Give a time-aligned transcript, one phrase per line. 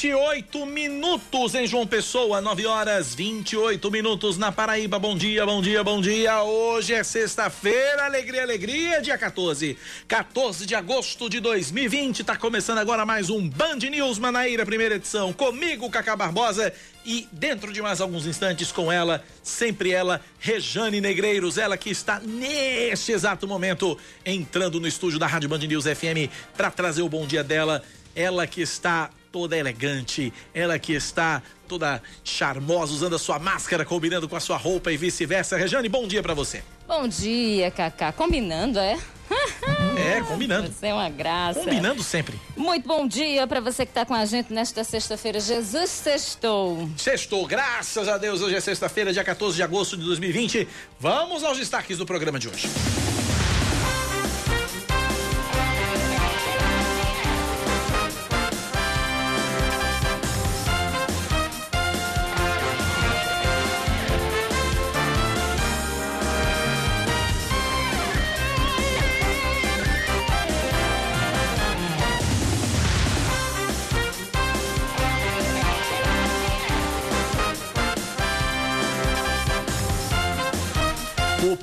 [0.00, 4.98] 28 minutos em João Pessoa, 9 horas 28 minutos na Paraíba.
[4.98, 6.42] Bom dia, bom dia, bom dia.
[6.42, 9.76] Hoje é sexta-feira, alegria, alegria, dia 14.
[10.08, 12.24] 14 de agosto de 2020.
[12.24, 15.34] Tá começando agora mais um Band News Manaíra, primeira edição.
[15.34, 16.72] Comigo, Cacá Barbosa.
[17.04, 22.18] E dentro de mais alguns instantes com ela, sempre ela, Rejane Negreiros, ela que está
[22.20, 27.26] neste exato momento entrando no estúdio da Rádio Band News FM para trazer o bom
[27.26, 27.82] dia dela
[28.14, 34.28] ela que está toda elegante, ela que está toda charmosa, usando a sua máscara, combinando
[34.28, 35.56] com a sua roupa e vice-versa.
[35.56, 36.62] Rejane, bom dia para você.
[36.86, 38.12] Bom dia, Cacá.
[38.12, 38.98] Combinando, é?
[40.00, 40.72] É, combinando.
[40.72, 41.60] Você é uma graça.
[41.60, 42.40] Combinando sempre.
[42.56, 45.38] Muito bom dia para você que está com a gente nesta sexta-feira.
[45.38, 46.88] Jesus sextou.
[46.96, 48.40] Sextou, graças a Deus.
[48.40, 50.66] Hoje é sexta-feira, dia 14 de agosto de 2020.
[50.98, 52.66] Vamos aos destaques do programa de hoje.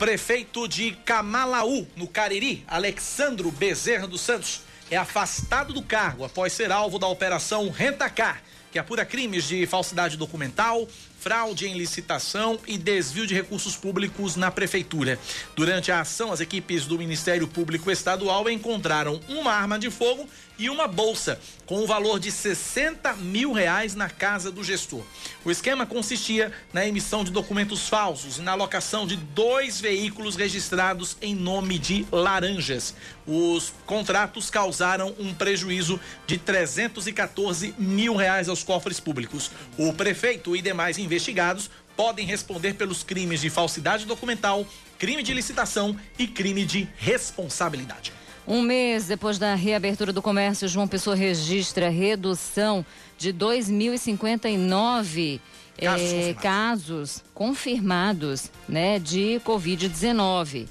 [0.08, 6.72] Prefeito de Camalaú, no Cariri, Alexandro Bezerra dos Santos, é afastado do cargo após ser
[6.72, 10.88] alvo da operação Rentacar, que apura crimes de falsidade documental,
[11.20, 15.20] fraude em licitação e desvio de recursos públicos na prefeitura.
[15.58, 20.26] Durante a ação, as equipes do Ministério Público Estadual encontraram uma arma de fogo
[20.58, 25.04] e uma bolsa com o um valor de 60 mil reais na casa do gestor.
[25.44, 31.18] O esquema consistia na emissão de documentos falsos e na alocação de dois veículos registrados
[31.22, 32.96] em nome de laranjas.
[33.26, 39.52] Os contratos causaram um prejuízo de 314 mil reais aos cofres públicos.
[39.78, 44.66] O prefeito e demais investigados podem responder pelos crimes de falsidade documental,
[45.00, 48.14] crime de licitação e crime de responsabilidade.
[48.48, 52.86] Um mês depois da reabertura do comércio, João Pessoa registra redução
[53.18, 55.42] de 2.059
[55.78, 56.42] casos, eh, confirmados.
[56.42, 60.68] casos confirmados né, de Covid-19.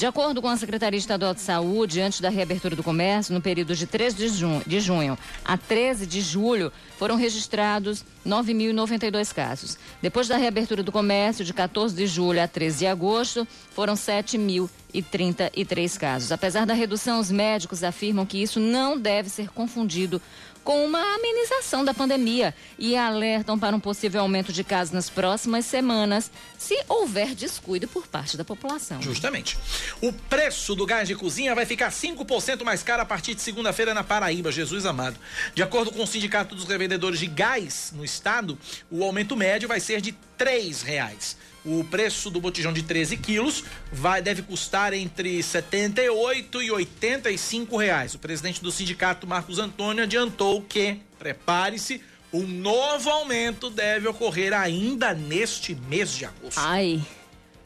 [0.00, 3.76] De acordo com a Secretaria Estadual de Saúde, antes da reabertura do comércio, no período
[3.76, 9.76] de 3 de junho, de junho a 13 de julho, foram registrados 9.092 casos.
[10.00, 15.98] Depois da reabertura do comércio, de 14 de julho a 13 de agosto, foram 7.033
[15.98, 16.32] casos.
[16.32, 20.18] Apesar da redução, os médicos afirmam que isso não deve ser confundido
[20.64, 25.64] com uma amenização da pandemia e alertam para um possível aumento de casos nas próximas
[25.64, 29.00] semanas, se houver descuido por parte da população.
[29.00, 29.58] Justamente.
[30.00, 33.94] O preço do gás de cozinha vai ficar 5% mais caro a partir de segunda-feira
[33.94, 35.16] na Paraíba, Jesus amado.
[35.54, 38.58] De acordo com o Sindicato dos Revendedores de Gás no estado,
[38.90, 41.36] o aumento médio vai ser de R$ reais.
[41.64, 48.14] O preço do botijão de 13 quilos vai, deve custar entre 78 e 85 reais.
[48.14, 55.12] O presidente do sindicato, Marcos Antônio, adiantou que, prepare-se, um novo aumento deve ocorrer ainda
[55.12, 56.58] neste mês de agosto.
[56.58, 57.02] Ai,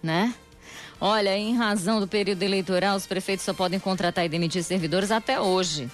[0.02, 0.34] né?
[1.00, 5.40] Olha, em razão do período eleitoral, os prefeitos só podem contratar e demitir servidores até
[5.40, 5.88] hoje.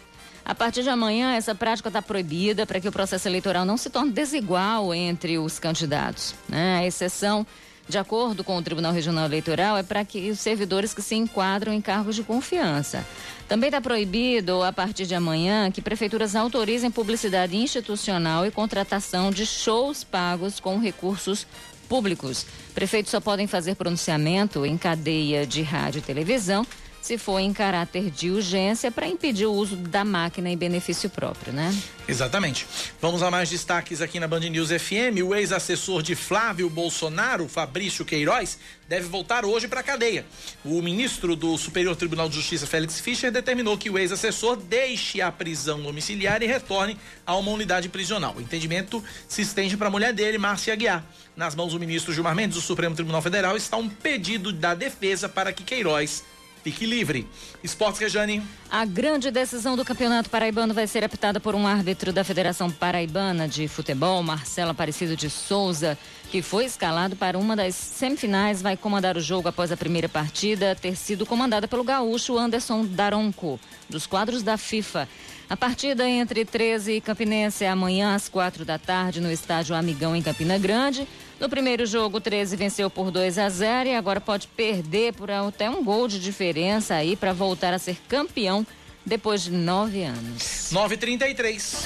[0.44, 3.90] A partir de amanhã, essa prática está proibida para que o processo eleitoral não se
[3.90, 6.34] torne desigual entre os candidatos.
[6.48, 6.78] Né?
[6.78, 7.46] A exceção
[7.90, 11.72] de acordo com o Tribunal Regional Eleitoral, é para que os servidores que se enquadram
[11.74, 13.04] em cargos de confiança.
[13.48, 19.44] Também está proibido, a partir de amanhã, que prefeituras autorizem publicidade institucional e contratação de
[19.44, 21.46] shows pagos com recursos
[21.88, 22.46] públicos.
[22.72, 26.64] Prefeitos só podem fazer pronunciamento em cadeia de rádio e televisão
[27.00, 31.52] se for em caráter de urgência, para impedir o uso da máquina em benefício próprio,
[31.52, 31.74] né?
[32.06, 32.66] Exatamente.
[33.00, 35.22] Vamos a mais destaques aqui na Band News FM.
[35.24, 38.58] O ex-assessor de Flávio Bolsonaro, Fabrício Queiroz,
[38.88, 40.26] deve voltar hoje para a cadeia.
[40.64, 45.30] O ministro do Superior Tribunal de Justiça, Félix Fischer, determinou que o ex-assessor deixe a
[45.30, 48.34] prisão domiciliar e retorne a uma unidade prisional.
[48.36, 51.04] O entendimento se estende para a mulher dele, Márcia Aguiar.
[51.36, 55.28] Nas mãos do ministro Gilmar Mendes do Supremo Tribunal Federal está um pedido da defesa
[55.28, 56.24] para que Queiroz
[56.62, 57.26] fique livre.
[57.62, 58.42] Esportes Rejane.
[58.70, 63.48] A grande decisão do Campeonato Paraibano vai ser apitada por um árbitro da Federação Paraibana
[63.48, 65.98] de Futebol, Marcelo Aparecido de Souza,
[66.30, 70.76] que foi escalado para uma das semifinais, vai comandar o jogo após a primeira partida
[70.76, 73.58] ter sido comandada pelo gaúcho Anderson Daronco,
[73.88, 75.08] dos quadros da FIFA.
[75.50, 80.14] A partida entre 13 e Campinense é amanhã às quatro da tarde no estádio Amigão
[80.14, 81.08] em Campina Grande.
[81.40, 85.28] No primeiro jogo, o 13 venceu por 2 a 0 e agora pode perder por
[85.28, 88.64] até um gol de diferença aí para voltar a ser campeão
[89.04, 90.70] depois de nove anos.
[90.70, 91.84] 9:33.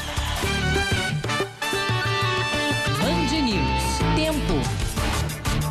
[3.00, 3.98] Band News.
[4.14, 4.84] Tempo.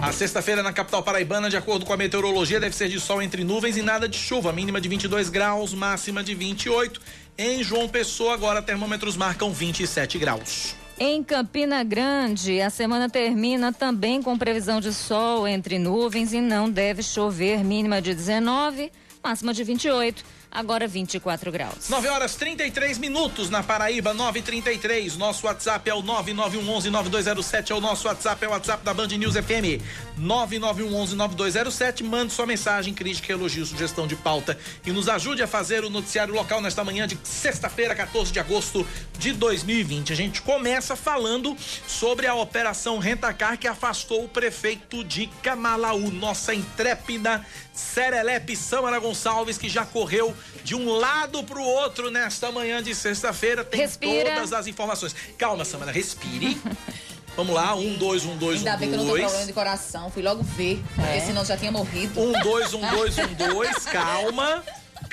[0.02, 3.44] A sexta-feira na capital paraibana, de acordo com a meteorologia, deve ser de sol entre
[3.44, 4.52] nuvens e nada de chuva.
[4.52, 7.00] Mínima de 22 graus, máxima de 28.
[7.38, 10.76] Em João Pessoa, agora termômetros marcam 27 graus.
[11.00, 16.70] Em Campina Grande, a semana termina também com previsão de sol entre nuvens e não
[16.70, 17.64] deve chover.
[17.64, 18.92] Mínima de 19,
[19.24, 21.90] máxima de 28 agora 24 graus.
[21.90, 25.18] 9 horas 33 minutos na Paraíba, 933.
[25.18, 29.36] Nosso WhatsApp é o 991119207, é o nosso WhatsApp, é o WhatsApp da Band News
[29.36, 29.82] FM.
[30.20, 32.04] 991119207.
[32.04, 36.34] Mande sua mensagem, crítica, elogio, sugestão de pauta e nos ajude a fazer o noticiário
[36.34, 38.86] local nesta manhã de sexta-feira, 14 de agosto
[39.18, 40.14] de 2020.
[40.14, 41.58] A gente começa falando
[41.88, 49.58] sobre a operação Rentacar que afastou o prefeito de Camalaú, nossa intrépida Serelepe Samara Gonçalves,
[49.58, 53.64] que já correu de um lado para o outro nesta manhã de sexta-feira.
[53.64, 54.36] Tem Respira.
[54.36, 55.16] todas as informações.
[55.38, 56.58] Calma, Samara, respire.
[57.36, 59.48] Vamos lá, um, dois, um, dois, Ainda um, bem que eu não com problema dois.
[59.48, 60.12] de coração.
[60.12, 62.22] Fui logo ver, porque senão já tinha morrido.
[62.22, 63.86] Um, dois, um, dois, um, dois.
[63.92, 64.64] Calma.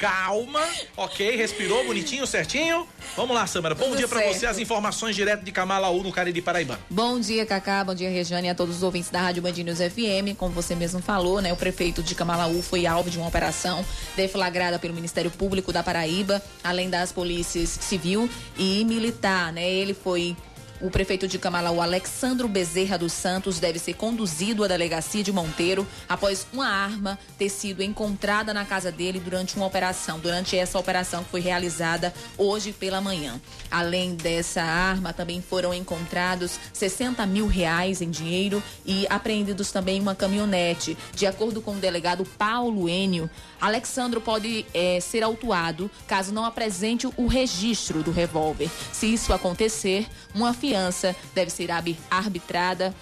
[0.00, 0.66] Calma,
[0.96, 2.88] ok, respirou bonitinho, certinho.
[3.14, 3.74] Vamos lá, Samara.
[3.74, 4.34] Bom Tudo dia pra certo.
[4.34, 4.46] você.
[4.46, 6.80] As informações direto de Camalaú, no Cariri Paraibano.
[6.88, 7.84] Bom dia, Cacá.
[7.84, 10.34] Bom dia, Rejane, e a todos os ouvintes da Rádio Band News FM.
[10.38, 13.84] Como você mesmo falou, né, o prefeito de Camalaú foi alvo de uma operação
[14.16, 18.26] deflagrada pelo Ministério Público da Paraíba, além das polícias civil
[18.56, 19.68] e militar, né?
[19.70, 20.34] Ele foi
[20.80, 25.86] o prefeito de Camalaú, Alexandro Bezerra dos Santos, deve ser conduzido à delegacia de Monteiro
[26.08, 31.22] após uma arma ter sido encontrada na casa dele durante uma operação, durante essa operação
[31.22, 33.40] que foi realizada hoje pela manhã.
[33.70, 40.14] Além dessa arma, também foram encontrados 60 mil reais em dinheiro e apreendidos também uma
[40.14, 40.96] caminhonete.
[41.14, 43.28] De acordo com o delegado Paulo Enio,
[43.60, 48.70] Alexandro pode eh, ser autuado caso não apresente o registro do revólver.
[48.92, 50.54] Se isso acontecer, uma
[51.34, 51.70] deve ser
[52.10, 52.94] arbitrada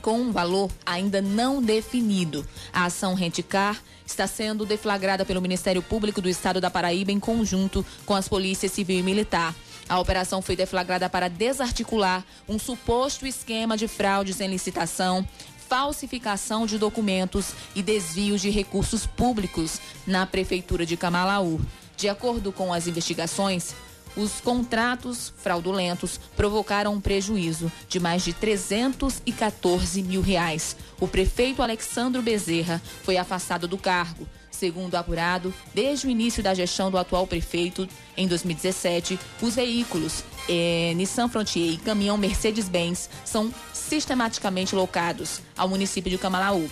[0.00, 2.46] com um valor ainda não definido.
[2.72, 7.84] A ação Renticar está sendo deflagrada pelo Ministério Público do Estado da Paraíba em conjunto
[8.06, 9.54] com as polícias civil e militar.
[9.88, 15.26] A operação foi deflagrada para desarticular um suposto esquema de fraudes em licitação,
[15.68, 21.60] falsificação de documentos e desvios de recursos públicos na Prefeitura de Camalaú.
[21.96, 23.74] De acordo com as investigações,
[24.16, 30.76] os contratos fraudulentos provocaram um prejuízo de mais de 314 mil reais.
[31.00, 34.26] O prefeito Alexandro Bezerra foi afastado do cargo.
[34.50, 40.92] Segundo apurado, desde o início da gestão do atual prefeito, em 2017, os veículos eh,
[40.96, 46.68] Nissan Frontier e caminhão Mercedes-Benz são sistematicamente locados ao município de Camalaú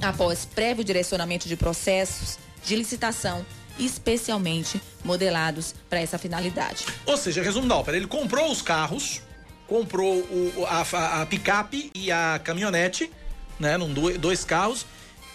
[0.00, 3.44] após prévio direcionamento de processos de licitação
[3.84, 6.86] especialmente modelados para essa finalidade.
[7.06, 9.22] Ou seja, resumo da ópera, ele comprou os carros,
[9.66, 13.10] comprou o, a, a- picape e a caminhonete,
[13.58, 14.84] né, num do- dois carros,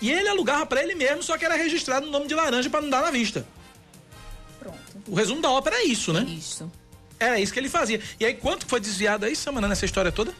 [0.02, 2.82] e ele alugava pra ele mesmo, só que era registrado no nome de laranja pra
[2.82, 3.46] não dar na vista.
[4.60, 4.78] Pronto.
[5.08, 6.22] O resumo da ópera é isso, né?
[6.28, 6.70] Isso.
[7.20, 8.02] Era isso que ele fazia.
[8.20, 10.34] E aí, quanto foi desviado aí, Samana, nessa história toda?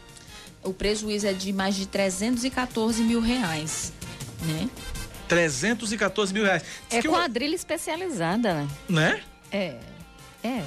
[0.62, 3.92] O prejuízo é de mais de 314 mil reais,
[4.42, 4.68] né?
[5.28, 6.62] 314 mil reais.
[6.88, 8.68] Diz É que o- quadrilha especializada, né?
[8.88, 9.20] Né?
[9.52, 9.76] É.
[10.42, 10.62] É.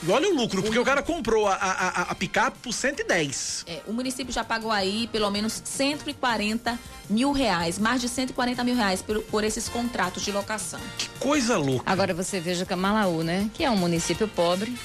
[0.00, 3.64] E olha o lucro, porque o cara comprou a, a, a- a picape por 110.
[3.66, 6.78] É, o município já pagou aí pelo menos 140
[7.10, 10.78] mil reais, mais de 140 mil reais por, por esses contratos de locação.
[10.96, 11.90] Que coisa louca.
[11.90, 13.50] Agora você veja Camalaú, né?
[13.54, 14.78] Que é um município pobre,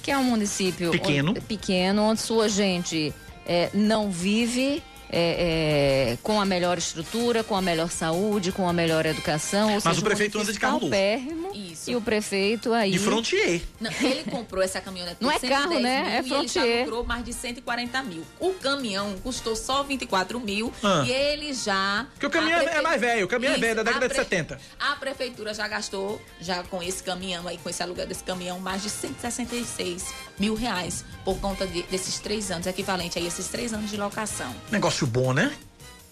[0.00, 1.30] que é um município Pequeno.
[1.32, 3.12] onde- pequeno, onde sua gente
[3.44, 4.80] é, não vive
[5.14, 9.68] é, é, com a melhor estrutura, com a melhor saúde, com a melhor educação.
[9.68, 11.54] Ou Mas seja, o prefeito anda de carro novo.
[11.54, 11.90] Isso.
[11.90, 12.92] E o prefeito aí.
[12.92, 13.60] De frontier.
[13.78, 16.00] Não, ele comprou essa caminhonete por Não é 110 carro, né?
[16.02, 16.78] mil É e ele já Frontier.
[16.84, 18.24] lucrou mais de 140 mil.
[18.40, 21.04] O caminhão custou só 24 mil Ah.
[21.06, 22.06] e ele já...
[22.14, 24.58] Porque o caminhão é- é mais velho, o caminhão é velho, da década de 70.
[24.80, 28.82] A prefeitura já gastou, já com esse caminhão aí, com esse aluguel desse caminhão, mais
[28.82, 30.06] de 166
[30.42, 34.52] mil reais por conta de- desses três anos, equivalente a esses três anos de locação.
[34.72, 35.56] Negócio bom, né?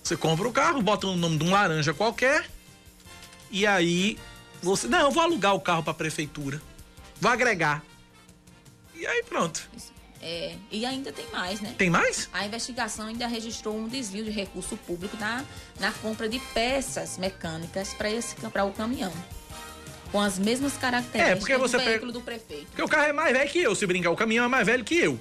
[0.04, 2.48] Você compra o carro, bota o nome de um laranja qualquer.
[3.50, 4.16] E aí
[4.62, 4.86] você.
[4.86, 6.62] Não, eu vou alugar o carro pra prefeitura.
[7.20, 7.82] Vou agregar.
[8.94, 9.68] E aí pronto.
[10.22, 11.74] É, e ainda tem mais, né?
[11.76, 12.28] Tem mais?
[12.32, 15.44] A investigação ainda registrou um desvio de recurso público na,
[15.80, 18.10] na compra de peças mecânicas para
[18.52, 19.12] para o caminhão.
[20.12, 22.66] Com as mesmas características É, porque você do pega- veículo do prefeito.
[22.66, 24.10] Porque o carro é mais velho que eu, se brincar.
[24.10, 25.18] O caminhão é mais velho que eu.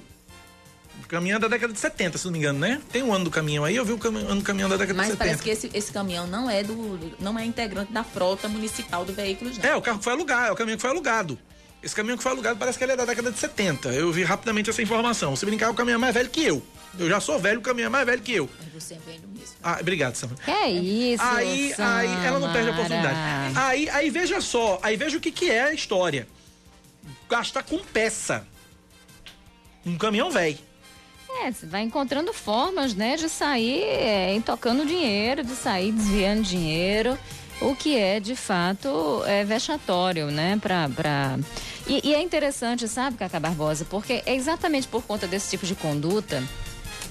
[1.02, 2.80] O caminhão é da década de 70, se não me engano, né?
[2.92, 4.96] Tem um ano do caminhão aí, eu vi o cami- ano do caminhão da década
[4.96, 5.24] Mas de 70.
[5.24, 9.12] parece que esse, esse caminhão não é do não é integrante da frota municipal do
[9.12, 9.64] veículo, não.
[9.70, 11.38] É, o carro que foi alugado, é o caminhão que foi alugado.
[11.82, 13.88] Esse caminhão que foi alugado parece que ele é da década de 70.
[13.90, 15.34] Eu vi rapidamente essa informação.
[15.34, 16.62] Se brincar, o caminhão é mais velho que eu.
[16.98, 18.50] Eu já sou velho, o caminhão é mais velho que eu.
[18.58, 19.56] Mas você é velho mesmo.
[19.62, 20.30] Ah, obrigado, Sam.
[20.46, 23.18] É isso, Aí, aí ela não perde a oportunidade.
[23.56, 26.28] Aí, aí veja só, aí veja o que, que é a história.
[27.28, 28.46] Gastar com peça.
[29.86, 30.58] Um caminhão velho.
[31.42, 37.16] É, você vai encontrando formas, né, de sair é, tocando dinheiro, de sair desviando dinheiro,
[37.60, 40.88] o que é, de fato, é vexatório, né, pra...
[40.88, 41.38] pra...
[41.86, 45.74] E, e é interessante, sabe, Cacá Barbosa, porque é exatamente por conta desse tipo de
[45.74, 46.42] conduta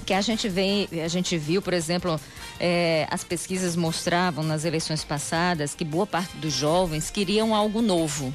[0.06, 2.18] que a gente vê, a gente viu, por exemplo,
[2.58, 8.34] é, as pesquisas mostravam nas eleições passadas que boa parte dos jovens queriam algo novo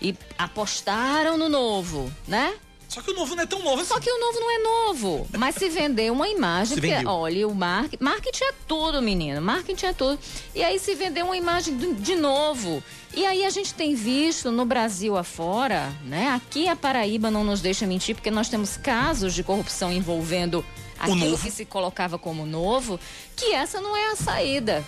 [0.00, 2.54] e apostaram no novo, né?
[2.92, 3.88] Só que o novo não é tão novo assim.
[3.88, 7.10] Só que o novo não é novo, mas se vender uma imagem, porque vendeu.
[7.10, 10.18] olha, o marketing, marketing é tudo, menino, marketing é tudo.
[10.54, 12.84] E aí se vender uma imagem de novo.
[13.14, 16.28] E aí a gente tem visto no Brasil afora, né?
[16.28, 20.62] Aqui a Paraíba não nos deixa mentir, porque nós temos casos de corrupção envolvendo
[20.98, 23.00] aquilo que se colocava como novo,
[23.34, 24.84] que essa não é a saída.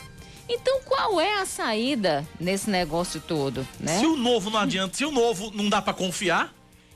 [0.47, 3.99] Então qual é a saída nesse negócio todo, né?
[3.99, 6.53] Se o novo não adianta, se o novo não dá pra confiar,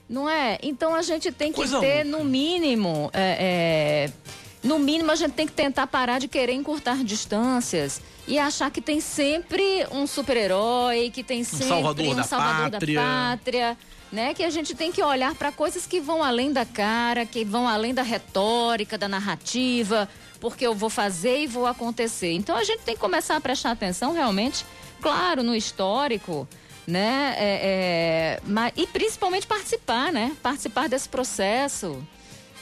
[0.08, 0.58] Não é?
[0.62, 4.12] Então a gente tem que Coisa ter, no mínimo, é, é,
[4.62, 8.80] no mínimo a gente tem que tentar parar de querer encurtar distâncias e achar que
[8.80, 13.00] tem sempre um super-herói, que tem sempre salvador um da salvador pátria.
[13.00, 13.78] da pátria.
[14.10, 14.32] Né?
[14.32, 17.68] Que a gente tem que olhar para coisas que vão além da cara, que vão
[17.68, 20.08] além da retórica, da narrativa,
[20.40, 22.32] porque eu vou fazer e vou acontecer.
[22.32, 24.64] Então a gente tem que começar a prestar atenção realmente,
[25.02, 26.48] claro, no histórico,
[26.88, 27.34] né?
[27.36, 30.34] É, é, mas, e principalmente participar, né?
[30.42, 32.02] Participar desse processo.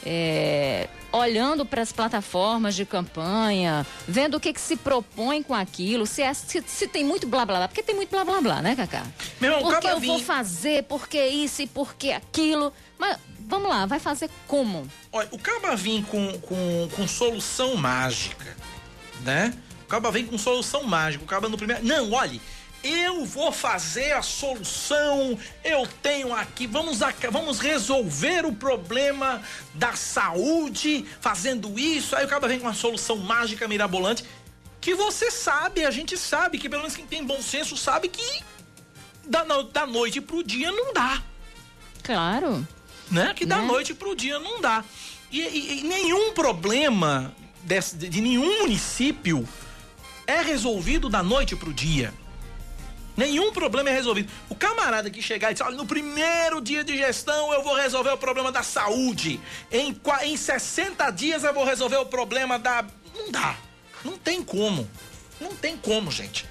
[0.05, 6.05] é, olhando para as plataformas de campanha, vendo o que, que se propõe com aquilo,
[6.05, 8.61] se, é- se, se tem muito blá blá blá, porque tem muito blá blá blá,
[8.61, 9.03] né, Cacá?
[9.41, 12.71] Meu irmão, porque eu vou vir- fazer, porque isso e porque aquilo.
[12.99, 14.87] Mas vamos lá, vai fazer como?
[15.11, 18.55] Olha, o Caba vem com, com, com solução mágica,
[19.23, 19.53] né?
[19.83, 21.23] O Caba vem com solução mágica.
[21.23, 21.83] O Caba no primeiro.
[21.85, 22.39] Não, olhe,
[22.87, 25.37] eu vou fazer a solução.
[25.63, 26.67] Eu tenho aqui.
[26.67, 26.99] Vamos,
[27.31, 29.41] vamos resolver o problema
[29.73, 32.15] da saúde fazendo isso.
[32.15, 34.23] Aí o Caba vem com uma solução mágica mirabolante.
[34.79, 38.43] Que você sabe, a gente sabe, que pelo menos quem tem bom senso sabe que
[39.25, 41.21] da, da noite pro dia não dá
[42.03, 42.65] Claro.
[43.11, 43.33] né?
[43.35, 43.65] Que da Né?
[43.65, 44.83] noite pro dia não dá.
[45.29, 49.45] E, e- e nenhum problema desse- de, de nenhum município
[50.25, 52.13] é resolvido da noite pro dia.
[53.17, 54.31] Nenhum problema é resolvido.
[54.47, 58.11] O camarada que chegar e dizer, olha, no primeiro dia de gestão eu vou resolver
[58.11, 59.41] o problema da saúde.
[59.71, 62.85] Em, em 60 dias eu vou resolver o problema da.
[63.15, 63.57] Não dá.
[64.05, 64.87] Não tem como.
[65.41, 66.45] Não tem como, gente.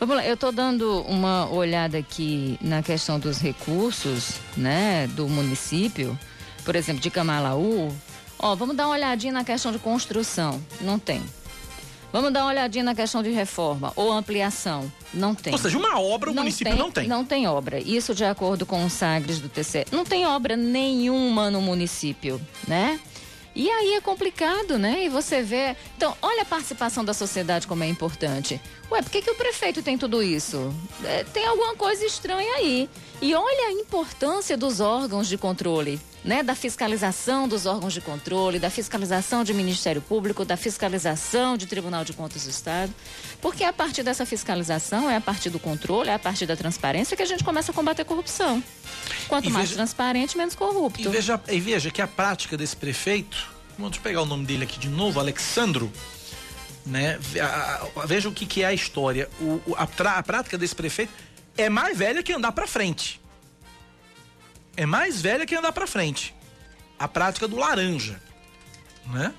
[0.00, 6.18] Vamos lá, eu estou dando uma olhada aqui na questão dos recursos, né, do município,
[6.64, 7.96] por exemplo, de Camalaú.
[8.36, 10.60] Ó, vamos dar uma olhadinha na questão de construção.
[10.80, 11.22] Não tem.
[12.12, 14.92] Vamos dar uma olhadinha na questão de reforma ou ampliação.
[15.14, 15.52] Não tem.
[15.52, 17.08] Ou seja, uma obra o município não tem.
[17.08, 17.80] Não tem obra.
[17.80, 19.86] Isso de acordo com os Sagres do TCE.
[19.90, 23.00] Não tem obra nenhuma no município, né?
[23.54, 25.04] E aí é complicado, né?
[25.04, 25.76] E você vê.
[25.96, 28.60] Então, olha a participação da sociedade como é importante.
[28.92, 30.70] Ué, por que, que o prefeito tem tudo isso?
[31.02, 32.90] É, tem alguma coisa estranha aí.
[33.22, 36.42] E olha a importância dos órgãos de controle, né?
[36.42, 42.04] Da fiscalização dos órgãos de controle, da fiscalização de Ministério Público, da fiscalização de Tribunal
[42.04, 42.92] de Contas do Estado.
[43.40, 46.54] Porque é a partir dessa fiscalização, é a partir do controle, é a partir da
[46.56, 48.62] transparência que a gente começa a combater a corrupção.
[49.26, 51.00] Quanto E mais veja- transparente, menos corrupto.
[51.00, 54.78] E veja, e veja que a prática desse prefeito Vamos pegar o nome dele aqui
[54.78, 55.90] de novo, Alexandro.
[56.84, 57.18] Né?
[58.06, 59.28] Veja o que, é a história.
[59.40, 59.86] O, a,
[60.22, 61.12] prática desse prefeito
[61.56, 63.20] é mais velha que andar para frente.
[64.76, 66.34] É mais velha que andar para frente.
[66.98, 68.20] A prática do laranja,
[69.06, 69.32] né?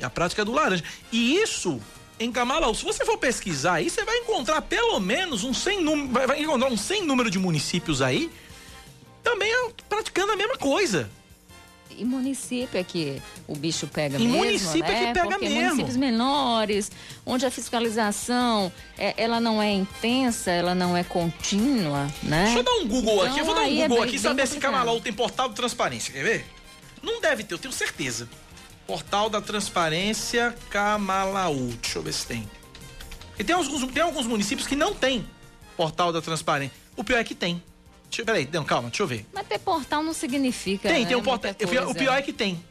[0.00, 0.84] A prática do laranja.
[1.10, 1.80] E isso
[2.18, 6.26] em Camalau, se você for pesquisar aí, você vai encontrar pelo menos um 100 número,
[6.26, 8.30] vai encontrar um 100 número de municípios aí
[9.26, 9.52] também
[9.88, 11.10] praticando a mesma coisa.
[11.90, 15.04] E município é que o bicho pega e mesmo, município né?
[15.04, 15.62] é que pega Porque mesmo.
[15.62, 16.92] municípios menores,
[17.24, 22.44] onde a fiscalização é, ela não é intensa, ela não é contínua, né?
[22.44, 24.18] Deixa eu dar um Google então, aqui, eu vou dar um é Google bem, aqui
[24.18, 26.46] saber se Camalau tem portal de transparência, quer ver?
[27.02, 28.28] Não deve ter, eu tenho certeza.
[28.86, 31.72] Portal da Transparência Camalaú.
[31.82, 32.48] Deixa eu ver se tem.
[33.38, 35.26] E tem alguns, tem alguns municípios que não tem
[35.76, 36.76] portal da transparência.
[36.96, 37.62] O pior é que tem.
[38.10, 39.26] Deixa, peraí, não, calma, deixa eu ver.
[39.32, 40.88] Mas ter portal não significa.
[40.88, 41.52] Tem, né, tem um portal.
[41.88, 42.62] O pior é que tem.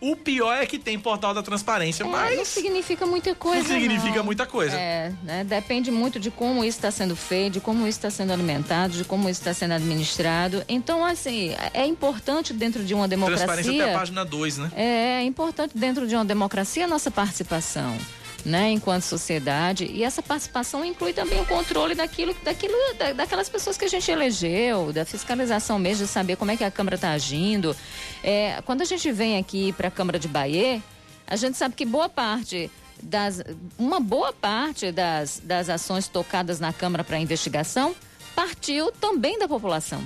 [0.00, 2.36] O pior é que tem portal da transparência, é, mas.
[2.36, 3.62] Não significa muita coisa.
[3.62, 4.24] Não significa não.
[4.24, 4.76] muita coisa.
[4.76, 5.44] É, né?
[5.44, 9.04] Depende muito de como isso está sendo feito, de como isso está sendo alimentado, de
[9.04, 10.62] como isso está sendo administrado.
[10.68, 13.46] Então, assim, é importante dentro de uma democracia.
[13.46, 14.72] Transparência até a página 2, né?
[14.76, 14.84] É,
[15.20, 17.96] é importante dentro de uma democracia a nossa participação
[18.44, 19.86] né, enquanto sociedade.
[19.86, 24.10] E essa participação inclui também o controle daquilo, daquilo da, daquelas pessoas que a gente
[24.10, 27.74] elegeu, da fiscalização mesmo, de saber como é que a Câmara está agindo.
[28.22, 30.82] É, quando a gente vem aqui para a Câmara de Bahia,
[31.26, 32.70] a gente sabe que boa parte
[33.02, 33.42] das,
[33.78, 37.94] uma boa parte das, das ações tocadas na Câmara para investigação
[38.34, 40.02] partiu também da população.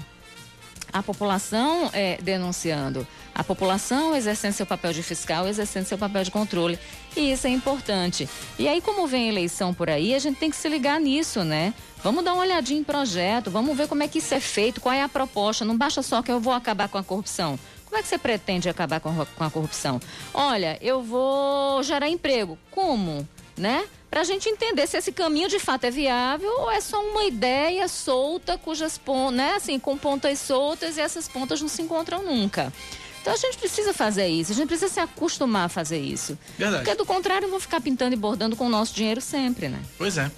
[0.93, 3.07] A população é, denunciando
[3.39, 6.77] a população exercendo seu papel de fiscal, exercendo seu papel de controle.
[7.17, 8.29] E isso é importante.
[8.59, 11.73] E aí, como vem eleição por aí, a gente tem que se ligar nisso, né?
[12.03, 14.93] Vamos dar uma olhadinha em projeto, vamos ver como é que isso é feito, qual
[14.93, 15.65] é a proposta.
[15.65, 17.57] Não basta só que eu vou acabar com a corrupção.
[17.85, 20.01] Como é que você pretende acabar com a corrupção?
[20.35, 22.59] Olha, eu vou gerar emprego.
[22.73, 23.27] Como?
[23.59, 23.85] Né?
[24.11, 27.25] Para a gente entender se esse caminho de fato é viável ou é só uma
[27.25, 32.23] ideia solta, cujas pontas, né, assim, com pontas soltas e essas pontas não se encontram
[32.23, 32.73] nunca.
[33.21, 36.39] Então a gente precisa fazer isso, a gente precisa se acostumar a fazer isso.
[36.57, 36.85] Verdade.
[36.85, 39.83] Porque do contrário, eu vou ficar pintando e bordando com o nosso dinheiro sempre, né?
[39.99, 40.31] Pois é.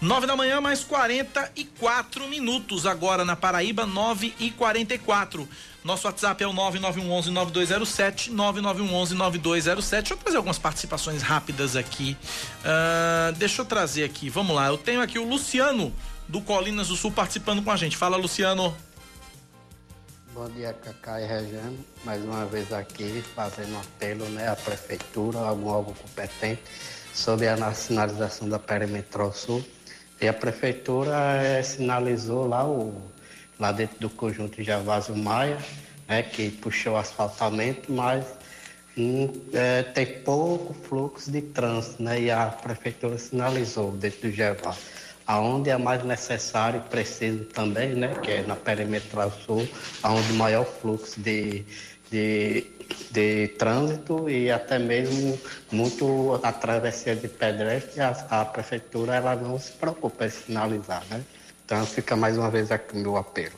[0.00, 5.46] Nove da manhã, mais 44 minutos agora na Paraíba, nove e quarenta e quatro.
[5.82, 9.90] Nosso WhatsApp é o 9911-9207, 9911-9207.
[9.90, 12.16] Deixa eu trazer algumas participações rápidas aqui.
[12.60, 14.66] Uh, deixa eu trazer aqui, vamos lá.
[14.66, 15.92] Eu tenho aqui o Luciano,
[16.28, 17.96] do Colinas do Sul, participando com a gente.
[17.96, 18.76] Fala, Luciano.
[20.34, 21.78] Bom dia, Cacá e Regiane.
[22.04, 26.62] Mais uma vez aqui fazendo apelo né, à Prefeitura, algum órgão competente,
[27.14, 29.64] sobre a sinalização da Perimetral Sul.
[30.20, 33.09] E a Prefeitura é, sinalizou lá, o,
[33.60, 35.58] lá dentro do conjunto Javásio Maia,
[36.08, 38.24] né, que puxou o asfaltamento, mas
[38.96, 44.82] hum, é, tem pouco fluxo de trânsito, né, e a Prefeitura sinalizou dentro do Javásio
[45.30, 49.68] aonde é mais necessário e preciso também, né, que é na perimetral sul,
[50.02, 51.64] aonde maior fluxo de,
[52.10, 52.66] de,
[53.12, 55.38] de trânsito e até mesmo
[55.70, 61.22] muito a travessia de pedestre, a, a prefeitura ela não se preocupa em sinalizar, né?
[61.70, 63.52] Então fica mais uma vez aqui meu apelo.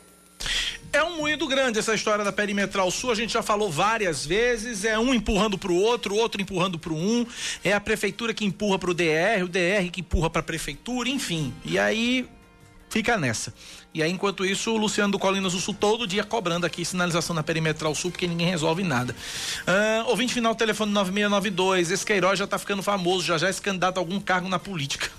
[0.91, 4.85] É um moído grande essa história da perimetral sul, a gente já falou várias vezes,
[4.85, 7.25] é um empurrando para o outro, outro empurrando para um,
[7.63, 11.09] é a prefeitura que empurra para o DR, o DR que empurra para a prefeitura,
[11.09, 11.51] enfim.
[11.65, 12.29] E aí
[12.87, 13.51] fica nessa.
[13.91, 17.35] E aí, enquanto isso, o Luciano do Colinas do Sul todo dia cobrando aqui sinalização
[17.35, 19.15] na perimetral sul, porque ninguém resolve nada.
[19.61, 21.89] Uh, ouvinte final, telefone 9692.
[21.89, 25.09] Esse Queiroz já tá ficando famoso, já já é candidato a algum cargo na política.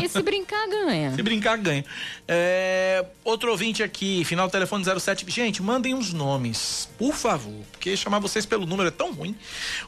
[0.00, 1.14] E se brincar, ganha.
[1.14, 1.84] se brincar, ganha.
[2.26, 5.24] É, outro ouvinte aqui, final do telefone 07.
[5.28, 9.34] Gente, mandem os nomes, por favor, porque chamar vocês pelo número é tão ruim.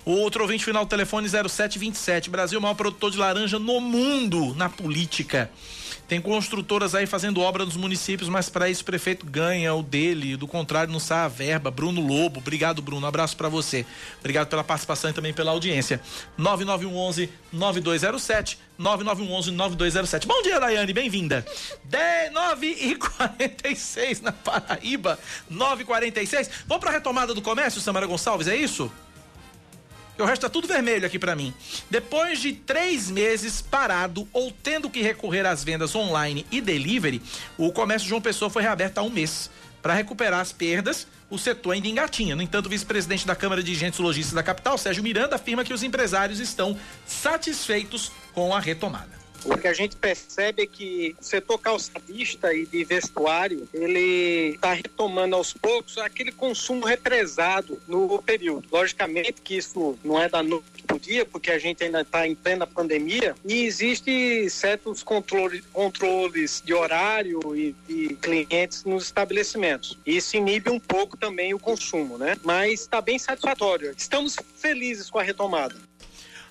[0.05, 2.31] Outro ouvinte, final do telefone 0727.
[2.31, 5.51] Brasil, maior produtor de laranja no mundo na política.
[6.13, 10.37] Tem construtoras aí fazendo obra nos municípios, mas para isso o prefeito ganha o dele,
[10.37, 11.71] do contrário não sai a verba.
[11.71, 13.87] Bruno Lobo, obrigado Bruno, um abraço para você.
[14.21, 16.03] Obrigado pela participação e também pela audiência.
[16.37, 20.27] 9911 9207 9911 9207.
[20.27, 21.47] Bom dia, Daiane, bem-vinda.
[22.31, 26.51] 9 e 46 na Paraíba, 9 e 46.
[26.67, 28.93] Vamos para a retomada do comércio, Samara Gonçalves, é isso?
[30.19, 31.55] O resto tá tudo vermelho aqui para mim.
[31.91, 37.23] Depois de três meses parado ou tendo que recorrer às vendas online e delivery,
[37.57, 39.51] o comércio de João Pessoa foi reaberto há um mês.
[39.81, 42.37] Para recuperar as perdas, o setor ainda engatinha.
[42.37, 45.73] No entanto, o vice-presidente da Câmara de Agentes Logísticos da capital, Sérgio Miranda, afirma que
[45.73, 49.22] os empresários estão satisfeitos com a retomada.
[49.45, 54.73] O que a gente percebe é que o setor calçadista e de vestuário, ele está
[54.73, 58.69] retomando aos poucos aquele consumo represado no período.
[58.71, 62.27] Logicamente que isso não é da noite para o dia, porque a gente ainda está
[62.27, 69.99] em plena pandemia e existe certos controle, controles de horário e de clientes nos estabelecimentos.
[70.07, 72.37] Isso inibe um pouco também o consumo, né?
[72.45, 73.95] Mas está bem satisfatório.
[73.97, 75.75] Estamos felizes com a retomada.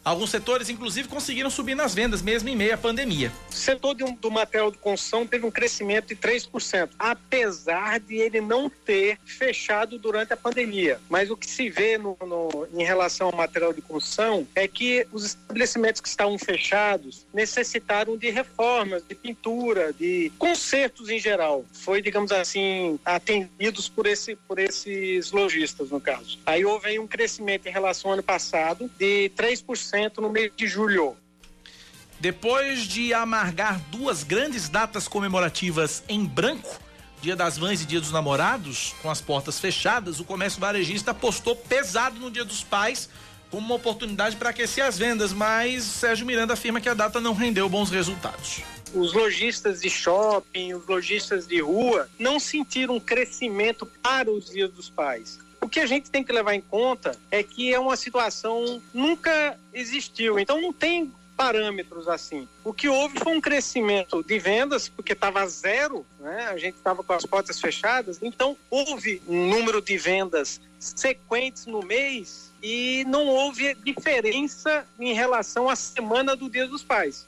[0.04, 3.32] Alguns setores, inclusive, conseguiram subir nas vendas, mesmo em meio à pandemia.
[3.50, 8.42] O setor do, do material de construção teve um crescimento de 3%, apesar de ele
[8.42, 11.00] não ter fechado durante a pandemia.
[11.08, 15.06] Mas o que se vê no, no, em relação ao material de construção é que
[15.12, 21.64] os estabelecimentos que estavam fechados necessitaram de reformas, de pintura, de consertos em geral.
[21.72, 26.40] Foi, digamos assim, atendidos por, esse, por esses lojistas, no caso.
[26.44, 31.16] Aí houve um crescimento em relação ao ano passado de 3% no mês de julho.
[32.20, 36.80] Depois de amargar duas grandes datas comemorativas em branco,
[37.22, 41.56] Dia das Mães e Dia dos Namorados, com as portas fechadas, o comércio varejista apostou
[41.56, 43.10] pesado no Dia dos Pais
[43.50, 47.34] como uma oportunidade para aquecer as vendas, mas Sérgio Miranda afirma que a data não
[47.34, 53.86] rendeu bons resultados os lojistas de shopping, os lojistas de rua, não sentiram um crescimento
[53.86, 55.40] para os dias dos pais.
[55.62, 59.58] O que a gente tem que levar em conta é que é uma situação nunca
[59.74, 62.48] existiu, então não tem parâmetros assim.
[62.64, 66.48] O que houve foi um crescimento de vendas, porque estava zero, né?
[66.48, 71.82] a gente estava com as portas fechadas, então houve um número de vendas sequentes no
[71.82, 77.26] mês e não houve diferença em relação à semana do Dia dos Pais.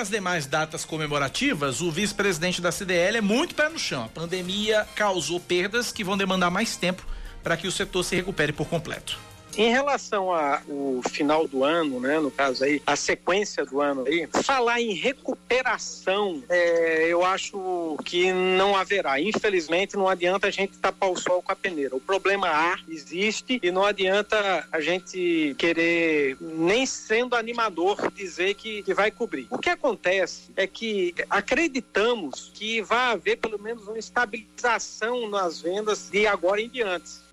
[0.00, 4.04] Para as demais datas comemorativas, o vice-presidente da CDL é muito pé no chão.
[4.04, 7.06] A pandemia causou perdas que vão demandar mais tempo
[7.42, 9.18] para que o setor se recupere por completo.
[9.56, 14.28] Em relação ao final do ano, né, no caso aí, a sequência do ano aí,
[14.42, 19.20] falar em recuperação, é, eu acho que não haverá.
[19.20, 21.94] Infelizmente, não adianta a gente tapar o sol com a peneira.
[21.94, 28.82] O problema há, existe, e não adianta a gente querer, nem sendo animador, dizer que,
[28.82, 29.46] que vai cobrir.
[29.50, 36.08] O que acontece é que acreditamos que vai haver pelo menos uma estabilização nas vendas
[36.10, 37.29] de agora em diante.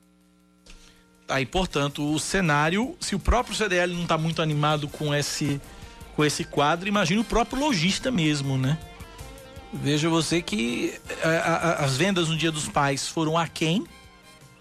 [1.27, 5.59] Aí, portanto, o cenário, se o próprio CDL não está muito animado com esse
[6.15, 8.79] com esse quadro, imagina o próprio lojista mesmo, né?
[9.71, 13.85] Veja você que a, a, as vendas no Dia dos Pais foram aquém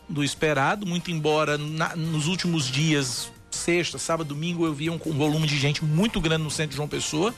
[0.07, 5.17] do esperado, muito embora na, nos últimos dias, sexta, sábado, domingo, eu vi um, um
[5.17, 7.35] volume de gente muito grande no centro de João Pessoa.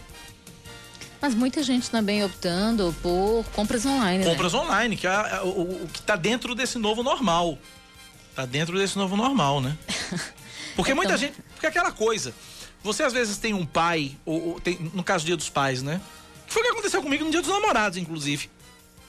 [1.21, 4.25] Mas muita gente também optando por compras online.
[4.25, 4.31] Né?
[4.31, 4.59] Compras né?
[4.59, 7.59] online, que é, é o, o que está dentro desse novo normal.
[8.39, 9.77] Tá dentro desse novo normal, né?
[10.77, 10.95] Porque então...
[10.95, 11.35] muita gente.
[11.55, 12.33] Porque aquela coisa.
[12.85, 15.83] Você às vezes tem um pai, ou, ou tem, no caso do dia dos pais,
[15.83, 16.01] né?
[16.47, 18.49] Foi o que aconteceu comigo no dia dos namorados, inclusive.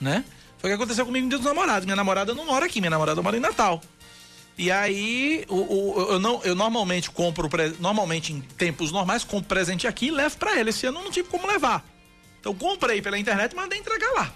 [0.00, 0.24] Né?
[0.58, 1.84] Foi o que aconteceu comigo no dia dos namorados.
[1.84, 3.80] Minha namorada não mora aqui, minha namorada mora em Natal.
[4.58, 9.86] E aí, o, o, eu, não, eu normalmente compro, normalmente em tempos normais, compro presente
[9.86, 10.70] aqui e levo para ele.
[10.70, 11.84] Esse ano eu não tive como levar.
[12.40, 14.32] Então comprei pela internet e mandei entregar lá.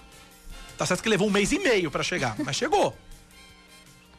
[0.78, 2.96] Tá certo que levou um mês e meio para chegar, mas chegou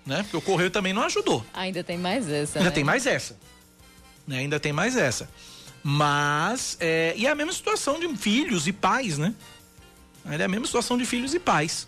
[0.06, 0.24] né?
[0.24, 1.46] Porque o correio também não ajudou.
[1.54, 2.60] Ainda tem mais essa.
[2.60, 2.76] Ainda né?
[2.76, 3.38] tem mais essa.
[4.28, 4.40] Né?
[4.40, 5.30] Ainda tem mais essa.
[5.84, 9.34] Mas, é, e é a mesma situação de filhos e pais, né?
[10.28, 11.88] É a mesma situação de filhos e pais.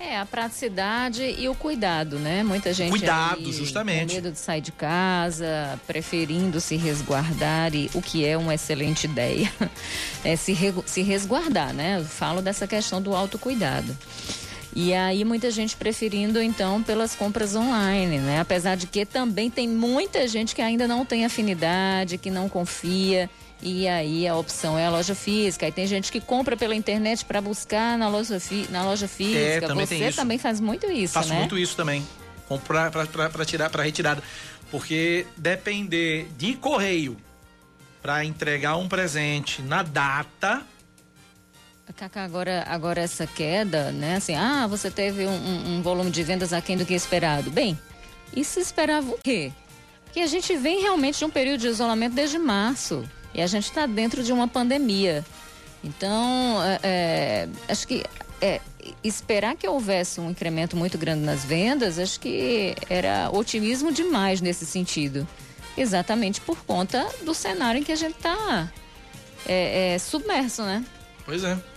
[0.00, 2.42] É, a praticidade e o cuidado, né?
[2.42, 2.90] Muita gente.
[2.90, 4.08] Cuidado, aí, justamente.
[4.08, 9.04] Com medo de sair de casa, preferindo se resguardar, e o que é uma excelente
[9.04, 9.52] ideia.
[10.24, 11.98] É se, re, se resguardar, né?
[11.98, 13.96] Eu falo dessa questão do autocuidado.
[14.74, 18.40] E aí muita gente preferindo então pelas compras online, né?
[18.40, 23.28] Apesar de que também tem muita gente que ainda não tem afinidade, que não confia.
[23.62, 25.66] E aí a opção é a loja física.
[25.66, 29.38] Aí tem gente que compra pela internet para buscar na loja, fi, na loja física.
[29.38, 31.38] É, também Você também faz muito isso, Faço né?
[31.38, 32.04] muito isso também.
[32.48, 34.22] Comprar para tirar para retirada,
[34.70, 37.16] porque depender de correio
[38.02, 40.62] para entregar um presente na data
[41.96, 44.16] Cacá, agora, agora essa queda, né?
[44.16, 47.50] Assim, ah, você teve um, um, volume de vendas aquém do que esperado.
[47.50, 47.78] Bem,
[48.34, 49.52] e se esperava o quê?
[50.12, 53.04] Que a gente vem realmente de um período de isolamento desde março.
[53.34, 55.24] E a gente está dentro de uma pandemia.
[55.82, 58.04] Então, é, é, acho que
[58.40, 58.60] é,
[59.02, 64.64] esperar que houvesse um incremento muito grande nas vendas, acho que era otimismo demais nesse
[64.64, 65.26] sentido.
[65.76, 68.70] Exatamente por conta do cenário em que a gente está
[69.46, 70.84] é, é, submerso, né?
[71.24, 71.71] Pois é.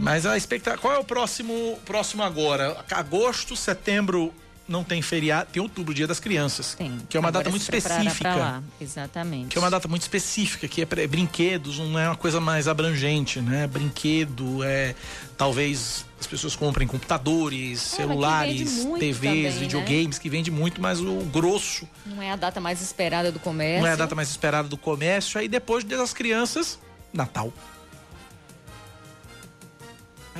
[0.00, 0.80] Mas a expectativa.
[0.80, 2.84] Qual é o próximo, próximo agora?
[2.90, 4.32] Agosto, setembro
[4.66, 6.74] não tem feriado, tem outubro, Dia das Crianças.
[6.74, 6.96] Tem.
[7.08, 8.34] Que é uma Agora data muito específica.
[8.36, 8.62] lá.
[8.80, 9.48] Exatamente.
[9.48, 12.68] Que é uma data muito específica, que é pra- brinquedos, não é uma coisa mais
[12.68, 13.66] abrangente, né?
[13.66, 14.94] Brinquedo, é.
[15.36, 19.50] Talvez as pessoas comprem computadores, É, celulares, TVs, também, né?
[19.50, 23.80] videogames, que vende muito, mas o grosso Não é a data mais esperada do comércio.
[23.82, 25.40] não é a data mais esperada do comércio.
[25.40, 26.78] Aí depois das Crianças,
[27.12, 27.52] Natal.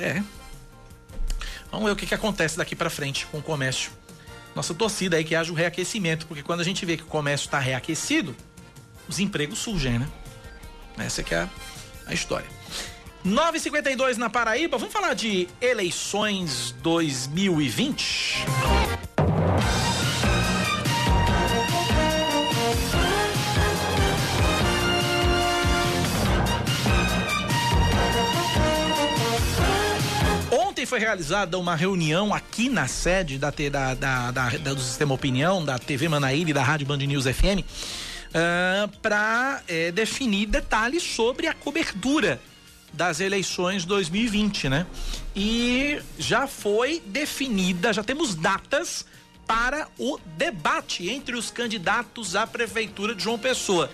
[0.01, 0.23] É.
[1.71, 3.91] Vamos ver o que, que acontece daqui pra frente com o comércio.
[4.55, 7.45] Nossa torcida aí que haja o reaquecimento, porque quando a gente vê que o comércio
[7.45, 8.35] está reaquecido,
[9.07, 10.09] os empregos surgem, né?
[10.97, 11.49] Essa que é a,
[12.07, 12.47] a história.
[13.23, 18.45] 952 na Paraíba, vamos falar de eleições 2020?
[30.81, 35.63] Ontem foi realizada uma reunião aqui na sede da, da, da, da- do Sistema Opinião,
[35.63, 37.61] da TV Manaíra e da Rádio Band News FM,
[38.99, 39.61] para
[39.93, 42.41] definir detalhes sobre a cobertura
[42.91, 44.87] das eleições 2020, né?
[45.35, 49.05] E já foi definida, já temos datas
[49.45, 53.91] para o debate entre os candidatos à prefeitura de João Pessoa.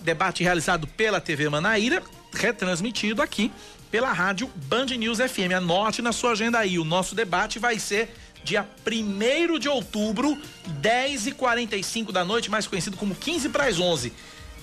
[0.00, 3.52] Debate realizado pela TV Manaíra, retransmitido aqui
[3.92, 5.52] pela rádio Band News FM.
[5.54, 6.78] Anote na sua agenda aí.
[6.78, 8.08] O nosso debate vai ser
[8.42, 10.36] dia 1 de outubro,
[10.80, 14.10] 10h45 da noite, mais conhecido como 15 para as 11.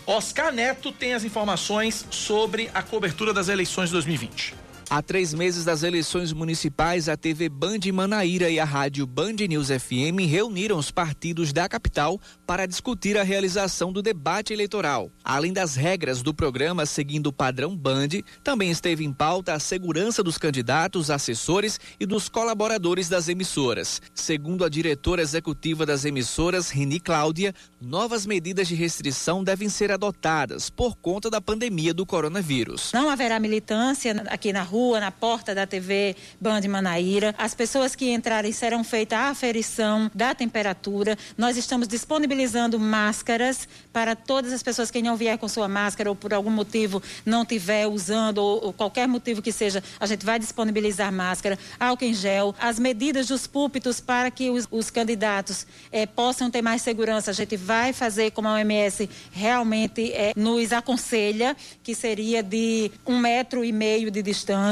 [0.08, 4.56] Oscar Neto tem as informações sobre a cobertura das eleições de 2020.
[4.92, 9.68] Há três meses das eleições municipais, a TV Band Manaíra e a rádio Band News
[9.68, 15.12] FM reuniram os partidos da capital para discutir a realização do debate eleitoral.
[15.24, 18.08] Além das regras do programa seguindo o padrão Band,
[18.44, 24.02] também esteve em pauta a segurança dos candidatos, assessores e dos colaboradores das emissoras.
[24.16, 30.68] Segundo a diretora executiva das emissoras, Reni Cláudia, novas medidas de restrição devem ser adotadas
[30.68, 32.90] por conta da pandemia do coronavírus.
[32.92, 37.36] Não haverá militância aqui na rua, na porta da TV Band Manaíra.
[37.38, 41.18] As pessoas que entrarem serão feita a aferição da temperatura.
[41.38, 46.16] Nós estamos disponibilizando máscaras para todas as pessoas que não vier com sua máscara ou
[46.16, 50.40] por algum motivo não tiver usando ou, ou qualquer motivo que seja, a gente vai
[50.40, 56.06] disponibilizar máscara, álcool em gel, as medidas dos púlpitos para que os, os candidatos eh,
[56.06, 57.32] possam ter mais segurança.
[57.32, 63.20] A gente vai fazer como a OMS realmente eh, nos aconselha, que seria de um
[63.20, 64.69] metro e meio de distância.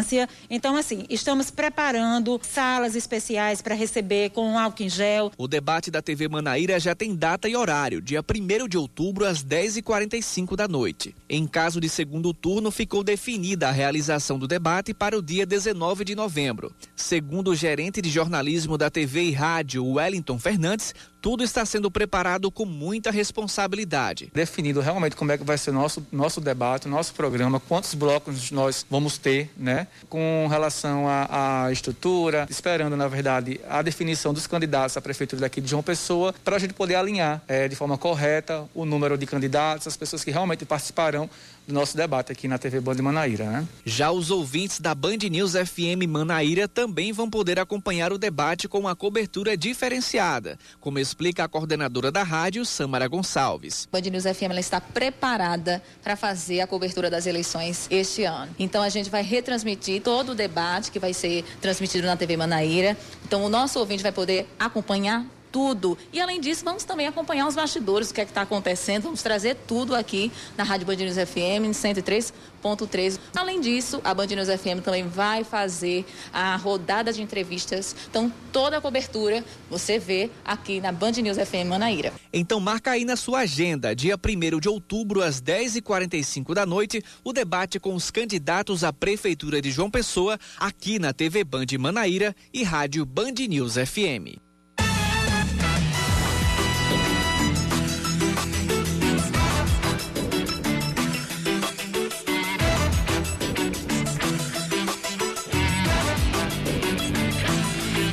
[0.50, 5.32] Então, assim, estamos preparando salas especiais para receber com álcool em gel.
[5.38, 9.44] O debate da TV Manaíra já tem data e horário, dia 1 de outubro, às
[9.44, 11.16] 10h45 da noite.
[11.30, 16.04] Em caso de segundo turno, ficou definida a realização do debate para o dia 19
[16.04, 16.74] de novembro.
[16.96, 22.50] Segundo o gerente de jornalismo da TV e rádio, Wellington Fernandes, tudo está sendo preparado
[22.52, 24.32] com muita responsabilidade.
[24.34, 28.86] definido realmente como é que vai ser nosso, nosso debate, nosso programa, quantos blocos nós
[28.90, 29.88] vamos ter, né?
[30.10, 35.70] Com relação à, estrutura, esperando, na verdade, a definição dos candidatos à prefeitura daqui de
[35.70, 39.88] João Pessoa, para a gente poder alinhar eh, de forma correta o número de candidatos,
[39.88, 41.30] as pessoas que realmente participarão
[41.68, 43.68] do nosso debate aqui na TV Band Manaíra, né?
[43.86, 48.80] Já os ouvintes da Band News FM Manaíra também vão poder acompanhar o debate com
[48.80, 53.88] uma cobertura diferenciada, como explica a coordenadora da rádio, Samara Gonçalves.
[53.92, 58.56] Band News FM ela está preparada para fazer a cobertura das eleições este ano.
[58.58, 62.96] Então a gente vai retransmitir todo o debate que vai ser transmitido na TV Manaíra.
[63.26, 65.26] Então o nosso ouvinte vai poder acompanhar
[65.58, 65.98] tudo.
[66.14, 69.02] E além disso, vamos também acompanhar os bastidores, o que é que está acontecendo.
[69.02, 73.20] Vamos trazer tudo aqui na Rádio Band News FM em 103.3.
[73.36, 77.96] Além disso, a Band News FM também vai fazer a rodada de entrevistas.
[78.08, 82.14] Então, toda a cobertura você vê aqui na Band News FM Manaíra.
[82.32, 87.34] Então marca aí na sua agenda, dia 1 de outubro, às 10h45 da noite, o
[87.34, 92.64] debate com os candidatos à Prefeitura de João Pessoa, aqui na TV Band Manaíra e
[92.64, 94.47] Rádio Band News FM.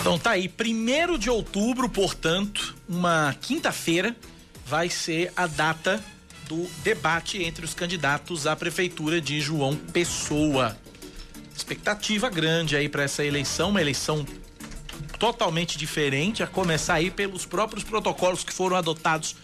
[0.04, 4.14] Então tá aí, 1 de outubro, portanto, uma quinta-feira,
[4.66, 5.98] vai ser a data
[6.46, 10.76] do debate entre os candidatos à prefeitura de João Pessoa.
[11.56, 14.26] Expectativa grande aí para essa eleição, uma eleição
[15.18, 19.34] totalmente diferente, a começar aí pelos próprios protocolos que foram adotados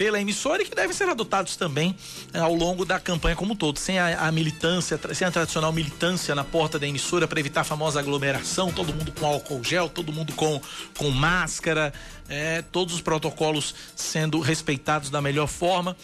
[0.00, 1.94] pela emissora e que devem ser adotados também
[2.32, 5.70] eh, ao longo da campanha como um todo, sem a, a militância, sem a tradicional
[5.74, 9.90] militância na porta da emissora para evitar a famosa aglomeração, todo mundo com álcool gel,
[9.90, 10.58] todo mundo com,
[10.96, 11.92] com máscara,
[12.30, 15.94] eh, todos os protocolos sendo respeitados da melhor forma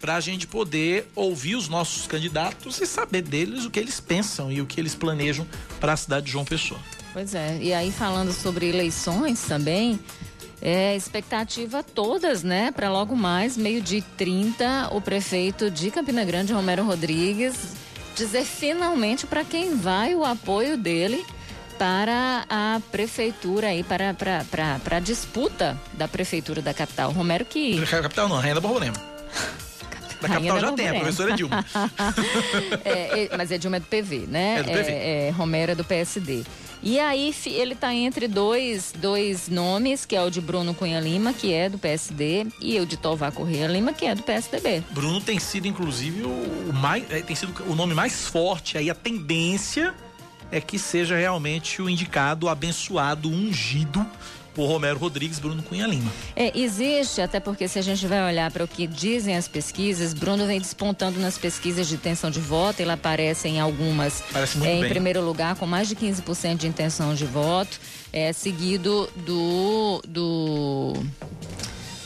[0.00, 4.50] para a gente poder ouvir os nossos candidatos e saber deles o que eles pensam
[4.50, 5.46] e o que eles planejam
[5.78, 6.80] para a cidade de João Pessoa.
[7.12, 10.00] Pois é, e aí falando sobre eleições também,
[10.62, 16.52] é expectativa todas, né, para logo mais, meio-dia e 30, o prefeito de Campina Grande,
[16.52, 17.74] Romero Rodrigues,
[18.14, 21.24] dizer finalmente para quem vai o apoio dele
[21.78, 27.10] para a prefeitura aí, para, para, para, para a disputa da prefeitura da capital.
[27.10, 27.84] Romero que.
[27.86, 28.94] Capital não, Rainha da Borborema.
[30.22, 31.64] Da Rainha capital já tem, a professora Dilma.
[32.84, 34.58] É, é, mas é Dilma é do PV, né?
[34.58, 34.90] É do PV.
[34.90, 36.44] É, é, Romero é do PSD.
[36.82, 41.32] E aí ele está entre dois, dois nomes, que é o de Bruno Cunha Lima,
[41.32, 44.82] que é do PSD, e o de Tovar Correia Lima, que é do PSDB.
[44.90, 47.04] Bruno tem sido, inclusive, o o mais.
[47.10, 48.78] é, tem sido o nome mais forte.
[48.78, 49.94] Aí a tendência
[50.50, 54.04] é que seja realmente o indicado, o abençoado, o ungido
[54.54, 56.10] por Romero Rodrigues, Bruno Cunha Lima.
[56.36, 60.12] É, existe, até porque se a gente vai olhar para o que dizem as pesquisas,
[60.14, 64.68] Bruno vem despontando nas pesquisas de intenção de voto, ele aparece em algumas Parece muito
[64.68, 64.88] é, em bem.
[64.90, 67.80] primeiro lugar, com mais de 15% de intenção de voto,
[68.12, 70.92] é, seguido do, do,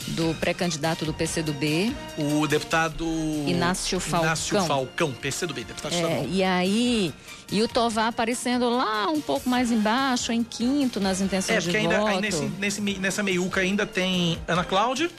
[0.07, 3.05] do pré-candidato do PCdoB, O deputado.
[3.45, 4.67] Inácio Inácio Falcão.
[4.67, 7.13] Falcão, PCdoB, deputado É, e aí,
[7.51, 11.65] e o Tovar aparecendo lá um pouco mais embaixo, em quinto nas intenções É, de
[11.65, 12.07] porque ainda, voto.
[12.11, 15.09] aí nesse, nesse, nessa meiuca ainda tem Ana Cláudia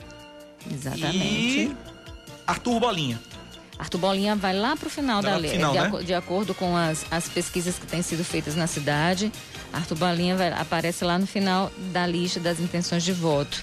[0.70, 1.18] Exatamente.
[1.18, 1.76] e
[2.46, 3.20] Arthur Bolinha.
[3.78, 6.02] Arthur Bolinha vai lá para o final da lei, final, de, né?
[6.02, 9.30] de acordo com as, as pesquisas que têm sido feitas na cidade.
[9.72, 13.62] Arthur Bolinha vai- aparece lá no final da lista das intenções de voto.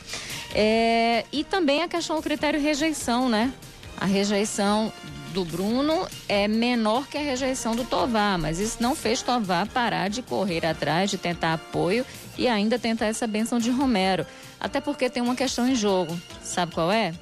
[0.54, 3.52] É, e também a questão do critério rejeição, né?
[4.00, 4.92] A rejeição
[5.36, 10.10] do Bruno é menor que a rejeição do Tovar, mas isso não fez Tovar parar
[10.10, 12.06] de correr atrás, de tentar apoio
[12.38, 14.26] e ainda tentar essa benção de Romero.
[14.58, 16.18] Até porque tem uma questão em jogo.
[16.42, 17.14] Sabe qual é?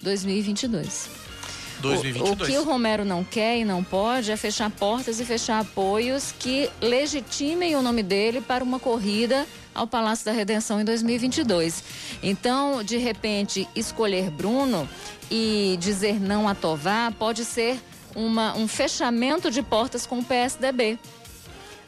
[0.00, 1.10] 2022.
[1.80, 2.40] O, 2022.
[2.40, 6.32] o que o Romero não quer e não pode é fechar portas e fechar apoios
[6.38, 11.82] que legitimem o nome dele para uma corrida ao Palácio da Redenção em 2022.
[12.22, 14.88] Então, de repente, escolher Bruno
[15.30, 17.80] e dizer não a Tovar pode ser
[18.14, 20.98] uma, um fechamento de portas com o PSDB.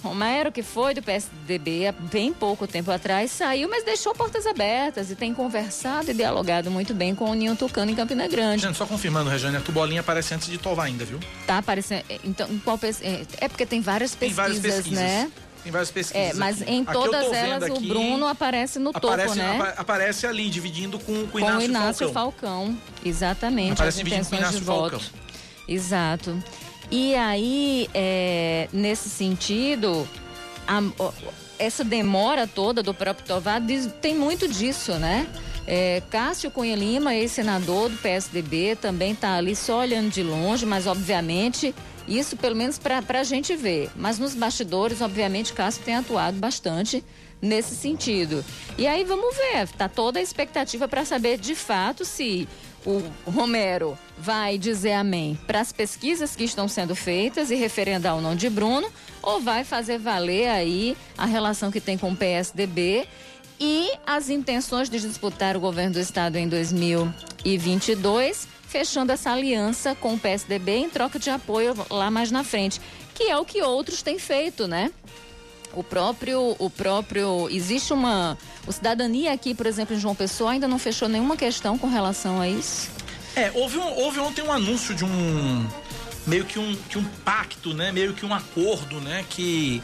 [0.02, 5.12] Romero, que foi do PSDB há bem pouco tempo atrás, saiu, mas deixou portas abertas
[5.12, 8.62] e tem conversado e dialogado muito bem com o Ninho Tucano em Campina Grande.
[8.62, 11.20] Gente, só confirmando, Regiane, Arthur Bolinha aparece antes de Tovar ainda, viu?
[11.46, 12.02] Tá aparecendo.
[12.24, 14.98] Então, qual é, é porque tem várias Tem pesquisas, várias pesquisas.
[14.98, 15.30] né?
[15.62, 16.30] Tem várias pesquisas.
[16.30, 16.72] É, mas aqui.
[16.72, 19.56] em todas elas o aqui, Bruno aparece no aparece, topo, né?
[19.60, 22.50] apa- aparece ali, dividindo com, com o com Inácio, o Inácio Falcão.
[22.66, 22.78] Falcão.
[23.04, 23.72] Exatamente.
[23.74, 24.90] Aparece as dividindo com o Inácio voto.
[24.98, 25.08] Falcão.
[25.68, 26.42] Exato.
[26.90, 30.06] E aí, é, nesse sentido,
[30.66, 31.12] a- o-
[31.58, 35.26] essa demora toda do próprio Tovar diz- tem muito disso, né?
[35.66, 40.88] É, Cássio Cunha Lima, ex-senador do PSDB, também está ali só olhando de longe, mas
[40.88, 41.72] obviamente
[42.06, 43.90] isso pelo menos para a gente ver.
[43.96, 47.04] Mas nos bastidores, obviamente, Cássio tem atuado bastante
[47.40, 48.44] nesse sentido.
[48.78, 52.48] E aí vamos ver, tá toda a expectativa para saber de fato se
[52.84, 58.20] o Romero vai dizer amém para as pesquisas que estão sendo feitas e referendar o
[58.20, 58.88] nome de Bruno,
[59.20, 63.06] ou vai fazer valer aí a relação que tem com o PSDB
[63.60, 70.14] e as intenções de disputar o governo do estado em 2022, fechando essa aliança com
[70.14, 72.80] o PSDB em troca de apoio lá mais na frente,
[73.14, 74.90] que é o que outros têm feito, né?
[75.74, 80.66] O próprio, o próprio, existe uma, o cidadania aqui, por exemplo, em João Pessoa ainda
[80.66, 82.90] não fechou nenhuma questão com relação a isso.
[83.36, 85.66] É, houve, um, houve ontem um anúncio de um.
[86.26, 87.92] meio que um, que um pacto, né?
[87.92, 89.24] Meio que um acordo, né?
[89.28, 89.82] Que.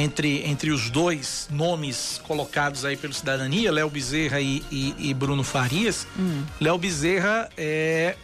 [0.00, 5.42] Entre, entre os dois nomes colocados aí pelo Cidadania, Léo Bezerra e, e- e Bruno
[5.42, 6.06] Farias.
[6.60, 8.14] Léo Bezerra é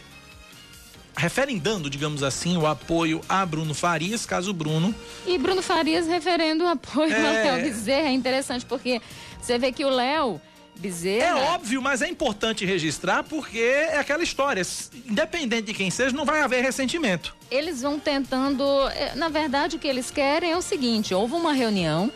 [1.17, 4.93] referendando, digamos assim, o apoio a Bruno Farias, caso Bruno
[5.27, 7.49] E Bruno Farias referendo o apoio É.
[7.49, 8.07] ao Léo Bezerra.
[8.07, 9.01] É interessante porque
[9.41, 10.39] você vê que o Léo
[10.77, 11.25] Bezerra.
[11.25, 14.61] É óbvio, mas é importante registrar porque é aquela história.
[15.05, 17.35] Independente de quem seja, não vai haver ressentimento.
[17.49, 18.63] eles vão tentando.
[18.89, 22.11] eh, Na verdade, o que eles querem é o seguinte: houve uma reunião.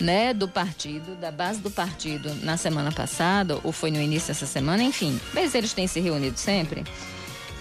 [0.00, 4.44] Né, do partido, da base do partido na semana passada, ou foi no início dessa
[4.44, 5.20] semana, enfim.
[5.32, 6.82] Mas eles têm se reunido sempre.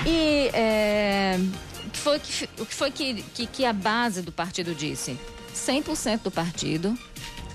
[0.03, 1.37] E é,
[1.85, 5.15] o que foi, que, o que, foi que, que, que a base do partido disse?
[5.55, 6.97] 100% do partido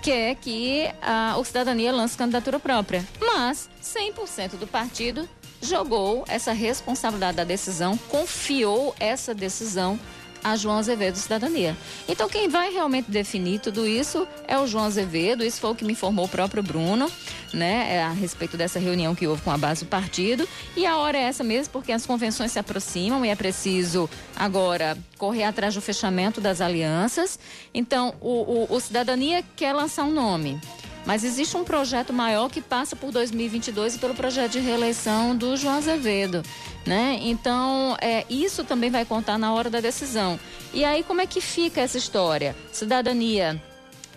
[0.00, 3.04] quer que a, o cidadania lance candidatura própria.
[3.20, 5.28] Mas 100% do partido
[5.60, 9.98] jogou essa responsabilidade da decisão, confiou essa decisão
[10.42, 11.76] a João Azevedo Cidadania.
[12.08, 15.84] Então, quem vai realmente definir tudo isso é o João Azevedo, isso foi o que
[15.84, 17.10] me informou o próprio Bruno,
[17.52, 20.48] né, é, a respeito dessa reunião que houve com a base do partido.
[20.76, 24.96] E a hora é essa mesmo, porque as convenções se aproximam e é preciso agora
[25.16, 27.38] correr atrás do fechamento das alianças.
[27.72, 30.60] Então, o, o, o Cidadania quer lançar um nome.
[31.08, 35.56] Mas existe um projeto maior que passa por 2022 e pelo projeto de reeleição do
[35.56, 36.42] João Azevedo,
[36.84, 37.18] né?
[37.22, 40.38] Então, é, isso também vai contar na hora da decisão.
[40.70, 42.54] E aí, como é que fica essa história?
[42.70, 43.58] Cidadania,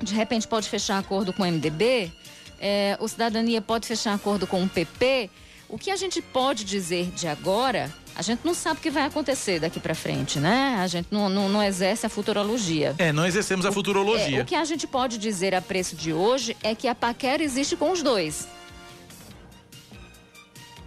[0.02, 2.12] de repente, pode fechar acordo com o MDB?
[2.60, 5.30] É, o Cidadania pode fechar acordo com o PP?
[5.70, 9.04] O que a gente pode dizer de agora a gente não sabe o que vai
[9.04, 10.78] acontecer daqui para frente, né?
[10.80, 12.94] A gente não, não, não, exerce a futurologia.
[12.98, 14.40] É, não exercemos a futurologia.
[14.40, 17.44] É, o que a gente pode dizer a preço de hoje é que a paquera
[17.44, 18.48] existe com os dois.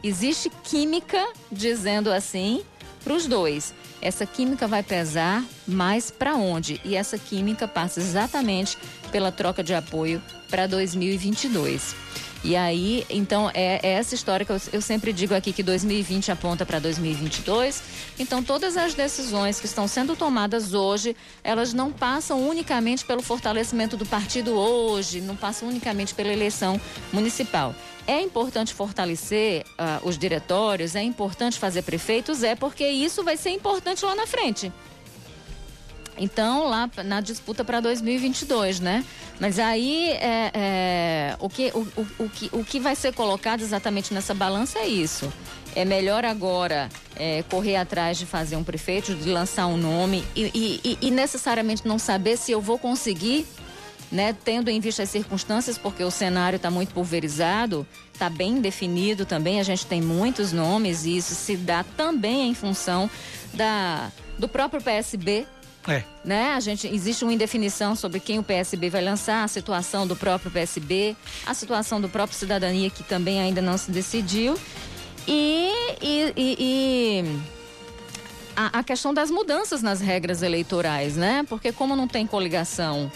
[0.02, 2.62] Existe química, dizendo assim,
[3.02, 3.72] para os dois.
[4.02, 6.78] Essa química vai pesar mais para onde?
[6.84, 8.76] E essa química passa exatamente
[9.10, 10.20] pela troca de apoio
[10.50, 11.94] para 2022.
[12.44, 16.30] E aí, então, é, é essa história que eu, eu, sempre digo aqui que 2020
[16.30, 17.82] aponta para 2022.
[18.18, 23.96] Então, todas as decisões que estão sendo tomadas hoje, elas não passam unicamente pelo fortalecimento
[23.96, 26.78] do partido hoje, não passam unicamente pela eleição
[27.10, 27.74] municipal.
[28.06, 33.50] É importante fortalecer uh, os diretórios, é importante fazer prefeitos, é porque isso vai ser
[33.52, 34.70] importante lá na frente.
[36.16, 39.04] Então, lá na disputa para 2022, né?
[39.40, 43.62] Mas aí, é, é, o, que, o, o, o, que, o que vai ser colocado
[43.62, 45.32] exatamente nessa balança é isso.
[45.74, 50.80] É melhor agora é, correr atrás de fazer um prefeito, de lançar um nome e,
[50.84, 53.44] e, e necessariamente não saber se eu vou conseguir
[54.14, 59.26] né, tendo em vista as circunstâncias, porque o cenário está muito pulverizado, está bem definido
[59.26, 63.10] também, a gente tem muitos nomes e isso se dá também em função
[63.52, 65.46] da, do próprio PSB
[65.86, 66.02] é.
[66.24, 66.52] Né?
[66.52, 70.50] A gente existe uma indefinição sobre quem o PSB vai lançar, a situação do próprio
[70.50, 71.14] PSB,
[71.46, 74.58] a situação do próprio Cidadania que também ainda não se decidiu
[75.26, 75.70] e,
[76.00, 77.40] e, e, e
[78.56, 81.44] a, a, questão das mudanças nas regras eleitorais, né?
[81.48, 83.10] Porque como não tem coligação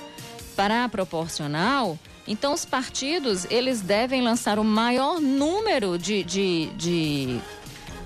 [0.57, 7.41] para a proporcional, então os partidos eles devem lançar o maior número de, de, de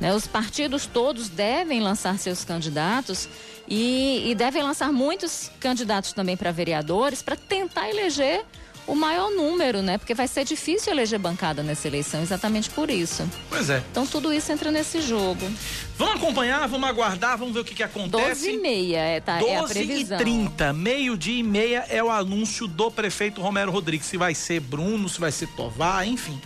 [0.00, 0.12] né?
[0.14, 3.28] Os partidos todos devem lançar seus candidatos
[3.74, 8.44] e, e devem lançar muitos candidatos também para vereadores para tentar eleger
[8.86, 9.96] o maior número, né?
[9.96, 13.26] Porque vai ser difícil eleger bancada nessa eleição, exatamente por isso.
[13.48, 13.82] Pois é.
[13.90, 15.50] Então tudo isso entra nesse jogo.
[15.96, 18.44] Vamos acompanhar, vamos aguardar, vamos ver o que, que acontece.
[18.44, 20.16] 12 e meia é, tá, 12 é a previsão.
[20.18, 24.06] e 30, meio-dia e meia é o anúncio do prefeito Romero Rodrigues.
[24.06, 26.38] Se vai ser Bruno, se vai ser Tovar, enfim.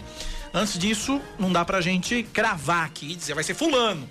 [0.55, 4.09] Antes disso, não dá pra gente cravar aqui e dizer vai ser fulano,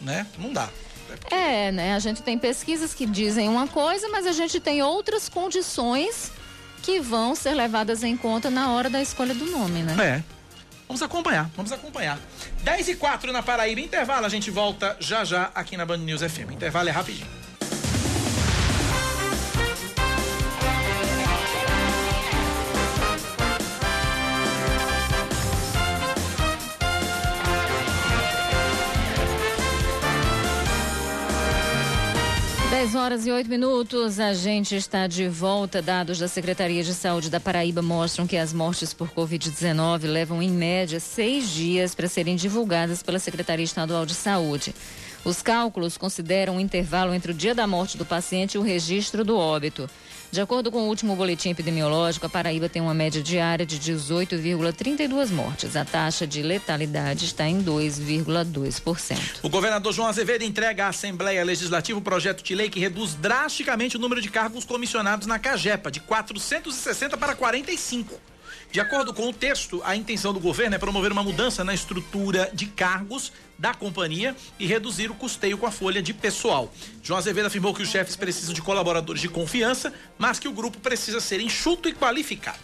[0.00, 0.26] né?
[0.38, 0.70] Não dá.
[1.30, 1.94] É, né?
[1.94, 6.32] A gente tem pesquisas que dizem uma coisa, mas a gente tem outras condições
[6.82, 9.96] que vão ser levadas em conta na hora da escolha do nome, né?
[10.20, 10.34] É.
[10.86, 12.18] Vamos acompanhar, vamos acompanhar.
[12.62, 16.20] 10 e 4 na Paraíba, intervalo, a gente volta já já aqui na Band News
[16.20, 16.52] FM.
[16.52, 17.43] Intervalo é rapidinho.
[32.84, 35.80] 10 horas e 8 minutos, a gente está de volta.
[35.80, 40.50] Dados da Secretaria de Saúde da Paraíba mostram que as mortes por Covid-19 levam, em
[40.50, 44.74] média, seis dias para serem divulgadas pela Secretaria Estadual de Saúde.
[45.24, 48.62] Os cálculos consideram o um intervalo entre o dia da morte do paciente e o
[48.62, 49.88] registro do óbito.
[50.34, 55.30] De acordo com o último boletim epidemiológico, a Paraíba tem uma média diária de 18,32
[55.30, 55.76] mortes.
[55.76, 59.16] A taxa de letalidade está em 2,2%.
[59.44, 63.96] O governador João Azevedo entrega à Assembleia Legislativa o projeto de lei que reduz drasticamente
[63.96, 68.20] o número de cargos comissionados na Cagepa, de 460 para 45.
[68.72, 72.50] De acordo com o texto, a intenção do governo é promover uma mudança na estrutura
[72.52, 76.72] de cargos da companhia e reduzir o custeio com a folha de pessoal.
[77.02, 80.78] João Azevedo afirmou que os chefes precisam de colaboradores de confiança, mas que o grupo
[80.78, 82.58] precisa ser enxuto e qualificado.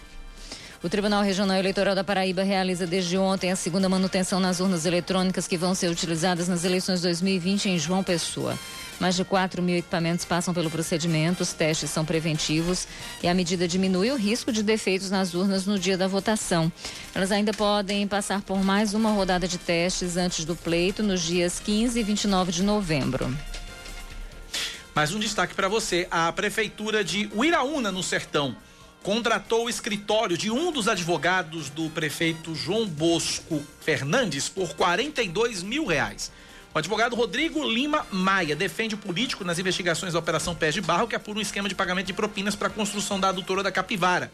[0.83, 5.47] O Tribunal Regional Eleitoral da Paraíba realiza desde ontem a segunda manutenção nas urnas eletrônicas
[5.47, 8.59] que vão ser utilizadas nas eleições 2020 em João Pessoa.
[9.01, 12.87] Mais de 4 mil equipamentos passam pelo procedimento, os testes são preventivos
[13.23, 16.71] e a medida diminui o risco de defeitos nas urnas no dia da votação.
[17.15, 21.59] Elas ainda podem passar por mais uma rodada de testes antes do pleito nos dias
[21.59, 23.35] 15 e 29 de novembro.
[24.95, 28.55] Mais um destaque para você: a Prefeitura de Uiraúna, no Sertão,
[29.03, 35.87] contratou o escritório de um dos advogados do prefeito João Bosco Fernandes por 42 mil
[35.87, 36.31] reais.
[36.73, 41.09] O advogado Rodrigo Lima Maia defende o político nas investigações da Operação Pés de Barro,
[41.09, 44.31] que apura um esquema de pagamento de propinas para a construção da adutora da Capivara.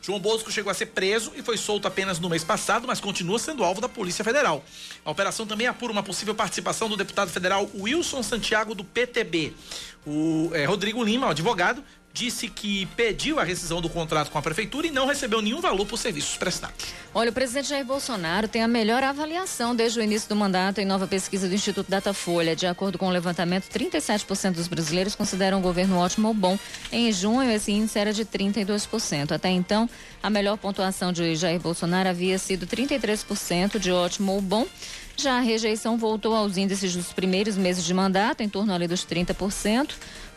[0.00, 3.38] João Bosco chegou a ser preso e foi solto apenas no mês passado, mas continua
[3.38, 4.64] sendo alvo da Polícia Federal.
[5.04, 9.52] A operação também apura uma possível participação do deputado federal Wilson Santiago do PTB.
[10.06, 14.42] O é, Rodrigo Lima, o advogado, disse que pediu a rescisão do contrato com a
[14.42, 16.94] prefeitura e não recebeu nenhum valor por serviços prestados.
[17.12, 20.84] Olha, o presidente Jair Bolsonaro tem a melhor avaliação desde o início do mandato em
[20.84, 22.54] nova pesquisa do Instituto Datafolha.
[22.54, 26.56] De acordo com o levantamento, 37% dos brasileiros consideram o governo ótimo ou bom.
[26.92, 29.32] Em junho, esse índice era de 32%.
[29.32, 29.90] Até então,
[30.22, 34.68] a melhor pontuação de Jair Bolsonaro havia sido 33% de ótimo ou bom.
[35.16, 39.06] Já a rejeição voltou aos índices dos primeiros meses de mandato, em torno ali dos
[39.06, 39.90] 30%.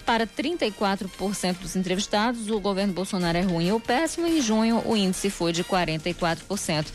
[0.08, 4.26] Para 34% dos entrevistados, o governo Bolsonaro é ruim ou péssimo.
[4.26, 6.86] Em junho, o índice foi de 44%.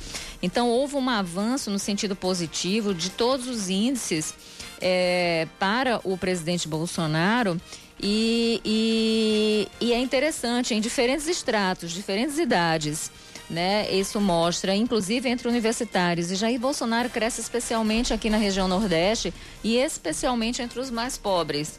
[0.42, 4.32] Então, houve um avanço no sentido positivo de todos os índices
[4.80, 7.60] é, para o presidente Bolsonaro.
[8.00, 13.10] E, e, e é interessante, em diferentes estratos, diferentes idades.
[13.50, 13.92] Né?
[13.92, 16.30] Isso mostra, inclusive entre universitários.
[16.30, 21.78] E Jair Bolsonaro cresce especialmente aqui na região Nordeste e especialmente entre os mais pobres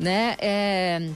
[0.00, 0.34] né?
[0.40, 1.10] É,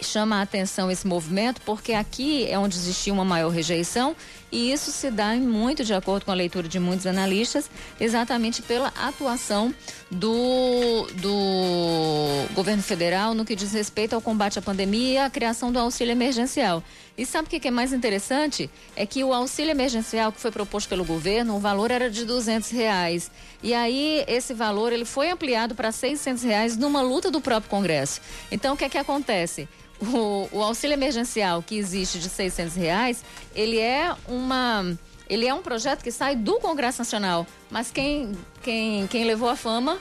[0.00, 4.14] chama a atenção esse movimento porque aqui é onde existia uma maior rejeição
[4.54, 8.92] e isso se dá muito de acordo com a leitura de muitos analistas, exatamente pela
[8.96, 9.74] atuação
[10.08, 15.72] do, do governo federal no que diz respeito ao combate à pandemia e à criação
[15.72, 16.84] do auxílio emergencial.
[17.18, 18.70] E sabe o que é mais interessante?
[18.94, 22.70] É que o auxílio emergencial que foi proposto pelo governo, o valor era de 200
[22.70, 23.32] reais.
[23.60, 28.20] E aí esse valor ele foi ampliado para 600 reais numa luta do próprio Congresso.
[28.52, 29.68] Então o que é que acontece?
[30.00, 33.24] O, o auxílio emergencial que existe de 600 reais,
[33.54, 34.96] ele é uma
[35.28, 38.32] ele é um projeto que sai do Congresso Nacional, mas quem,
[38.62, 39.98] quem, quem levou a fama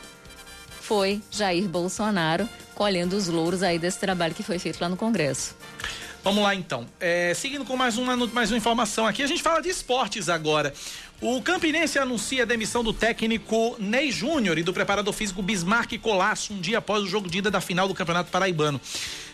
[0.82, 5.56] foi Jair Bolsonaro, colhendo os louros aí desse trabalho que foi feito lá no Congresso.
[6.24, 6.86] Vamos lá então.
[7.00, 10.74] É, seguindo com mais uma, mais uma informação aqui, a gente fala de esportes agora.
[11.22, 16.54] O Campinense anuncia a demissão do técnico Ney Júnior e do preparador físico Bismarck Colasso
[16.54, 18.80] um dia após o jogo de ida da final do Campeonato Paraibano.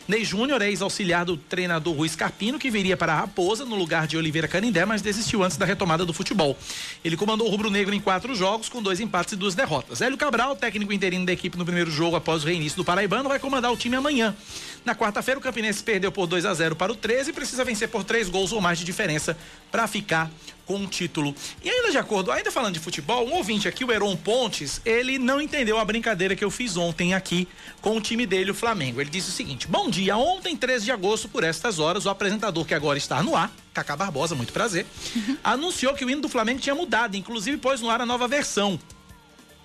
[0.09, 4.17] Ney Júnior, ex-auxiliar do treinador Rui Carpino, que viria para a Raposa no lugar de
[4.17, 6.57] Oliveira Canindé, mas desistiu antes da retomada do futebol.
[7.05, 10.01] Ele comandou o rubro-negro em quatro jogos, com dois empates e duas derrotas.
[10.01, 13.37] Hélio Cabral, técnico interino da equipe no primeiro jogo após o reinício do Paraibano, vai
[13.37, 14.35] comandar o time amanhã.
[14.83, 17.87] Na quarta-feira, o Campinense perdeu por 2 a 0 para o 13 e precisa vencer
[17.87, 19.37] por três gols ou mais de diferença
[19.69, 20.31] para ficar
[20.69, 21.33] com o título.
[21.63, 25.17] E ainda de acordo, ainda falando de futebol, um ouvinte aqui, o Heron Pontes, ele
[25.17, 27.47] não entendeu a brincadeira que eu fiz ontem aqui
[27.81, 29.01] com o time dele, o Flamengo.
[29.01, 32.63] Ele disse o seguinte: Bom dia, ontem, 13 de agosto, por estas horas, o apresentador
[32.65, 34.85] que agora está no ar, Cacá Barbosa, muito prazer,
[35.43, 38.79] anunciou que o hino do Flamengo tinha mudado, inclusive pôs no ar a nova versão.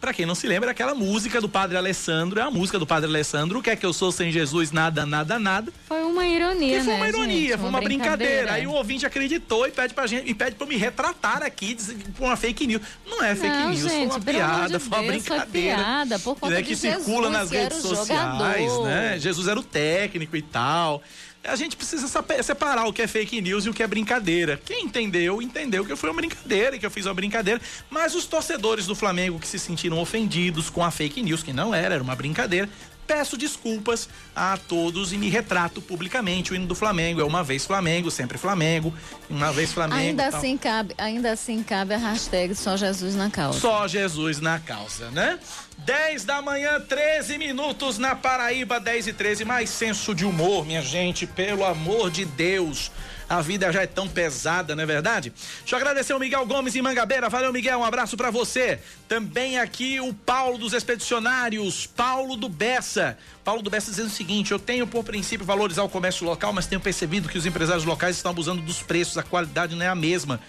[0.05, 3.09] Para quem não se lembra, aquela música do Padre Alessandro, é a música do Padre
[3.09, 5.73] Alessandro, o que é que eu sou sem Jesus, nada, nada, nada.
[5.89, 7.49] Foi uma ironia, que foi uma né, ironia, gente?
[7.53, 8.17] foi uma, uma brincadeira.
[8.17, 8.53] brincadeira.
[8.53, 11.75] Aí o ouvinte acreditou e pede pra gente, e pede pra me retratar aqui
[12.19, 12.83] com uma fake news.
[13.07, 15.75] Não é fake não, news, gente, foi uma piada, de foi uma brincadeira.
[15.75, 18.87] Foi piada, por conta né, de que Jesus, circula nas redes sociais, jogador.
[18.87, 19.19] né?
[19.19, 21.03] Jesus era o técnico e tal
[21.45, 22.09] a gente precisa
[22.43, 24.61] separar o que é fake news e o que é brincadeira.
[24.65, 27.61] Quem entendeu, entendeu que foi uma brincadeira, que eu fiz uma brincadeira.
[27.91, 31.75] Mas os torcedores do Flamengo que se sentiram ofendidos com a fake news, que não
[31.75, 32.69] era, era uma brincadeira,
[33.07, 36.53] peço desculpas a todos e me retrato publicamente.
[36.53, 38.93] O hino do Flamengo é uma vez Flamengo, sempre Flamengo,
[39.29, 40.01] uma vez Flamengo.
[40.01, 43.61] Ainda assim cabe, ainda assim cabe a hashtag só Jesus na causa.
[43.61, 45.39] Só Jesus na causa, né?
[45.79, 49.45] 10 da manhã, 13 minutos na Paraíba, 10 e 13.
[49.45, 52.91] Mais senso de humor, minha gente, pelo amor de Deus.
[53.29, 55.33] A vida já é tão pesada, não é verdade?
[55.61, 57.29] Deixa eu agradecer o Miguel Gomes em Mangabeira.
[57.29, 57.79] Valeu, Miguel.
[57.79, 58.79] Um abraço para você.
[59.09, 63.17] Também aqui o Paulo dos Expedicionários, Paulo do Bessa.
[63.43, 66.67] Paulo do Bessa dizendo o seguinte: eu tenho por princípio valorizar o comércio local, mas
[66.67, 69.95] tenho percebido que os empresários locais estão abusando dos preços, a qualidade não é a
[69.95, 70.41] mesma.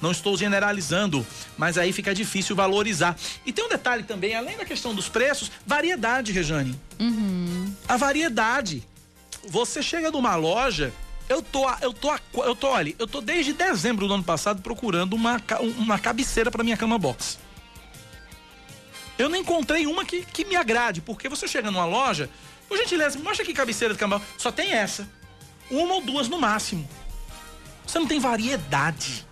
[0.00, 1.26] Não estou generalizando,
[1.58, 3.14] mas aí fica difícil valorizar.
[3.44, 6.78] E tem um detalhe também, além da questão dos preços, variedade, Rejane.
[6.98, 7.74] Uhum.
[7.86, 8.82] A variedade.
[9.46, 10.92] Você chega numa loja,
[11.30, 12.12] eu tô, eu tô,
[12.42, 15.40] eu tô, olha, eu tô desde dezembro do ano passado procurando uma,
[15.78, 17.38] uma cabeceira para minha cama box.
[19.16, 22.28] Eu não encontrei uma que, que me agrade, porque você chega numa loja,
[22.68, 24.32] por gentileza, mostra aqui cabeceira de cama box.
[24.38, 25.08] Só tem essa.
[25.70, 26.88] Uma ou duas no máximo.
[27.86, 29.24] Você não tem variedade.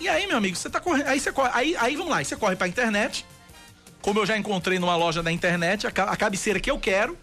[0.00, 1.08] E aí, meu amigo, você tá correndo.
[1.08, 1.50] Aí você corre.
[1.52, 3.26] Aí, aí vamos lá, aí você corre pra internet.
[4.00, 7.18] Como eu já encontrei numa loja da internet, a, a cabeceira que eu quero.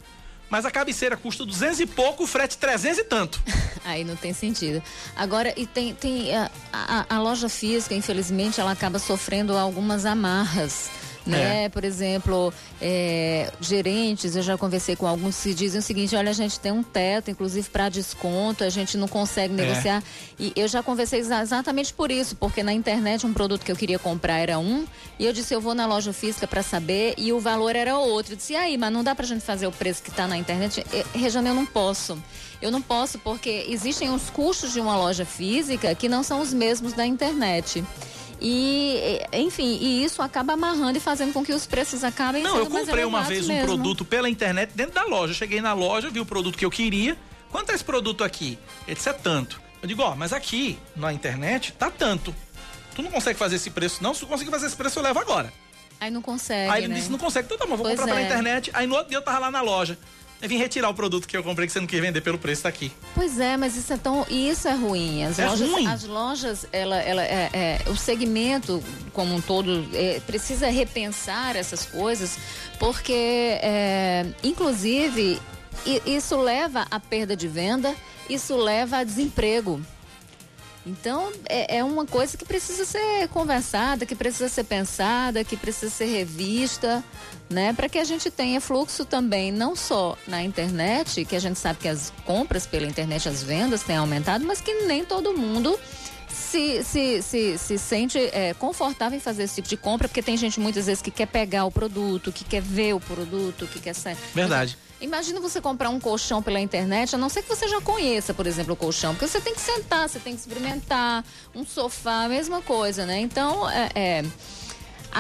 [0.50, 3.44] Mas a cabeceira custa 200 e pouco, o frete 300 e tanto.
[3.84, 4.82] Aí não tem sentido.
[5.16, 10.90] Agora, e tem, tem a, a, a loja física, infelizmente, ela acaba sofrendo algumas amarras
[11.26, 11.66] né?
[11.66, 11.70] É.
[11.70, 16.34] Por exemplo, é, gerentes, eu já conversei com alguns que dizem o seguinte: olha, a
[16.34, 19.58] gente tem um teto, inclusive para desconto, a gente não consegue é.
[19.58, 19.98] negociar.
[20.00, 20.04] É.
[20.44, 24.00] E eu já conversei exatamente por isso, porque na internet um produto que eu queria
[24.00, 24.86] comprar era um,
[25.18, 28.34] e eu disse: eu vou na loja física para saber, e o valor era outro.
[28.34, 30.28] Eu disse: e aí, mas não dá para a gente fazer o preço que está
[30.28, 30.86] na internet?
[31.14, 32.22] Rejane, eu não posso.
[32.62, 36.54] Eu não posso porque existem os custos de uma loja física que não são os
[36.54, 37.84] mesmos da internet.
[38.46, 42.66] E, enfim, e isso acaba amarrando e fazendo com que os preços acabem Não, eu
[42.66, 43.64] comprei uma vez mesmo.
[43.64, 45.34] um produto pela internet dentro da loja.
[45.34, 47.18] Cheguei na loja, vi o produto que eu queria.
[47.50, 48.60] Quanto é esse produto aqui?
[48.86, 49.62] Ele disse, é tanto.
[49.82, 52.36] Eu digo, ó, oh, mas aqui na internet tá tanto.
[52.94, 54.14] Tu não consegue fazer esse preço, não?
[54.14, 55.52] Se tu conseguir fazer esse preço, eu levo agora.
[56.00, 56.70] Aí não consegue.
[56.70, 57.00] Aí ele né?
[57.00, 57.46] disse, não consegue.
[57.46, 58.18] Então tá bom, vou pois comprar é.
[58.18, 58.72] pela internet.
[58.74, 59.98] Aí no outro dia eu tava lá na loja.
[60.44, 62.64] Eu vim retirar o produto que eu comprei que você não quer vender pelo preço
[62.64, 62.92] daqui.
[63.16, 64.26] Pois é, mas isso é tão.
[64.30, 65.24] Isso é ruim.
[65.24, 65.88] As é lojas, ruim.
[65.88, 68.84] As lojas, ela, ela, é, é, o segmento
[69.14, 72.38] como um todo é, precisa repensar essas coisas,
[72.78, 75.40] porque, é, inclusive,
[76.06, 77.96] isso leva à perda de venda,
[78.30, 79.80] isso leva a desemprego.
[80.86, 85.90] Então, é, é, uma coisa que precisa ser conversada, que precisa ser pensada, que precisa
[85.90, 87.02] ser revista,
[87.50, 87.72] né?
[87.72, 91.80] Para que a gente tenha fluxo também, não só na internet, que a gente sabe
[91.80, 95.80] que as compras pela internet, as vendas têm aumentado, mas que nem todo mundo
[96.34, 100.36] se, se, se, se sente é, confortável em fazer esse tipo de compra, porque tem
[100.36, 103.94] gente muitas vezes que quer pegar o produto, que quer ver o produto, que quer
[103.94, 104.18] sair.
[104.34, 104.78] Verdade.
[105.00, 108.48] Imagina você comprar um colchão pela internet, a não ser que você já conheça, por
[108.48, 112.30] exemplo, o colchão, porque você tem que sentar, você tem que experimentar, um sofá, a
[112.30, 113.20] mesma coisa, né?
[113.20, 114.24] Então, é, é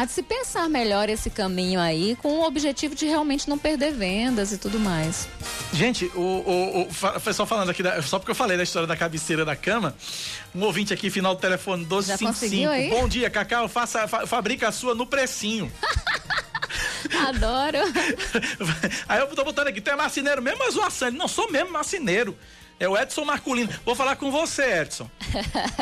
[0.05, 4.51] de se pensar melhor esse caminho aí, com o objetivo de realmente não perder vendas
[4.51, 5.27] e tudo mais.
[5.71, 8.97] Gente, o, o, o só falando aqui, da, só porque eu falei da história da
[8.97, 9.95] cabeceira da cama,
[10.53, 12.95] um ouvinte aqui, final do telefone 1255.
[12.99, 15.71] Bom dia, Cacau, faça, fa, fabrica a sua no precinho.
[17.27, 17.79] Adoro.
[19.07, 21.71] Aí eu tô botando aqui, tu é marceneiro mesmo, mas o Assane, não sou mesmo
[21.71, 22.37] marceneiro.
[22.83, 23.71] É o Edson Marculino.
[23.85, 25.09] Vou falar com você, Edson.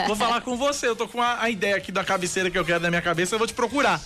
[0.05, 0.87] Vou falar com você.
[0.87, 3.33] Eu tô com a, a, ideia aqui da cabeceira que eu quero na minha cabeça.
[3.33, 3.99] Eu vou te procurar.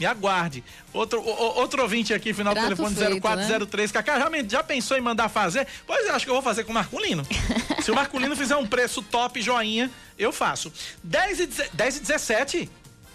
[0.00, 0.64] Me aguarde.
[0.92, 3.92] Outro, o, outro ouvinte aqui, final Trato do telefone feito, 0403.
[3.92, 4.02] Né?
[4.02, 5.64] Cacá, já, já pensou em mandar fazer?
[5.86, 7.24] Pois é, acho que eu vou fazer com o Marculino.
[7.84, 9.88] Se o Marculino fizer um preço top, joinha,
[10.18, 10.72] eu faço.
[11.04, 12.70] 10 e, 10 e 17?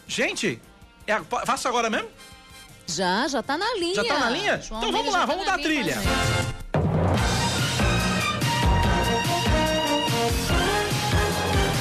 [0.08, 0.62] Gente,
[1.06, 2.08] é, faço agora mesmo?
[2.88, 3.96] Já, já tá na linha.
[3.96, 4.62] Já tá na linha?
[4.62, 5.98] João então vamos lá, tá vamos dar trilha.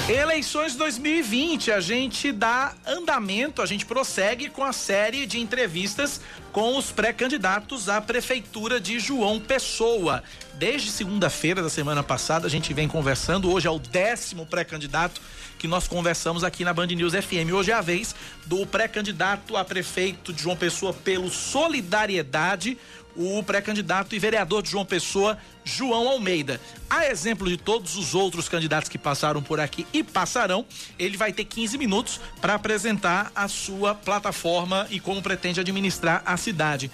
[0.07, 6.21] Eleições 2020, a gente dá andamento, a gente prossegue com a série de entrevistas
[6.53, 10.23] com os pré-candidatos à prefeitura de João Pessoa.
[10.59, 15.23] Desde segunda-feira da semana passada a gente vem conversando, hoje é o décimo pré-candidato
[15.59, 17.51] que nós conversamos aqui na Band News FM.
[17.55, 22.77] Hoje é a vez do pré-candidato a prefeito de João Pessoa pelo Solidariedade,
[23.17, 26.61] o pré-candidato e vereador de João Pessoa, João Almeida.
[26.89, 30.67] A exemplo de todos os outros candidatos que passaram por aqui e passarão,
[30.99, 36.37] ele vai ter 15 minutos para apresentar a sua plataforma e como pretende administrar a
[36.37, 36.91] cidade.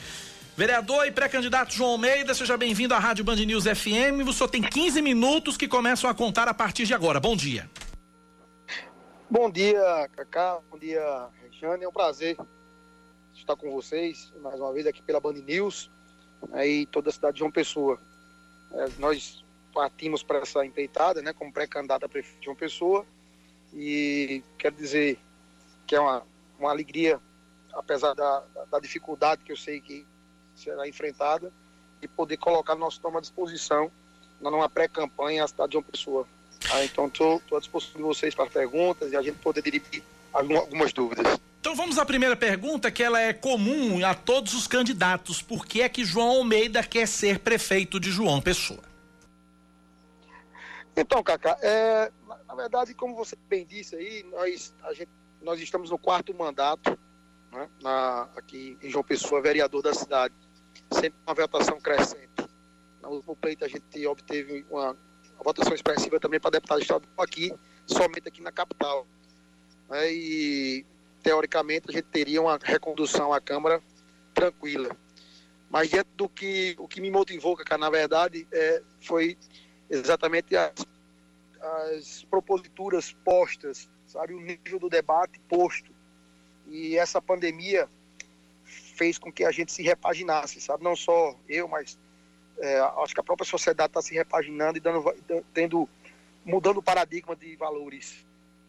[0.56, 4.22] Vereador e pré-candidato João Almeida, seja bem-vindo à Rádio Band News FM.
[4.24, 7.18] Você tem 15 minutos que começam a contar a partir de agora.
[7.18, 7.70] Bom dia.
[9.30, 10.58] Bom dia, Cacá.
[10.70, 11.84] Bom dia, Regiane.
[11.84, 12.36] É um prazer
[13.32, 15.90] estar com vocês mais uma vez aqui pela Band News
[16.48, 17.98] né, e toda a cidade de João Pessoa.
[18.72, 23.06] É, nós partimos para essa empreitada, né, como pré-candidato a prefeito de João Pessoa
[23.72, 25.18] e quero dizer
[25.86, 26.22] que é uma,
[26.58, 27.20] uma alegria,
[27.72, 30.06] apesar da, da dificuldade que eu sei que
[30.56, 31.52] será enfrentada,
[32.00, 33.90] de poder colocar nosso nome à disposição
[34.40, 36.26] numa pré-campanha a cidade de João Pessoa.
[36.72, 40.92] Ah, então, estou à disposição de vocês para perguntas e a gente poder dirigir algumas
[40.92, 41.40] dúvidas.
[41.60, 45.42] Então vamos à primeira pergunta, que ela é comum a todos os candidatos.
[45.42, 48.82] Por que é que João Almeida quer ser prefeito de João Pessoa?
[50.96, 55.10] Então, Cacá, é, na, na, verdade, como você bem disse aí, nós, gente,
[55.42, 56.98] nós estamos no quarto mandato
[57.52, 60.34] né, na, aqui em João Pessoa, vereador da cidade,
[60.92, 62.48] sempre uma votação crescente.
[63.02, 64.96] Na última pleito a gente obteve uma
[65.38, 67.50] a votação expressiva também para deputado estadual aqui,
[67.86, 69.06] somente aqui na capital.
[69.90, 70.84] É, e,
[71.22, 73.82] teoricamente, a gente teria uma recondução à Câmara
[74.34, 74.96] tranquila.
[75.70, 79.38] Mas diante do que, o que me motivou, que na verdade, é, foi
[79.88, 80.72] exatamente as,
[81.60, 85.92] as proposituras postas, sabe, o nível do debate posto.
[86.66, 87.88] E essa pandemia
[88.64, 91.98] fez com que a gente se repaginasse, sabe, não só eu, mas
[92.58, 95.14] é, acho que a própria sociedade está se repaginando e dando,
[95.54, 95.88] tendo,
[96.44, 98.24] mudando o paradigma de valores,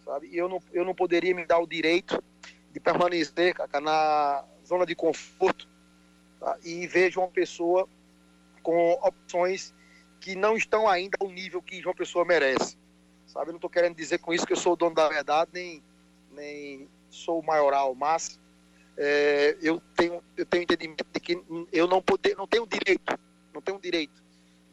[0.05, 0.27] sabe?
[0.27, 2.23] E eu não, eu não poderia me dar o direito
[2.71, 5.67] de permanecer na zona de conforto
[6.39, 6.57] tá?
[6.63, 7.87] e vejo uma pessoa
[8.63, 9.73] com opções
[10.19, 12.77] que não estão ainda ao nível que João Pessoa merece.
[13.25, 13.49] Sabe?
[13.49, 15.83] Eu não estou querendo dizer com isso que eu sou o dono da verdade, nem,
[16.31, 18.39] nem sou o maioral, mas
[18.97, 21.41] é, eu, tenho, eu tenho entendimento de que
[21.71, 23.17] eu não, poder, não tenho direito,
[23.53, 24.21] não tenho direito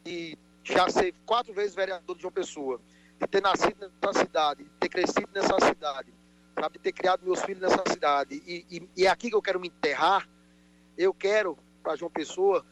[0.03, 2.79] de já ser quatro vezes vereador de João Pessoa,
[3.19, 6.13] de ter nascido nessa cidade, de ter crescido nessa cidade,
[6.53, 9.59] sabe, ter criado meus filhos nessa cidade, e, e, e é aqui que eu quero
[9.59, 10.27] me enterrar,
[10.97, 12.65] eu quero, para João Pessoa,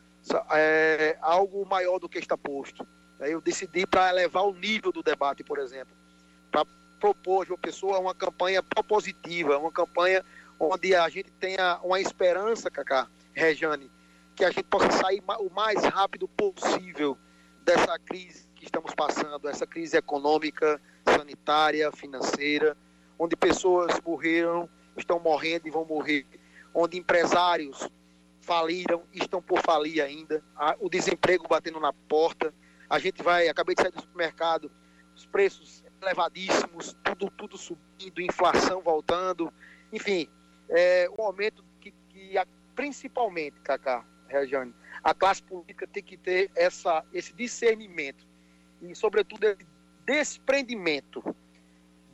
[0.51, 2.85] é, algo maior do que está posto.
[3.19, 5.95] Eu decidi para elevar o nível do debate, por exemplo,
[6.51, 6.65] para
[6.99, 10.23] propor João Pessoa uma campanha propositiva, uma campanha
[10.59, 13.89] onde a gente tenha uma esperança, Cacá, Rejane,
[14.35, 17.17] que a gente possa sair o mais rápido possível
[17.63, 22.75] dessa crise que estamos passando, essa crise econômica, sanitária, financeira,
[23.17, 26.25] onde pessoas morreram, estão morrendo e vão morrer,
[26.73, 27.89] onde empresários
[28.41, 30.43] faliram, estão por falir ainda,
[30.79, 32.53] o desemprego batendo na porta,
[32.89, 34.71] a gente vai, acabei de sair do supermercado,
[35.15, 39.51] os preços elevadíssimos, tudo, tudo subindo, inflação voltando,
[39.91, 40.29] enfim,
[40.69, 42.35] é um momento que, que
[42.75, 48.25] principalmente, Cacá, Regiane, a classe política tem que ter essa, esse discernimento
[48.81, 49.65] e, sobretudo, esse
[50.05, 51.35] desprendimento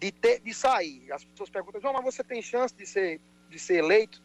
[0.03, 1.09] de, ter, de sair.
[1.13, 4.21] As pessoas perguntam, João, mas você tem chance de ser, de ser eleito?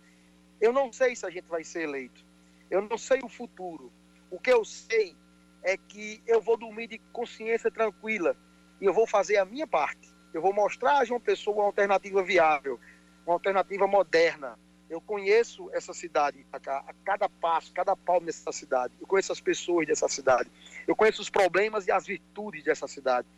[0.61, 2.25] Eu não sei se a gente vai ser eleito.
[2.69, 3.93] Eu não sei o futuro.
[4.29, 5.17] O que eu sei
[5.63, 8.37] é que eu vou dormir de consciência tranquila
[8.81, 10.13] e eu vou fazer a minha parte.
[10.35, 12.81] Eu vou mostrar a João Pessoa uma alternativa viável,
[13.25, 14.59] uma alternativa moderna.
[14.91, 16.59] Eu conheço essa cidade a
[17.05, 18.95] cada passo, cada palmo nessa cidade.
[19.01, 20.51] Eu conheço as pessoas dessa cidade.
[20.89, 23.29] Eu conheço os problemas e as virtudes dessa cidade.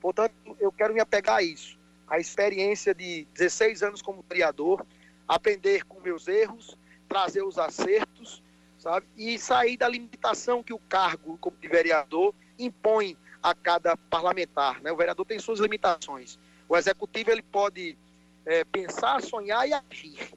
[0.00, 1.79] Portanto, eu quero me apegar a isso.
[2.10, 4.84] A experiência de 16 anos como vereador,
[5.28, 6.76] aprender com meus erros,
[7.08, 8.42] trazer os acertos,
[8.78, 9.06] sabe?
[9.16, 14.90] E sair da limitação que o cargo como de vereador impõe a cada parlamentar, né?
[14.90, 16.38] O vereador tem suas limitações.
[16.68, 17.96] O executivo ele pode
[18.44, 20.32] é, pensar, sonhar e agir,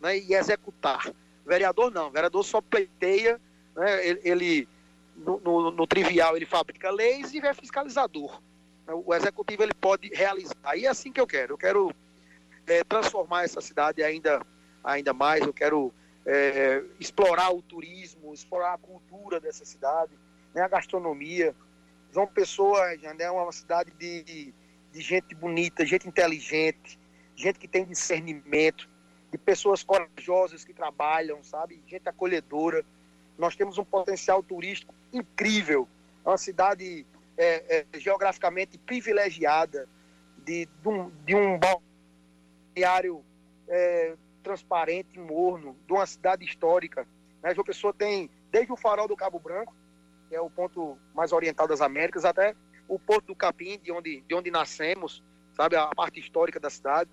[0.00, 0.18] né?
[0.18, 1.08] E executar.
[1.44, 3.40] O vereador não, o vereador só pleiteia,
[3.74, 4.06] né?
[4.06, 4.68] Ele, ele
[5.16, 8.40] no, no, no, trivial ele fabrica leis e é fiscalizador.
[8.86, 10.76] O executivo ele pode realizar.
[10.76, 11.54] E é assim que eu quero.
[11.54, 11.94] Eu quero
[12.66, 14.44] é, transformar essa cidade ainda,
[14.82, 15.42] ainda mais.
[15.42, 15.92] Eu quero
[16.26, 20.12] é, explorar o turismo, explorar a cultura dessa cidade,
[20.54, 21.54] né, a gastronomia.
[22.12, 24.54] João Pessoa já é uma cidade de,
[24.92, 26.98] de gente bonita, gente inteligente,
[27.34, 28.88] gente que tem discernimento,
[29.30, 31.82] de pessoas corajosas que trabalham, sabe?
[31.88, 32.84] Gente acolhedora.
[33.36, 35.88] Nós temos um potencial turístico incrível.
[36.24, 37.04] É uma cidade
[37.36, 39.88] é, é, geograficamente privilegiada,
[40.38, 43.24] de, de um, de um balneário
[43.66, 47.06] é, transparente, morno, de uma cidade histórica.
[47.42, 47.54] Né?
[47.54, 49.74] João Pessoa tem, desde o farol do Cabo Branco,
[50.28, 52.54] que é o ponto mais oriental das Américas, até
[52.86, 55.22] o Porto do Capim, de onde, de onde nascemos,
[55.56, 57.10] sabe, a parte histórica da cidade.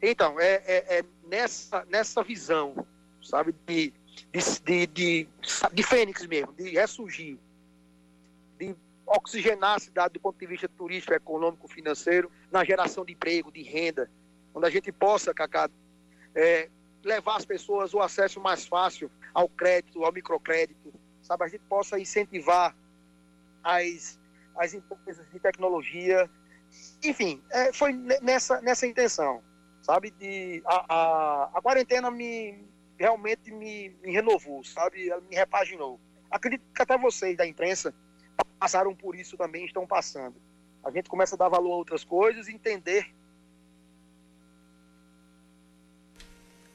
[0.00, 2.86] Então, é, é, é nessa, nessa visão,
[3.22, 3.92] sabe, de,
[4.30, 5.28] de, de, de,
[5.72, 7.38] de Fênix mesmo, de ressurgir,
[9.06, 13.62] oxigenar a cidade do ponto de vista turístico, econômico, financeiro, na geração de emprego, de
[13.62, 14.10] renda,
[14.54, 15.68] onde a gente possa, Cacá,
[16.34, 16.70] é,
[17.02, 20.92] levar as pessoas o acesso mais fácil ao crédito, ao microcrédito,
[21.22, 21.44] sabe?
[21.44, 22.74] A gente possa incentivar
[23.62, 24.18] as,
[24.56, 26.28] as empresas de tecnologia.
[27.02, 29.42] Enfim, é, foi nessa, nessa intenção,
[29.82, 30.10] sabe?
[30.12, 32.64] De, a, a, a quarentena me
[32.96, 35.08] realmente me, me renovou, sabe?
[35.08, 36.00] Ela me repaginou.
[36.30, 37.94] Acredito que até vocês da imprensa
[38.64, 40.36] passaram por isso também, estão passando.
[40.82, 43.06] A gente começa a dar valor a outras coisas e entender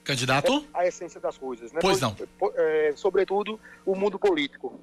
[0.03, 0.65] Candidato?
[0.73, 1.79] A essência das coisas, né?
[1.81, 2.15] Pois não.
[2.55, 4.79] É, sobretudo o mundo político.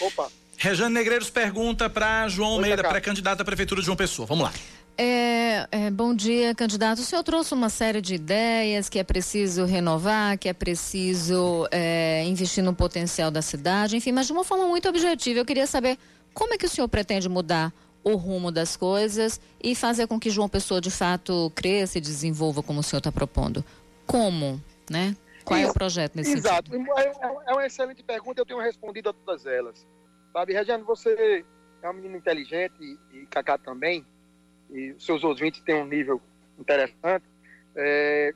[0.00, 0.28] Opa.
[0.56, 4.26] Rejane Negreiros pergunta para João Almeida, pré-candidato à Prefeitura de João Pessoa.
[4.26, 4.52] Vamos lá.
[5.00, 6.98] É, é, bom dia, candidato.
[6.98, 12.24] O senhor trouxe uma série de ideias que é preciso renovar, que é preciso é,
[12.24, 15.38] investir no potencial da cidade, enfim, mas de uma forma muito objetiva.
[15.38, 15.96] Eu queria saber
[16.34, 17.72] como é que o senhor pretende mudar
[18.02, 22.62] o rumo das coisas e fazer com que João Pessoa de fato cresça e desenvolva
[22.62, 23.64] como o senhor está propondo.
[24.06, 25.16] Como, né?
[25.44, 26.70] Qual é o projeto nesse Exato.
[26.70, 26.92] sentido?
[26.98, 29.86] É, é uma excelente pergunta, eu tenho respondido a todas elas.
[30.32, 31.44] Sabe, Regiane, você
[31.82, 34.04] é uma menina inteligente e, e Cacá também,
[34.70, 36.20] e seus ouvintes têm um nível
[36.58, 37.24] interessante.
[37.74, 38.34] É,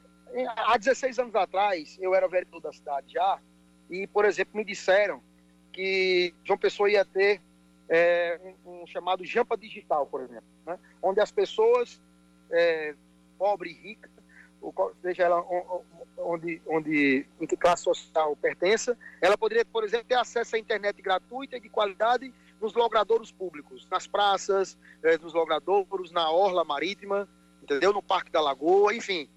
[0.56, 3.38] há 16 anos atrás, eu era vereador da cidade já,
[3.90, 5.22] e, por exemplo, me disseram
[5.72, 7.40] que João Pessoa ia ter
[7.92, 10.78] é, um, um, chamado Jampa Digital, por exemplo, né?
[11.02, 12.00] onde as pessoas,
[12.50, 12.94] é,
[13.38, 14.10] pobre e rica,
[15.02, 15.44] seja ela
[16.16, 21.02] onde, onde, em que classe social pertença, ela poderia, por exemplo, ter acesso à internet
[21.02, 27.28] gratuita e de qualidade nos logradouros públicos, nas praças, é, nos logradouros, na orla marítima,
[27.62, 27.92] entendeu?
[27.92, 29.28] No Parque da Lagoa, enfim.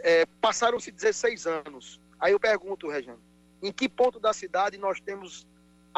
[0.00, 1.98] É, Passaram-se 16 anos.
[2.20, 3.20] Aí eu pergunto, Regiane,
[3.62, 5.46] em que ponto da cidade nós temos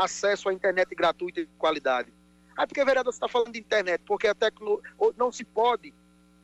[0.04, 2.12] acesso à internet gratuita e de qualidade?
[2.56, 4.80] Ah, porque, vereador, você está falando de internet, porque a tecno...
[5.16, 5.94] não se pode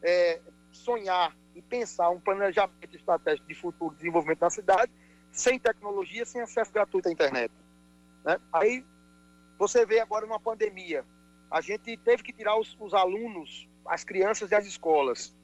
[0.03, 0.41] é,
[0.73, 4.93] sonhar e pensar um planejamento estratégico de futuro desenvolvimento da cidade
[5.33, 7.53] sem tecnologia, sem acesso gratuito à internet.
[8.25, 8.39] Né?
[8.53, 8.85] Aí
[9.59, 11.05] você vê agora uma pandemia,
[11.51, 15.35] a gente teve que tirar os, os alunos, as crianças das escolas.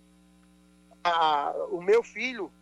[1.05, 2.53] A, o meu filho,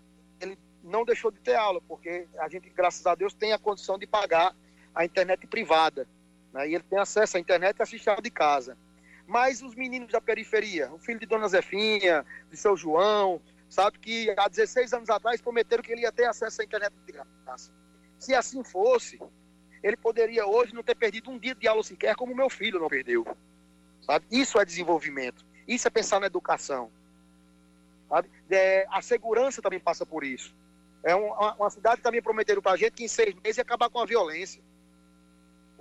[0.41, 3.99] ele não deixou de ter aula, porque a gente, graças a Deus, tem a condição
[3.99, 4.55] de pagar
[4.95, 6.07] a internet privada.
[6.53, 6.69] Né?
[6.69, 8.77] E ele tem acesso à internet e assiste de casa.
[9.27, 14.35] Mas os meninos da periferia, o filho de Dona Zefinha, de seu João, sabe que
[14.37, 17.73] há 16 anos atrás prometeram que ele ia ter acesso à internet de graça.
[18.19, 19.21] Se assim fosse,
[19.83, 22.89] ele poderia hoje não ter perdido um dia de aula sequer, como meu filho não
[22.89, 23.25] perdeu.
[24.03, 24.27] Sabe?
[24.31, 25.45] Isso é desenvolvimento.
[25.67, 26.91] Isso é pensar na educação.
[28.09, 28.29] Sabe?
[28.51, 30.55] É, a segurança também passa por isso.
[31.03, 33.63] É uma, uma cidade que também prometeram para a gente que em seis meses ia
[33.63, 34.61] acabar com a violência.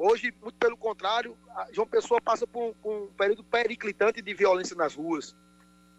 [0.01, 1.37] Hoje, muito pelo contrário,
[1.73, 5.35] João Pessoa passa por, por, um período periclitante de violência nas ruas.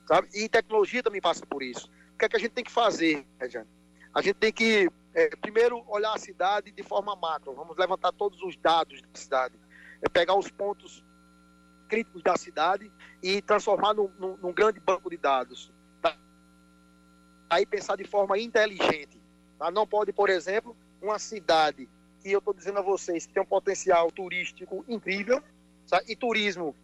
[0.08, 0.26] Sabe?
[0.32, 1.86] E tecnologia também passa por isso.
[2.14, 3.68] O que é que a gente tem que fazer, Regiane?
[4.14, 7.54] A gente tem que, é, primeiro, olhar a cidade de forma macro.
[7.54, 9.60] Vamos levantar todos os dados da cidade.
[10.00, 11.04] É pegar os pontos
[11.86, 12.90] críticos da cidade
[13.22, 15.70] e transformar num, num, num grande banco de dados.
[16.00, 16.16] Tá?
[17.50, 19.20] Aí pensar de forma inteligente.
[19.58, 19.70] Tá?
[19.70, 21.86] Não pode, por exemplo, uma cidade
[22.20, 25.42] que eu estou dizendo a vocês que tem um potencial turístico incrível,
[25.86, 26.04] sabe?
[26.08, 26.74] e turismo,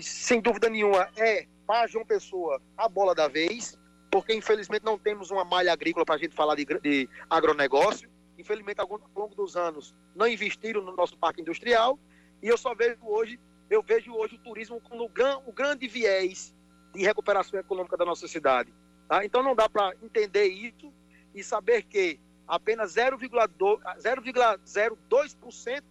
[0.00, 3.78] sem dúvida nenhuma, é para João Pessoa a bola da vez,
[4.10, 8.10] porque infelizmente não temos uma malha agrícola para a gente falar de, de agronegócio.
[8.36, 11.98] Infelizmente, ao longo dos anos, não investiram no nosso parque industrial,
[12.42, 13.38] e eu só vejo hoje,
[13.68, 16.54] eu vejo hoje o turismo como o grande viés
[16.92, 18.72] de recuperação econômica da nossa cidade.
[19.08, 19.24] Tá?
[19.24, 20.92] Então não dá para entender isso
[21.34, 22.18] e saber que
[22.50, 25.82] apenas 0,02%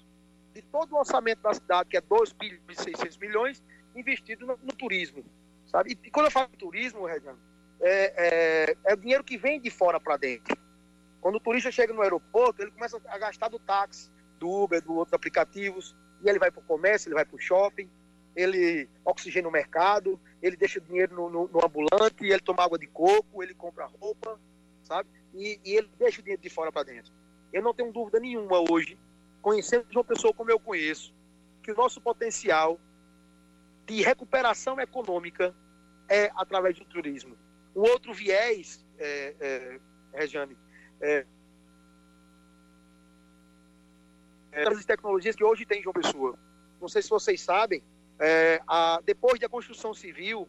[0.53, 3.63] de todo o orçamento da cidade, que é 2 bilhões e 600 milhões,
[3.95, 5.23] investido no, no, turismo.
[5.65, 5.97] Sabe?
[6.03, 7.21] E quando eu falo turismo, é,
[7.81, 10.57] é, é o dinheiro que vem de fora para dentro.
[11.21, 14.95] Quando o turista chega no aeroporto, ele começa a gastar do táxi, do Uber, do
[14.95, 17.89] outros aplicativos, e ele vai para o comércio, ele vai para o shopping,
[18.35, 22.87] ele oxigena o mercado, ele deixa dinheiro no, no, no ambulante, ele toma água de
[22.87, 24.37] coco, ele compra roupa,
[24.83, 25.09] sabe?
[25.33, 27.11] E, e ele deixa o dinheiro de fora para dentro.
[27.51, 28.97] Eu não tenho dúvida nenhuma hoje,
[29.41, 31.13] conhecendo uma pessoa como eu conheço,
[31.63, 32.79] que o nosso potencial
[33.85, 35.55] de recuperação econômica
[36.07, 37.37] é através do turismo.
[37.75, 39.79] Um outro viés, é, é,
[40.13, 40.57] Regiane,
[41.01, 41.25] é,
[44.51, 46.37] é, as tecnologias que hoje tem em João Pessoa.
[46.81, 47.83] Não sei se vocês sabem,
[48.19, 50.47] é, a, depois da construção civil,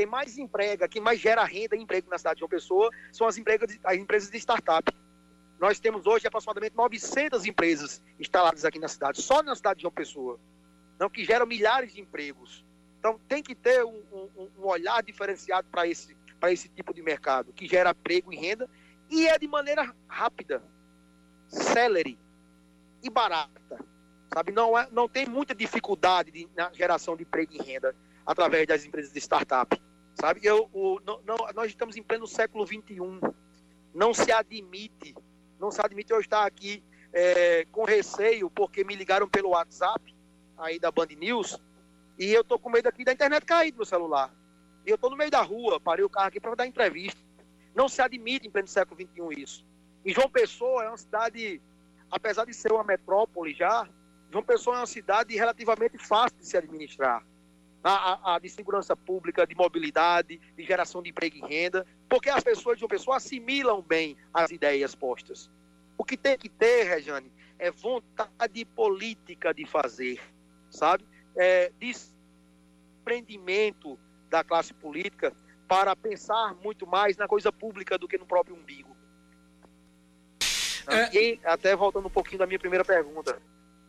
[0.00, 3.26] quem mais emprega, quem mais gera renda e emprego na cidade de João Pessoa são
[3.26, 4.90] as, empregas, as empresas de startup.
[5.60, 9.92] Nós temos hoje aproximadamente 900 empresas instaladas aqui na cidade, só na cidade de João
[9.92, 10.40] Pessoa,
[10.98, 12.64] não, que geram milhares de empregos.
[12.98, 17.52] Então tem que ter um, um, um olhar diferenciado para esse, esse tipo de mercado,
[17.52, 18.70] que gera emprego e renda,
[19.10, 20.64] e é de maneira rápida,
[21.46, 22.18] celery
[23.02, 23.84] e barata.
[24.32, 24.50] Sabe?
[24.50, 27.94] Não, é, não tem muita dificuldade de, na geração de emprego e renda
[28.24, 29.78] através das empresas de startup.
[30.14, 30.40] Sabe?
[30.42, 32.96] Eu, o, não, não, nós estamos em pleno século XXI.
[33.94, 35.14] Não se admite,
[35.58, 36.82] não se admite eu estar aqui
[37.12, 40.14] é, com receio, porque me ligaram pelo WhatsApp
[40.56, 41.58] aí da Band News,
[42.18, 44.32] e eu tô com medo aqui da internet cair do meu celular.
[44.86, 47.20] E eu tô no meio da rua, parei o carro aqui para dar entrevista.
[47.74, 49.66] Não se admite em pleno século XXI isso.
[50.04, 51.60] E João Pessoa é uma cidade,
[52.10, 53.88] apesar de ser uma metrópole já,
[54.30, 57.24] João Pessoa é uma cidade relativamente fácil de se administrar
[57.82, 62.44] a, a, de segurança pública, de mobilidade, de geração de emprego e renda, porque as
[62.44, 65.50] pessoas de uma pessoa assimilam bem as ideias postas.
[65.96, 70.20] O que tem que ter, Rejane, é vontade política de fazer,
[70.70, 71.04] sabe?
[71.36, 75.32] É, desprendimento da classe política
[75.68, 78.96] para pensar muito mais na coisa pública do que no próprio umbigo.
[80.86, 81.16] É...
[81.16, 83.40] E até voltando um pouquinho da minha primeira pergunta,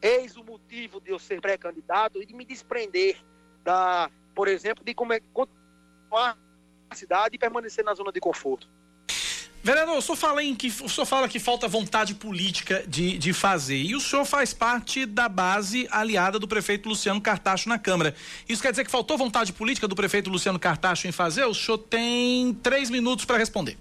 [0.01, 3.17] eis o motivo de eu ser pré-candidato e de me desprender
[3.63, 6.37] da, por exemplo, de como é continuar
[6.89, 8.67] a cidade e permanecer na zona de conforto.
[9.63, 13.31] Vereador, o senhor fala, em que, o senhor fala que falta vontade política de, de
[13.31, 13.77] fazer.
[13.77, 18.15] E o senhor faz parte da base aliada do prefeito Luciano Cartacho na Câmara.
[18.49, 21.45] Isso quer dizer que faltou vontade política do prefeito Luciano Cartacho em fazer?
[21.45, 23.77] O senhor tem três minutos para responder.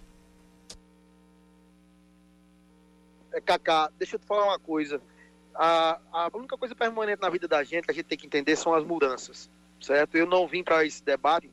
[3.33, 5.01] É, Cacá, deixa eu te falar uma coisa.
[5.55, 8.55] A, a única coisa permanente na vida da gente que a gente tem que entender
[8.55, 9.51] são as mudanças,
[9.81, 10.17] certo?
[10.17, 11.51] Eu não vim para esse debate,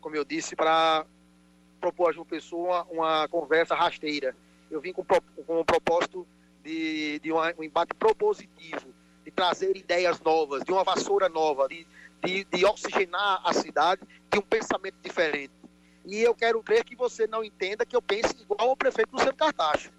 [0.00, 1.06] como eu disse, para
[1.80, 4.36] propor a João Pessoa uma, uma conversa rasteira.
[4.70, 6.26] Eu vim com, com o propósito
[6.64, 8.92] de, de uma, um embate propositivo,
[9.24, 11.86] de trazer ideias novas, de uma vassoura nova, de,
[12.24, 15.52] de, de oxigenar a cidade, de um pensamento diferente.
[16.04, 19.36] E eu quero crer que você não entenda que eu pense igual ao prefeito Luciano
[19.36, 19.90] Cartacho.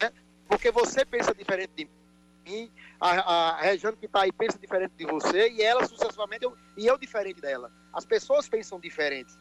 [0.00, 0.12] Né?
[0.48, 1.90] Porque você pensa diferente de mim,
[3.00, 6.86] a, a Regiane que está aí pensa diferente de você, e ela sucessivamente, eu, e
[6.86, 7.70] eu diferente dela.
[7.92, 9.38] As pessoas pensam diferentes.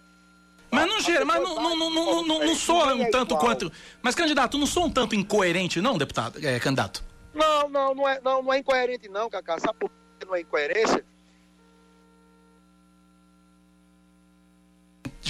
[0.72, 3.72] Mas não gera, mas não, não, não, não, não, não sou um tanto quanto.
[4.02, 7.04] Mas, candidato, não sou um tanto incoerente, não, deputado, é, candidato?
[7.34, 9.60] Não, não, não é, não, não é incoerente, não, Cacá.
[9.60, 11.04] Sabe por que não é incoerência?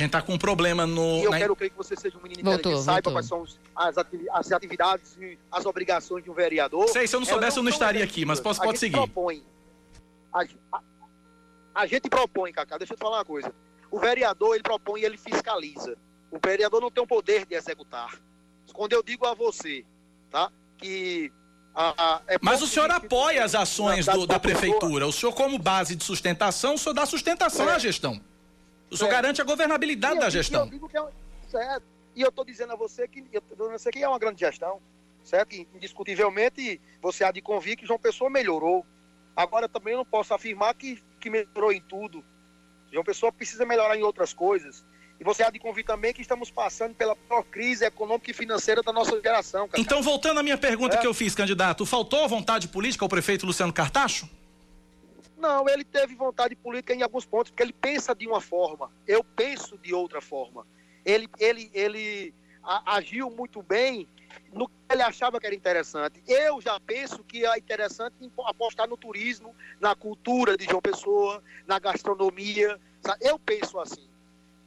[0.01, 1.19] Gente tá com um problema no.
[1.19, 1.37] E eu na...
[1.37, 3.43] quero crer que você seja um menino voltou, inteligente, saiba quais são
[3.75, 3.95] as,
[4.31, 6.87] as atividades e as obrigações de um vereador.
[6.89, 8.97] Sei, se eu não soubesse, não eu não estaria aqui, mas posso, pode seguir.
[8.97, 9.43] Propõe,
[10.33, 10.43] a,
[10.73, 10.81] a,
[11.75, 13.53] a gente propõe, Cacá, deixa eu te falar uma coisa.
[13.89, 15.97] O vereador, ele propõe e ele fiscaliza.
[16.29, 18.17] O vereador não tem o poder de executar.
[18.73, 19.85] Quando eu digo a você,
[20.29, 21.31] tá, que
[21.75, 25.05] a, a, é Mas o senhor apoia as ações do, da prefeitura.
[25.07, 27.73] O senhor, como base de sustentação, o senhor dá sustentação é.
[27.73, 28.21] à gestão.
[28.91, 29.11] O senhor é.
[29.11, 30.69] garante a governabilidade da gestão.
[30.71, 31.07] E eu, que é,
[31.49, 31.83] certo.
[32.13, 34.81] E eu estou dizendo a você que eu você que é uma grande gestão.
[35.23, 35.55] Certo?
[35.73, 38.85] Indiscutivelmente, você há de convir que João Pessoa melhorou.
[39.35, 42.23] Agora também não posso afirmar que, que melhorou em tudo.
[42.91, 44.83] João Pessoa precisa melhorar em outras coisas.
[45.19, 48.81] E você há de convir também que estamos passando pela pior crise econômica e financeira
[48.81, 49.67] da nossa geração.
[49.67, 49.79] Cacá.
[49.79, 50.99] Então, voltando à minha pergunta é.
[50.99, 54.27] que eu fiz, candidato, faltou vontade política ao prefeito Luciano Cartacho?
[55.41, 59.23] Não, ele teve vontade política em alguns pontos, porque ele pensa de uma forma, eu
[59.23, 60.67] penso de outra forma.
[61.03, 62.31] Ele, ele, ele
[62.85, 64.07] agiu muito bem
[64.53, 66.21] no que ele achava que era interessante.
[66.27, 68.13] Eu já penso que é interessante
[68.45, 72.79] apostar no turismo, na cultura de João Pessoa, na gastronomia.
[73.01, 73.27] Sabe?
[73.27, 74.07] Eu penso assim.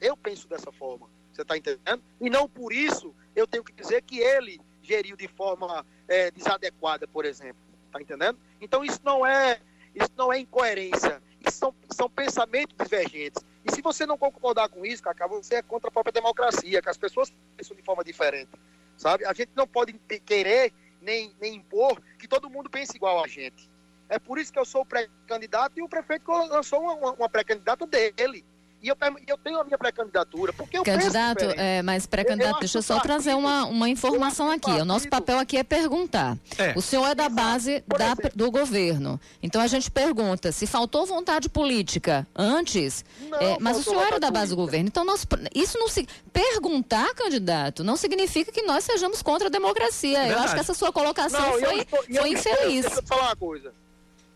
[0.01, 1.09] Eu penso dessa forma.
[1.33, 2.03] Você está entendendo?
[2.20, 7.07] E não por isso eu tenho que dizer que ele geriu de forma é, desadequada,
[7.07, 7.62] por exemplo.
[7.87, 8.39] Está entendendo?
[8.61, 9.61] Então isso não é
[9.95, 11.22] isso não é incoerência.
[11.47, 13.42] Isso são, são pensamentos divergentes.
[13.64, 16.88] E se você não concordar com isso, Cacá, você é contra a própria democracia, que
[16.88, 18.51] as pessoas pensam de forma diferente
[18.97, 19.24] sabe?
[19.24, 19.92] A gente não pode
[20.24, 23.70] querer nem, nem impor que todo mundo pense igual a gente.
[24.09, 28.45] É por isso que eu sou pré-candidato e o prefeito lançou uma, uma pré-candidata dele.
[28.85, 32.82] E eu, eu tenho a minha pré-candidatura, porque eu Candidato, é, mas pré-candidato, deixa eu
[32.82, 34.70] só partido, trazer uma, uma informação aqui.
[34.70, 36.37] O nosso papel aqui é perguntar.
[36.59, 36.74] É.
[36.76, 39.18] O senhor é da base da, do governo.
[39.43, 44.20] Então a gente pergunta se faltou vontade política antes, não, é, mas o senhor era
[44.20, 44.55] da base política.
[44.55, 44.89] do governo.
[44.89, 46.07] Então nós, isso não se.
[46.30, 50.24] Perguntar, candidato, não significa que nós sejamos contra a democracia.
[50.24, 52.85] É eu acho que essa sua colocação não, foi, estou, foi infeliz.
[52.85, 53.72] Deixa eu te falar uma coisa.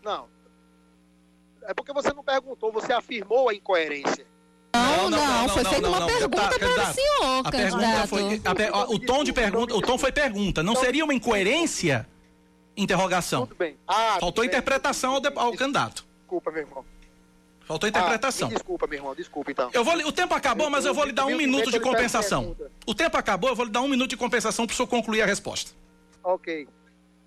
[0.03, 0.27] Não.
[1.61, 4.25] É porque você não perguntou, você afirmou a incoerência.
[4.73, 8.41] Não, não, não, não foi feita uma pergunta para o senhor, a pergunta foi,
[8.71, 10.61] a, o tom de pergunta, o tom foi pergunta.
[10.61, 12.07] Não seria uma incoerência?
[12.77, 13.45] Interrogação.
[13.47, 13.75] Tudo bem.
[13.87, 16.05] Ah, Faltou interpretação ao, ao candidato.
[16.21, 16.85] Desculpa, meu irmão.
[17.65, 18.47] Faltou interpretação.
[18.47, 19.69] Ah, desculpa, meu irmão, desculpa então.
[19.73, 22.55] Eu vou, o tempo acabou, mas eu vou lhe dar um minuto de compensação.
[22.85, 25.21] O tempo acabou, eu vou lhe dar um minuto de compensação para o senhor concluir
[25.21, 25.71] a resposta.
[26.23, 26.67] Ok.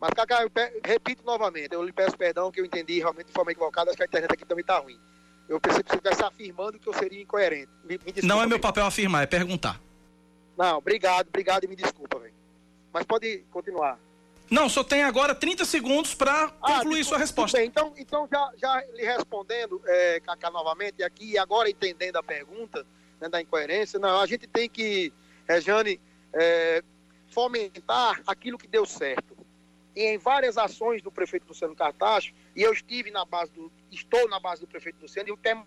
[0.01, 0.51] Mas, Cacá, eu
[0.85, 4.03] repito novamente, eu lhe peço perdão que eu entendi realmente de forma equivocada, acho que
[4.03, 4.99] a internet aqui também está ruim.
[5.49, 7.71] Eu pensei que você estivesse afirmando que eu seria incoerente.
[7.85, 9.81] Me, me desculpa, não é meu papel afirmar, é perguntar.
[10.57, 12.35] Não, obrigado, obrigado e me desculpa, velho.
[12.93, 13.99] Mas pode continuar.
[14.51, 17.57] Não, só tem agora 30 segundos para ah, concluir sua resposta.
[17.57, 22.87] Bem, então, então já, já lhe respondendo, é, Cacá, novamente, aqui, agora entendendo a pergunta
[23.19, 25.11] né, da incoerência, não, a gente tem que,
[25.49, 25.99] Rejane,
[26.35, 26.83] é,
[27.29, 29.35] fomentar aquilo que deu certo.
[29.97, 34.29] E em várias ações do prefeito Luciano Cartacho, e eu estive na base do, estou
[34.29, 35.67] na base do prefeito Luciano, e o tema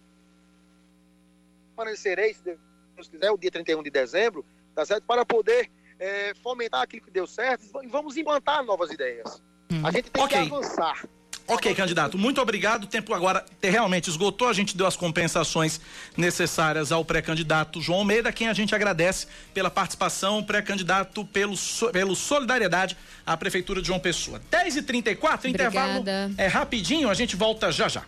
[1.75, 5.03] permanecerei, se Deus quiser, o dia 31 de dezembro, tá certo?
[5.05, 5.69] Para poder
[5.99, 9.41] é, fomentar aquilo que deu certo e vamos implantar novas ideias.
[9.71, 9.85] Hum.
[9.85, 10.47] A gente tem okay.
[10.47, 11.07] que avançar.
[11.47, 12.85] Ok, candidato, muito obrigado.
[12.85, 14.49] O tempo agora realmente esgotou.
[14.49, 15.79] A gente deu as compensações
[16.17, 21.55] necessárias ao pré-candidato João Almeida, quem a gente agradece pela participação, pré-candidato pelo,
[21.91, 24.41] pelo Solidariedade à Prefeitura de João Pessoa.
[24.51, 26.03] 10h34, intervalo
[26.37, 28.03] é rapidinho, a gente volta já já.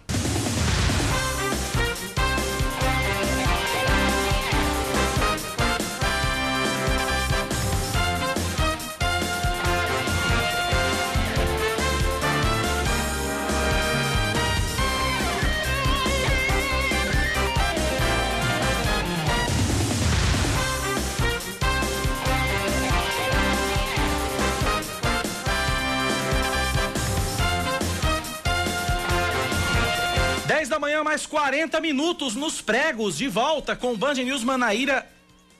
[31.37, 35.07] 40 minutos nos pregos, de volta com o Band News Manaíra,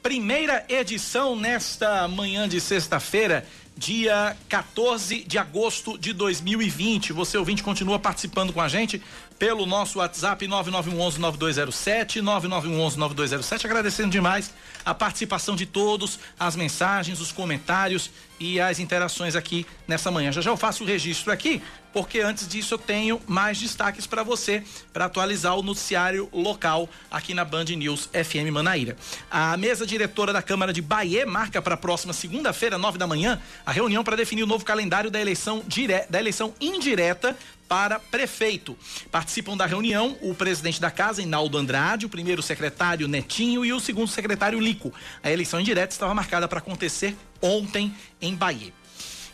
[0.01, 3.45] primeira edição nesta manhã de sexta-feira,
[3.77, 7.13] dia 14 de agosto de 2020.
[7.13, 8.99] Você ouvinte continua participando com a gente
[9.37, 13.65] pelo nosso WhatsApp 9911-9207, 9911-9207.
[13.65, 14.51] Agradecendo demais
[14.83, 18.09] a participação de todos, as mensagens, os comentários
[18.39, 20.31] e as interações aqui nessa manhã.
[20.31, 21.61] Já já eu faço o registro aqui,
[21.93, 24.63] porque antes disso eu tenho mais destaques para você,
[24.93, 28.95] para atualizar o noticiário local aqui na Band News FM Manaíra.
[29.31, 33.41] A mesa diretora da Câmara de Bahia marca para a próxima segunda-feira, nove da manhã,
[33.65, 36.05] a reunião para definir o novo calendário da eleição, dire...
[36.09, 37.35] da eleição indireta
[37.67, 38.77] para prefeito.
[39.11, 43.79] Participam da reunião o presidente da casa, Inaldo Andrade, o primeiro secretário Netinho e o
[43.79, 44.93] segundo secretário Lico.
[45.21, 48.73] A eleição indireta estava marcada para acontecer ontem em Bahia.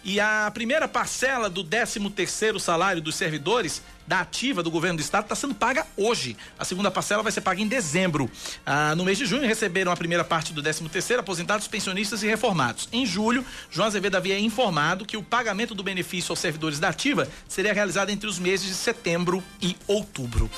[0.03, 5.01] E a primeira parcela do 13 terceiro salário dos servidores da ativa do governo do
[5.01, 6.35] estado está sendo paga hoje.
[6.59, 8.29] A segunda parcela vai ser paga em dezembro.
[8.65, 12.27] Ah, no mês de junho receberam a primeira parte do 13 terceiro aposentados, pensionistas e
[12.27, 12.89] reformados.
[12.91, 17.29] Em julho, João Azevedo havia informado que o pagamento do benefício aos servidores da ativa
[17.47, 20.51] seria realizado entre os meses de setembro e outubro.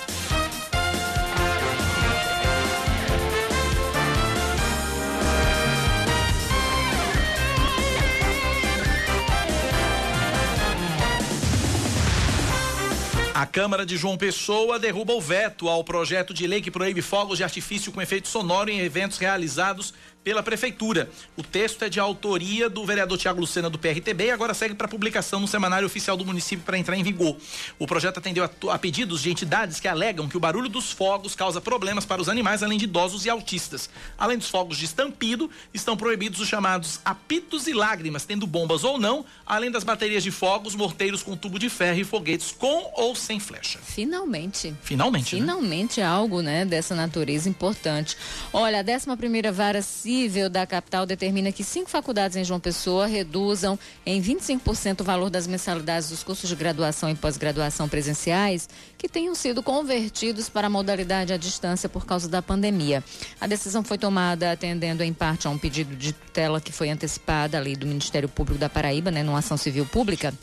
[13.35, 17.37] A Câmara de João Pessoa derruba o veto ao projeto de lei que proíbe fogos
[17.37, 19.93] de artifício com efeito sonoro em eventos realizados
[20.25, 21.07] pela Prefeitura.
[21.37, 24.87] O texto é de autoria do vereador Tiago Lucena do PRTB e agora segue para
[24.87, 27.37] publicação no Semanário Oficial do município para entrar em vigor.
[27.77, 31.35] O projeto atendeu a, a, pedidos de entidades que alegam que o barulho dos fogos
[31.35, 33.87] causa problemas para os animais, além de idosos e autistas.
[34.17, 38.97] Além dos fogos de estampido, estão proibidos os chamados apitos e lágrimas, tendo bombas ou
[38.97, 43.15] não, além das baterias de fogos, morteiros com tubo de ferro e foguetes com ou
[43.15, 43.77] sem flecha.
[43.77, 44.75] Finalmente.
[44.81, 45.35] Finalmente.
[45.35, 45.41] Né?
[45.41, 46.07] Finalmente né?
[46.07, 48.17] algo, né, dessa natureza importante.
[48.51, 52.59] Olha, a 11 primeira vara se nível da capital determina que cinco faculdades em João
[52.59, 58.69] Pessoa reduzam em 25% o valor das mensalidades dos cursos de graduação e pós-graduação presenciais
[58.97, 63.03] que tenham sido convertidos para a modalidade à distância por causa da pandemia.
[63.41, 67.57] A decisão foi tomada atendendo em parte a um pedido de tutela que foi antecipada
[67.57, 70.33] ali do Ministério Público da Paraíba, né, numa ação civil pública.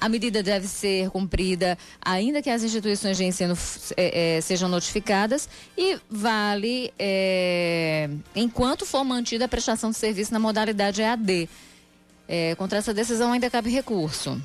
[0.00, 3.54] A medida deve ser cumprida ainda que as instituições de ensino
[3.96, 10.38] é, é, sejam notificadas e vale é, enquanto for mantida a prestação de serviço na
[10.38, 11.48] modalidade EAD.
[12.26, 14.40] É, contra essa decisão ainda cabe recurso.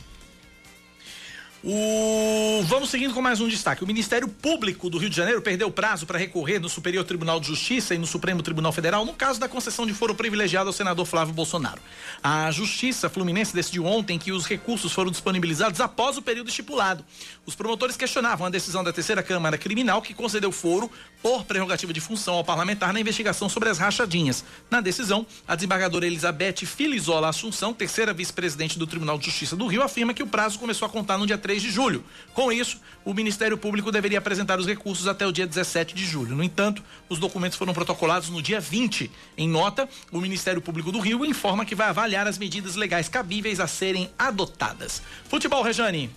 [1.67, 2.61] O...
[2.67, 3.83] Vamos seguindo com mais um destaque.
[3.83, 7.47] O Ministério Público do Rio de Janeiro perdeu prazo para recorrer no Superior Tribunal de
[7.47, 11.07] Justiça e no Supremo Tribunal Federal no caso da concessão de foro privilegiado ao senador
[11.07, 11.81] Flávio Bolsonaro.
[12.21, 17.03] A Justiça Fluminense decidiu ontem que os recursos foram disponibilizados após o período estipulado.
[17.47, 20.91] Os promotores questionavam a decisão da terceira Câmara Criminal que concedeu foro
[21.23, 24.45] por prerrogativa de função ao parlamentar na investigação sobre as rachadinhas.
[24.69, 29.81] Na decisão, a desembargadora Elizabeth Filizola Assunção, terceira vice-presidente do Tribunal de Justiça do Rio,
[29.81, 32.03] afirma que o prazo começou a contar no dia 3 de julho.
[32.33, 36.35] Com isso, o Ministério Público deveria apresentar os recursos até o dia 17 de julho.
[36.35, 39.11] No entanto, os documentos foram protocolados no dia 20.
[39.37, 43.59] Em nota, o Ministério Público do Rio informa que vai avaliar as medidas legais cabíveis
[43.59, 45.01] a serem adotadas.
[45.29, 46.09] Futebol, Rejane.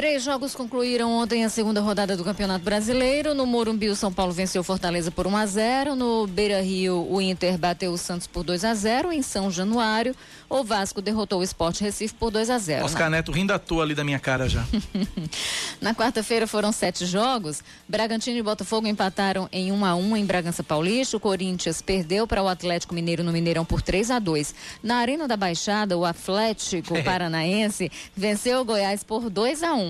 [0.00, 3.34] Três jogos concluíram ontem a segunda rodada do Campeonato Brasileiro.
[3.34, 5.94] No Morumbi, o São Paulo venceu Fortaleza por 1 a 0.
[5.94, 9.12] No Beira Rio, o Inter bateu o Santos por 2 a 0.
[9.12, 10.16] Em São Januário,
[10.48, 12.86] o Vasco derrotou o Sport Recife por 2 a 0.
[12.86, 13.10] Oscar.
[13.10, 14.64] Neto rindo à toa ali da minha cara já.
[15.82, 17.62] Na quarta-feira foram sete jogos.
[17.86, 21.18] Bragantino e Botafogo empataram em 1 a 1 em Bragança Paulista.
[21.18, 24.54] O Corinthians perdeu para o Atlético Mineiro no Mineirão por 3 a 2.
[24.82, 29.89] Na Arena da Baixada, o Atlético Paranaense venceu o Goiás por 2 a 1.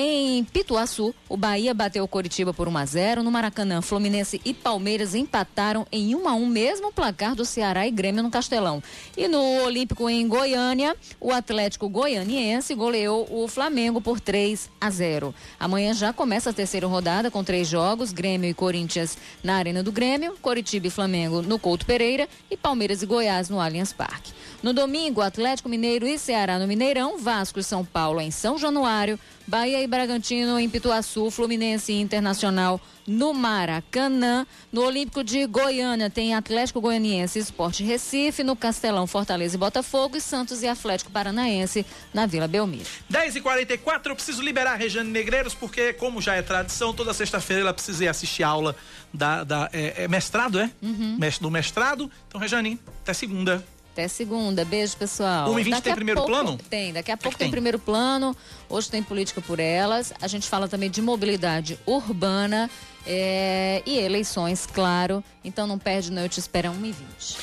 [0.00, 3.22] Em Pituaçu, o Bahia bateu o Coritiba por 1 a 0.
[3.24, 7.90] No Maracanã, Fluminense e Palmeiras empataram em 1 a 1, mesmo placar do Ceará e
[7.90, 8.80] Grêmio no Castelão.
[9.16, 15.34] E no Olímpico em Goiânia, o Atlético Goianiense goleou o Flamengo por 3 a 0.
[15.58, 19.90] Amanhã já começa a terceira rodada com três jogos: Grêmio e Corinthians na Arena do
[19.90, 24.32] Grêmio, Coritiba e Flamengo no Couto Pereira e Palmeiras e Goiás no Allianz Parque.
[24.62, 29.18] No domingo, Atlético Mineiro e Ceará no Mineirão, Vasco e São Paulo em São Januário,
[29.48, 34.46] Bahia e Bragantino em Pituaçu, Fluminense e Internacional no Maracanã.
[34.70, 40.20] No Olímpico de Goiânia tem Atlético Goianiense Esporte Recife, no Castelão Fortaleza e Botafogo e
[40.20, 42.88] Santos e Atlético Paranaense na Vila Belmiro.
[43.08, 47.14] 10 e 44 eu preciso liberar a Regiane Negreiros porque, como já é tradição, toda
[47.14, 48.76] sexta-feira ela precisa ir assistir aula
[49.12, 50.70] da, da é, é mestrado, é?
[50.82, 51.18] Uhum.
[51.40, 52.10] Do mestrado.
[52.26, 53.64] Então, Regiane, até segunda.
[53.98, 54.64] Até segunda.
[54.64, 55.50] Beijo, pessoal.
[55.50, 56.58] 1 e 20 Daqui tem a primeiro pouco- plano?
[56.70, 57.50] Tem, daqui a pouco tem tem?
[57.50, 58.36] primeiro plano.
[58.68, 60.12] Hoje tem política por elas.
[60.22, 62.70] A gente fala também de mobilidade urbana
[63.04, 65.24] é, e eleições, claro.
[65.44, 66.22] Então não perde, não.
[66.22, 67.36] Eu te espero 1 e 20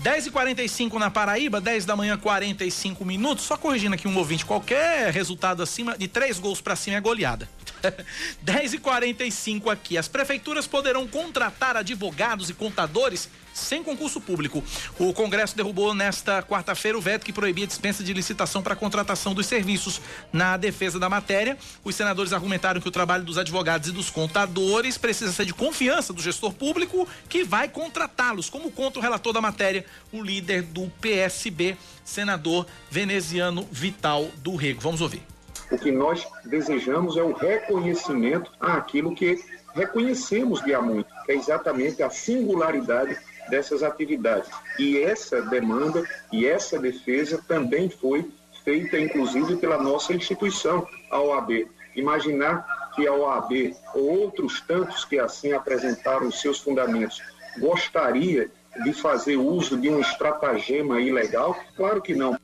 [0.00, 3.44] 10 e 45 na Paraíba, 10 da manhã, 45 minutos.
[3.44, 7.46] Só corrigindo aqui um ouvinte, qualquer resultado acima de três gols pra cima é goleada.
[8.40, 9.98] 10 e 45 aqui.
[9.98, 13.28] As prefeituras poderão contratar advogados e contadores
[13.58, 14.62] sem concurso público.
[14.98, 19.46] O Congresso derrubou nesta quarta-feira o veto que proibia dispensa de licitação para contratação dos
[19.46, 20.00] serviços.
[20.32, 24.96] Na defesa da matéria, os senadores argumentaram que o trabalho dos advogados e dos contadores
[24.96, 29.40] precisa ser de confiança do gestor público que vai contratá-los, como conta o relator da
[29.40, 34.80] matéria, o líder do PSB, senador veneziano Vital do Rego.
[34.80, 35.22] Vamos ouvir.
[35.70, 39.38] O que nós desejamos é o reconhecimento àquilo que
[39.74, 43.16] reconhecemos de há muito, que é exatamente a singularidade
[43.48, 44.50] dessas atividades.
[44.78, 48.30] E essa demanda e essa defesa também foi
[48.64, 51.68] feita, inclusive, pela nossa instituição, a OAB.
[51.96, 57.20] Imaginar que a OAB ou outros tantos que assim apresentaram seus fundamentos
[57.58, 58.50] gostaria
[58.84, 61.58] de fazer uso de um estratagema ilegal?
[61.76, 62.38] Claro que não.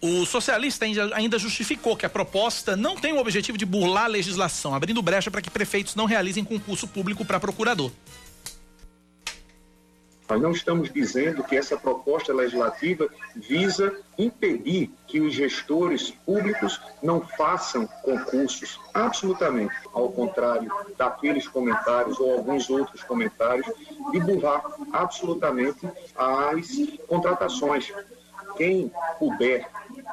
[0.00, 4.72] O socialista ainda justificou que a proposta não tem o objetivo de burlar a legislação,
[4.72, 7.90] abrindo brecha para que prefeitos não realizem concurso público para procurador.
[10.28, 17.20] Nós não estamos dizendo que essa proposta legislativa visa impedir que os gestores públicos não
[17.20, 18.78] façam concursos.
[18.92, 19.74] Absolutamente.
[19.92, 23.66] Ao contrário daqueles comentários ou alguns outros comentários,
[24.12, 26.68] de burlar absolutamente as
[27.06, 27.90] contratações.
[28.56, 29.66] Quem puder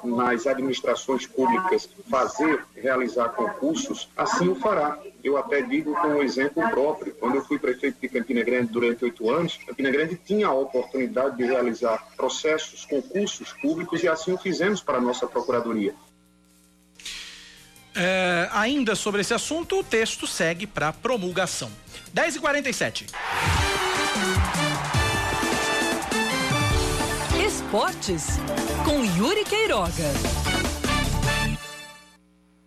[0.06, 5.00] nas administrações públicas fazer, realizar concursos, assim o fará.
[5.24, 7.14] Eu até digo com um exemplo próprio.
[7.16, 11.38] Quando eu fui prefeito de Campina Grande durante oito anos, Campina Grande tinha a oportunidade
[11.38, 15.94] de realizar processos, concursos públicos e assim o fizemos para a nossa Procuradoria.
[17.96, 21.72] É, ainda sobre esse assunto, o texto segue para promulgação.
[22.14, 22.38] 10
[27.66, 28.26] Esportes
[28.86, 29.92] com Yuri Queiroga.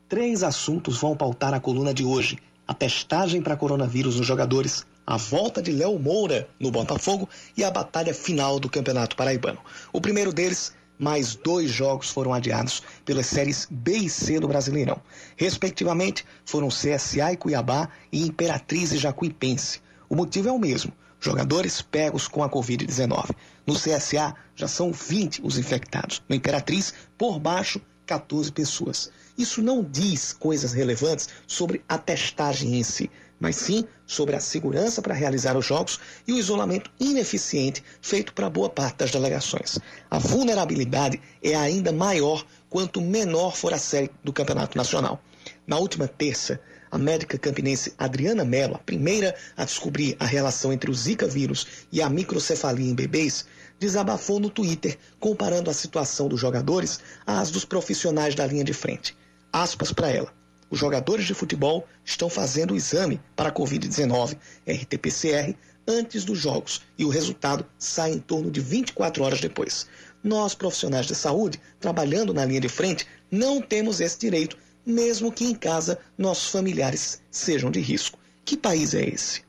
[0.08, 5.16] Três assuntos vão pautar a coluna de hoje: a testagem para coronavírus nos jogadores, a
[5.16, 9.60] volta de Léo Moura no Botafogo e a batalha final do Campeonato Paraibano.
[9.92, 15.00] O primeiro deles, mais dois jogos foram adiados pelas séries B e C do Brasileirão.
[15.36, 19.80] Respectivamente, foram CSA e Cuiabá e Imperatriz e Jacuipense.
[20.08, 23.30] O motivo é o mesmo: jogadores pegos com a Covid-19.
[23.68, 26.22] No CSA, já são 20 os infectados.
[26.26, 29.10] No Imperatriz, por baixo, 14 pessoas.
[29.36, 35.02] Isso não diz coisas relevantes sobre a testagem em si, mas sim sobre a segurança
[35.02, 39.78] para realizar os jogos e o isolamento ineficiente feito para boa parte das delegações.
[40.10, 45.22] A vulnerabilidade é ainda maior quanto menor for a série do Campeonato Nacional.
[45.66, 46.58] Na última terça,
[46.90, 51.66] a médica campinense Adriana Mello, a primeira a descobrir a relação entre o Zika vírus
[51.92, 53.44] e a microcefalia em bebês,
[53.78, 59.16] desabafou no Twitter comparando a situação dos jogadores às dos profissionais da linha de frente.
[59.52, 60.32] Aspas para ela.
[60.70, 64.36] Os jogadores de futebol estão fazendo o exame para a Covid-19,
[64.66, 65.56] RT-PCR,
[65.86, 69.86] antes dos jogos e o resultado sai em torno de 24 horas depois.
[70.22, 75.44] Nós, profissionais de saúde, trabalhando na linha de frente, não temos esse direito, mesmo que
[75.44, 78.18] em casa nossos familiares sejam de risco.
[78.44, 79.42] Que país é esse?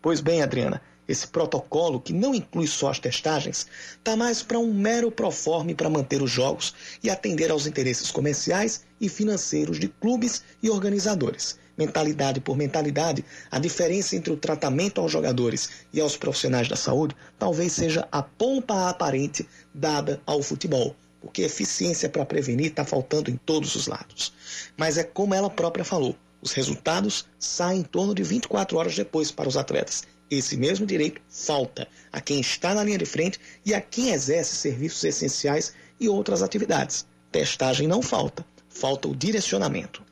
[0.00, 3.66] Pois bem, Adriana, esse protocolo, que não inclui só as testagens,
[3.98, 6.72] está mais para um mero proforme para manter os jogos
[7.02, 11.58] e atender aos interesses comerciais e financeiros de clubes e organizadores.
[11.76, 17.16] Mentalidade por mentalidade, a diferença entre o tratamento aos jogadores e aos profissionais da saúde
[17.38, 23.36] talvez seja a pompa aparente dada ao futebol, porque eficiência para prevenir está faltando em
[23.36, 24.32] todos os lados.
[24.76, 29.30] Mas é como ela própria falou: os resultados saem em torno de 24 horas depois
[29.30, 30.04] para os atletas.
[30.30, 34.54] Esse mesmo direito falta a quem está na linha de frente e a quem exerce
[34.54, 37.04] serviços essenciais e outras atividades.
[37.32, 40.02] Testagem não falta, falta o direcionamento.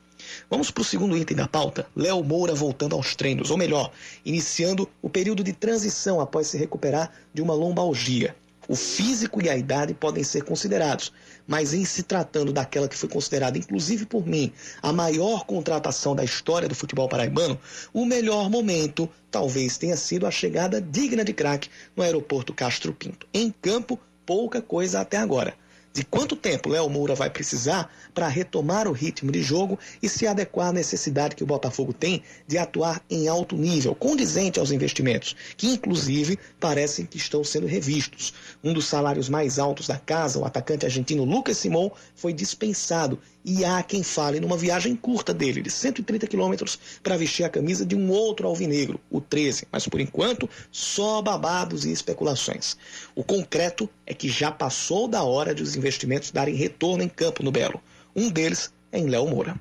[0.49, 1.87] Vamos para o segundo item da pauta.
[1.95, 3.91] Léo Moura voltando aos treinos, ou melhor,
[4.25, 8.35] iniciando o período de transição após se recuperar de uma lombalgia.
[8.69, 11.11] O físico e a idade podem ser considerados,
[11.47, 16.23] mas em se tratando daquela que foi considerada, inclusive por mim, a maior contratação da
[16.23, 17.59] história do futebol paraibano,
[17.91, 23.25] o melhor momento talvez tenha sido a chegada digna de craque no aeroporto Castro Pinto.
[23.33, 25.55] Em campo, pouca coisa até agora.
[25.99, 30.25] De quanto tempo Léo Moura vai precisar para retomar o ritmo de jogo e se
[30.25, 35.35] adequar à necessidade que o Botafogo tem de atuar em alto nível, condizente aos investimentos,
[35.57, 38.33] que inclusive parecem que estão sendo revistos.
[38.63, 43.19] Um dos salários mais altos da casa, o atacante argentino Lucas Simon, foi dispensado
[43.49, 47.83] e há quem fale numa viagem curta dele, de 130 quilômetros, para vestir a camisa
[47.83, 49.67] de um outro alvinegro, o 13.
[49.71, 52.77] Mas por enquanto, só babados e especulações.
[53.15, 57.41] O concreto é que já passou da hora de os investimentos darem retorno em campo
[57.41, 57.81] no Belo.
[58.15, 59.59] Um deles é em Léo Moura.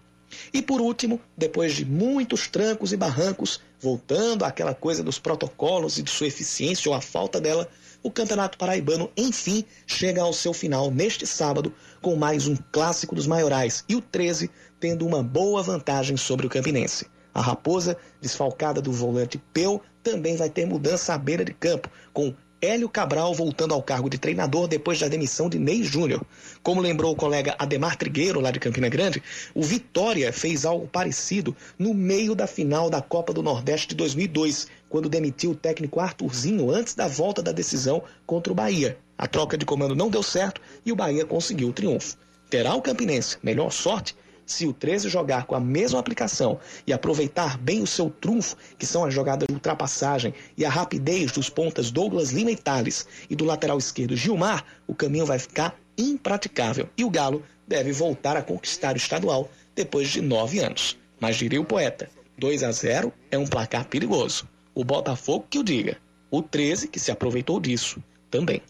[0.53, 6.03] E por último, depois de muitos trancos e barrancos, voltando àquela coisa dos protocolos e
[6.03, 7.67] de sua eficiência ou a falta dela,
[8.03, 13.27] o Campeonato Paraibano, enfim, chega ao seu final neste sábado com mais um clássico dos
[13.27, 17.07] maiorais e o 13 tendo uma boa vantagem sobre o Campinense.
[17.35, 22.35] A Raposa, desfalcada do volante Peu, também vai ter mudança à beira de campo, com
[22.61, 26.27] Hélio Cabral voltando ao cargo de treinador depois da demissão de Ney Júnior.
[26.61, 29.23] Como lembrou o colega Ademar Trigueiro, lá de Campina Grande,
[29.55, 34.67] o Vitória fez algo parecido no meio da final da Copa do Nordeste de 2002,
[34.89, 38.99] quando demitiu o técnico Arthurzinho antes da volta da decisão contra o Bahia.
[39.17, 42.17] A troca de comando não deu certo e o Bahia conseguiu o triunfo.
[42.49, 44.17] Terá o Campinense melhor sorte
[44.49, 48.87] se o 13 jogar com a mesma aplicação e aproveitar bem o seu trunfo, que
[48.87, 53.37] são as jogadas de ultrapassagem e a rapidez dos pontas Douglas Lima e Thales e
[53.37, 58.43] do lateral esquerdo Gilmar, o caminho vai ficar impraticável e o Galo deve voltar a
[58.43, 60.97] conquistar o estadual depois de nove anos.
[61.21, 62.09] Mas diria o poeta,
[62.39, 64.49] 2 a 0 é um placar perigoso.
[64.79, 65.97] O Botafogo que o diga.
[66.31, 68.01] O 13 que se aproveitou disso
[68.31, 68.63] também.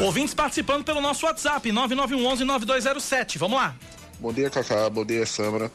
[0.00, 3.36] Ouvintes participando pelo nosso WhatsApp, 9911-9207.
[3.36, 3.74] Vamos lá.
[4.20, 4.88] Bom dia, Cacá.
[4.88, 5.72] Bom dia, Samara.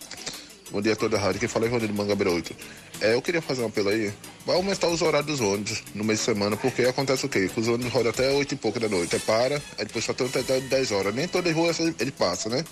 [0.71, 1.41] Bom dia a toda a rádio.
[1.41, 2.55] Quem fala é de Mangabeira 8.
[3.01, 4.13] É, eu queria fazer um apelo aí.
[4.45, 7.49] Vai aumentar os horários dos ônibus no mês de semana, porque acontece o quê?
[7.53, 9.13] Que os ônibus rodam até 8 e pouco da noite.
[9.13, 11.13] Aí para, aí depois só tem até 10 horas.
[11.13, 12.63] Nem todas as ruas ele passa, né?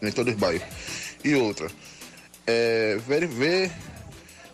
[0.00, 0.66] Nem todos os bairros.
[1.22, 1.70] E outra,
[2.50, 3.72] é, ver, ver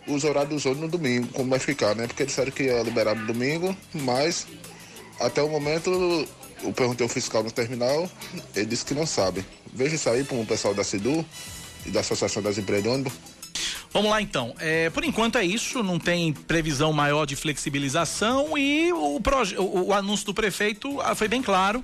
[0.07, 2.07] os horários dos no domingo, como vai ficar, né?
[2.07, 4.47] Porque disseram que ia liberar no domingo, mas
[5.19, 5.89] até o momento
[6.63, 8.09] eu perguntei ao fiscal no terminal,
[8.55, 9.45] ele disse que não sabe.
[9.73, 11.25] Veja isso aí para o pessoal da CIDU
[11.85, 13.13] e da Associação das Empresas de Ônibus.
[13.91, 14.53] Vamos lá então.
[14.59, 19.19] É, por enquanto é isso, não tem previsão maior de flexibilização e o,
[19.57, 21.83] o, o anúncio do prefeito ah, foi bem claro,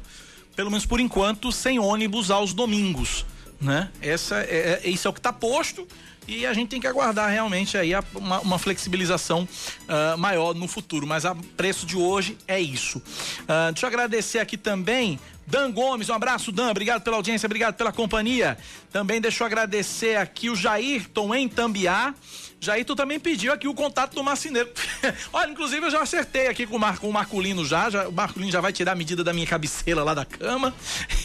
[0.55, 3.25] pelo menos por enquanto, sem ônibus aos domingos.
[3.63, 3.89] Né?
[4.01, 5.87] Essa é, é, isso é o que está posto
[6.27, 9.47] e a gente tem que aguardar realmente aí uma, uma, flexibilização
[9.83, 12.97] uh, maior no futuro, mas a preço de hoje é isso.
[12.99, 16.71] Uh, deixa eu agradecer aqui também Dan Gomes, um abraço, Dan.
[16.71, 18.57] Obrigado pela audiência, obrigado pela companhia.
[18.91, 22.13] Também deixa eu agradecer aqui o Jairton em Tambiá.
[22.63, 24.69] Jair, tu também pediu aqui o contato do marceneiro.
[25.33, 28.11] Olha, inclusive eu já acertei aqui com o, Mar, com o Marculino já, já, O
[28.13, 30.73] Marculino já vai tirar a medida da minha cabeceira lá da cama.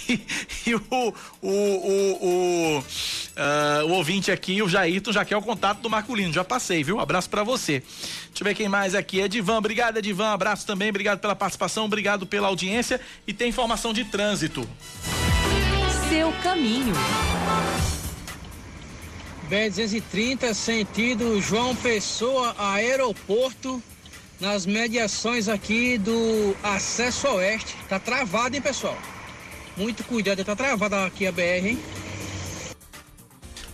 [0.08, 0.24] E,
[0.70, 5.80] e o, o, o, o, uh, o ouvinte aqui, o Jairton, já quer o contato
[5.80, 6.32] do Marculino.
[6.32, 6.98] Já passei, viu?
[6.98, 7.80] Abraço para você.
[7.80, 9.20] Deixa eu ver quem mais aqui.
[9.20, 10.32] Edivan, obrigado, Edivan.
[10.32, 13.00] Abraço também, obrigado pela participação, obrigado pela audiência.
[13.26, 14.68] E tem informação de trânsito.
[16.08, 16.94] Seu caminho.
[19.50, 23.82] B230, sentido João Pessoa, aeroporto,
[24.40, 27.76] nas mediações aqui do acesso oeste.
[27.88, 28.96] Tá travado, hein, pessoal?
[29.76, 31.78] Muito cuidado, tá travada aqui a BR, hein?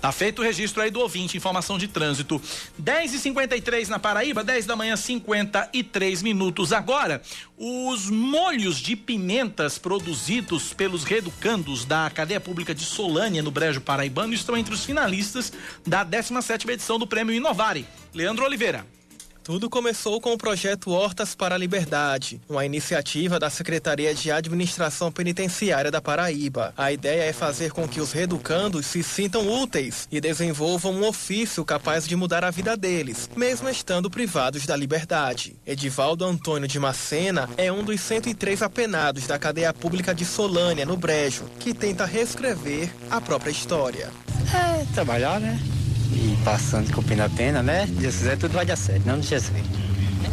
[0.04, 2.38] Tá feito o registro aí do ouvinte, informação de trânsito.
[2.76, 6.74] 10 e 53 na Paraíba, 10 da manhã, 53 minutos.
[6.74, 7.22] Agora,
[7.56, 14.34] os molhos de pimentas produzidos pelos reeducandos da cadeia pública de Solânia, no Brejo Paraibano,
[14.34, 15.50] estão entre os finalistas
[15.86, 17.86] da 17 edição do Prêmio Inovare.
[18.12, 18.84] Leandro Oliveira.
[19.44, 25.12] Tudo começou com o projeto Hortas para a Liberdade, uma iniciativa da Secretaria de Administração
[25.12, 26.72] Penitenciária da Paraíba.
[26.74, 31.62] A ideia é fazer com que os reeducandos se sintam úteis e desenvolvam um ofício
[31.62, 35.54] capaz de mudar a vida deles, mesmo estando privados da liberdade.
[35.66, 40.96] Edivaldo Antônio de Macena é um dos 103 apenados da cadeia pública de Solânia, no
[40.96, 44.10] Brejo, que tenta reescrever a própria história.
[44.54, 45.60] É, trabalhar, né?
[46.12, 47.86] E passando, cumprindo a pena, né?
[47.86, 49.52] Deus quiser, tudo vai dar certo, não de Jesus.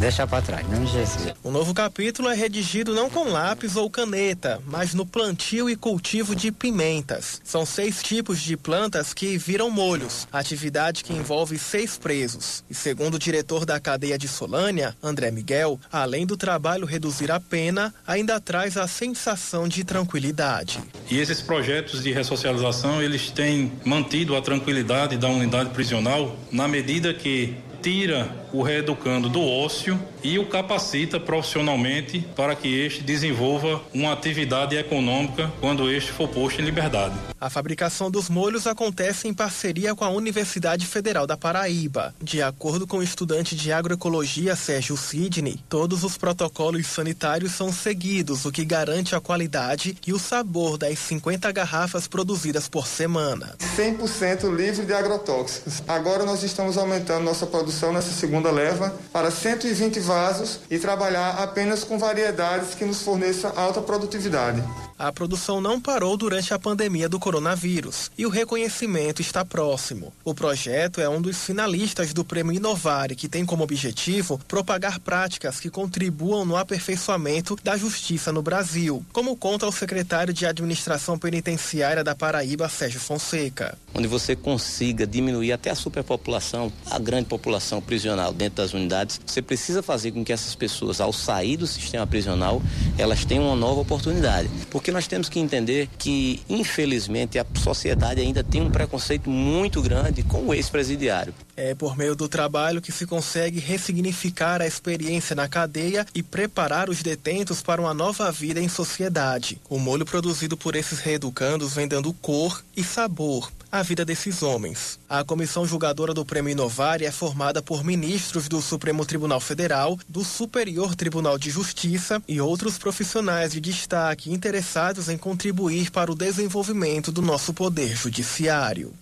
[0.02, 1.32] Deixa para trás, não Jesus.
[1.44, 6.34] O novo capítulo é redigido não com lápis ou caneta, mas no plantio e cultivo
[6.34, 7.40] de pimentas.
[7.44, 12.64] São seis tipos de plantas que viram molhos, atividade que envolve seis presos.
[12.68, 17.38] E segundo o diretor da cadeia de Solânia, André Miguel, além do trabalho reduzir a
[17.38, 20.80] pena, ainda traz a sensação de tranquilidade.
[21.08, 27.14] E esses projetos de ressocialização, eles têm mantido a tranquilidade da unidade prisional na medida
[27.14, 34.12] que tira o reeducando do ócio e o capacita profissionalmente para que este desenvolva uma
[34.12, 37.14] atividade econômica quando este for posto em liberdade.
[37.40, 42.14] A fabricação dos molhos acontece em parceria com a Universidade Federal da Paraíba.
[42.22, 48.44] De acordo com o estudante de agroecologia Sérgio Sidney, todos os protocolos sanitários são seguidos,
[48.44, 53.56] o que garante a qualidade e o sabor das 50 garrafas produzidas por semana.
[53.76, 55.82] 100% livre de agrotóxicos.
[55.88, 61.82] Agora nós estamos aumentando nossa produção nessa segunda leva para 120 vasos e trabalhar apenas
[61.84, 64.62] com variedades que nos forneçam alta produtividade.
[65.02, 70.12] A produção não parou durante a pandemia do coronavírus e o reconhecimento está próximo.
[70.24, 75.58] O projeto é um dos finalistas do Prêmio Inovare, que tem como objetivo propagar práticas
[75.58, 82.04] que contribuam no aperfeiçoamento da justiça no Brasil, como conta o secretário de Administração Penitenciária
[82.04, 83.76] da Paraíba, Sérgio Fonseca.
[83.92, 89.42] Onde você consiga diminuir até a superpopulação, a grande população prisional dentro das unidades, você
[89.42, 92.62] precisa fazer com que essas pessoas, ao sair do sistema prisional,
[92.96, 94.48] elas tenham uma nova oportunidade.
[94.70, 100.22] Porque nós temos que entender que, infelizmente, a sociedade ainda tem um preconceito muito grande
[100.22, 101.34] com o ex-presidiário.
[101.56, 106.88] É por meio do trabalho que se consegue ressignificar a experiência na cadeia e preparar
[106.88, 109.60] os detentos para uma nova vida em sociedade.
[109.68, 115.00] O molho produzido por esses reeducandos vem dando cor e sabor à vida desses homens.
[115.08, 120.22] A comissão julgadora do Prêmio Inovar é formada por ministros do Supremo Tribunal Federal, do
[120.22, 127.10] Superior Tribunal de Justiça e outros profissionais de destaque interessados em contribuir para o desenvolvimento
[127.10, 128.92] do nosso poder judiciário.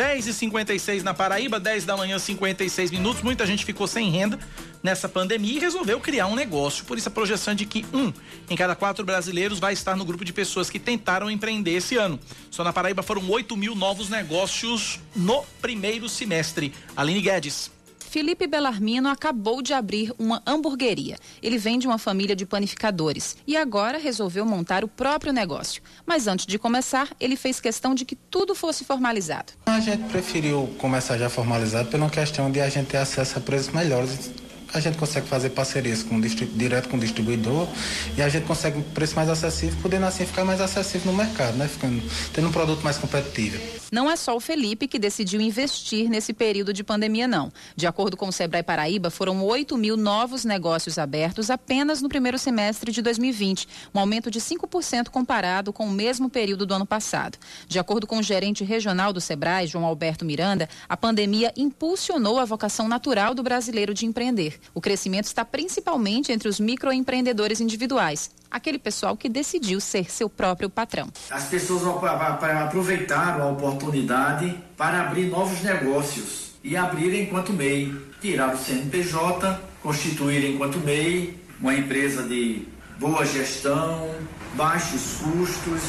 [0.00, 3.22] 10 e 56 na Paraíba, 10 da manhã, 56 minutos.
[3.22, 4.38] Muita gente ficou sem renda
[4.82, 6.86] nessa pandemia e resolveu criar um negócio.
[6.86, 8.10] Por isso, a projeção de que um
[8.48, 12.18] em cada quatro brasileiros vai estar no grupo de pessoas que tentaram empreender esse ano.
[12.50, 16.72] Só na Paraíba foram 8 mil novos negócios no primeiro semestre.
[16.96, 17.70] Aline Guedes.
[18.10, 21.16] Felipe Bellarmino acabou de abrir uma hamburgueria.
[21.40, 25.80] Ele vem de uma família de panificadores e agora resolveu montar o próprio negócio.
[26.04, 29.52] Mas antes de começar, ele fez questão de que tudo fosse formalizado.
[29.66, 33.72] A gente preferiu começar já formalizado pela questão de a gente ter acesso a preços
[33.72, 34.32] melhores
[34.72, 37.68] a gente consegue fazer parcerias com direto com o distribuidor
[38.16, 41.56] e a gente consegue um preço mais acessível, podendo assim ficar mais acessível no mercado,
[41.56, 41.66] né?
[41.66, 42.02] Ficando,
[42.32, 43.58] tendo um produto mais competitivo.
[43.92, 47.52] Não é só o Felipe que decidiu investir nesse período de pandemia, não.
[47.74, 52.38] De acordo com o Sebrae Paraíba, foram 8 mil novos negócios abertos apenas no primeiro
[52.38, 57.36] semestre de 2020, um aumento de 5% comparado com o mesmo período do ano passado.
[57.66, 62.44] De acordo com o gerente regional do Sebrae, João Alberto Miranda, a pandemia impulsionou a
[62.44, 64.59] vocação natural do brasileiro de empreender.
[64.74, 70.68] O crescimento está principalmente entre os microempreendedores individuais, aquele pessoal que decidiu ser seu próprio
[70.68, 71.08] patrão.
[71.30, 78.58] As pessoas aproveitaram a oportunidade para abrir novos negócios e abrir enquanto MEI, tirar o
[78.58, 82.66] CNPJ, constituir enquanto MEI uma empresa de
[82.98, 84.14] boa gestão,
[84.54, 85.82] baixos custos,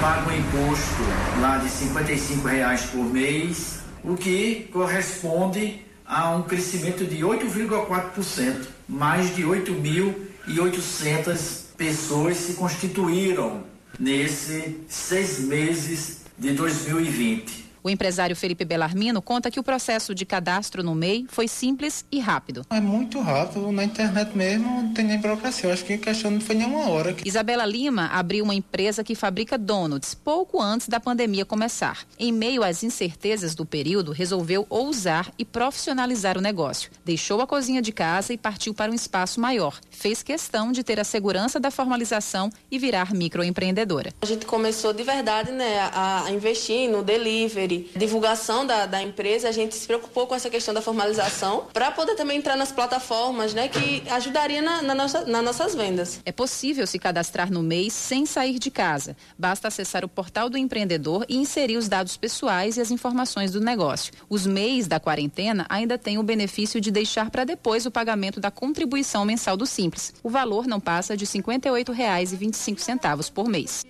[0.00, 1.02] paga um imposto
[1.40, 8.66] lá de R$ reais por mês, o que corresponde a um crescimento de 8,4%.
[8.88, 13.64] Mais de 8.800 pessoas se constituíram
[13.98, 17.67] nesses seis meses de 2020.
[17.82, 22.18] O empresário Felipe Bellarmino conta que o processo de cadastro no MEI foi simples e
[22.18, 22.64] rápido.
[22.70, 25.68] É muito rápido, na internet mesmo não tem nem burocracia.
[25.68, 27.16] Eu acho que a questão não foi nenhuma hora.
[27.24, 32.04] Isabela Lima abriu uma empresa que fabrica donuts pouco antes da pandemia começar.
[32.18, 36.90] Em meio às incertezas do período, resolveu ousar e profissionalizar o negócio.
[37.04, 39.78] Deixou a cozinha de casa e partiu para um espaço maior.
[39.90, 44.12] Fez questão de ter a segurança da formalização e virar microempreendedora.
[44.22, 49.52] A gente começou de verdade né, a investir no delivery divulgação da, da empresa, a
[49.52, 53.68] gente se preocupou com essa questão da formalização para poder também entrar nas plataformas, né,
[53.68, 56.20] que ajudaria na, na nossa, nas nossas vendas.
[56.24, 59.16] É possível se cadastrar no mês sem sair de casa.
[59.38, 63.60] Basta acessar o portal do empreendedor e inserir os dados pessoais e as informações do
[63.60, 64.12] negócio.
[64.28, 68.50] Os MEIs da quarentena ainda têm o benefício de deixar para depois o pagamento da
[68.50, 70.14] contribuição mensal do Simples.
[70.22, 73.84] O valor não passa de R$ 58,25 por mês.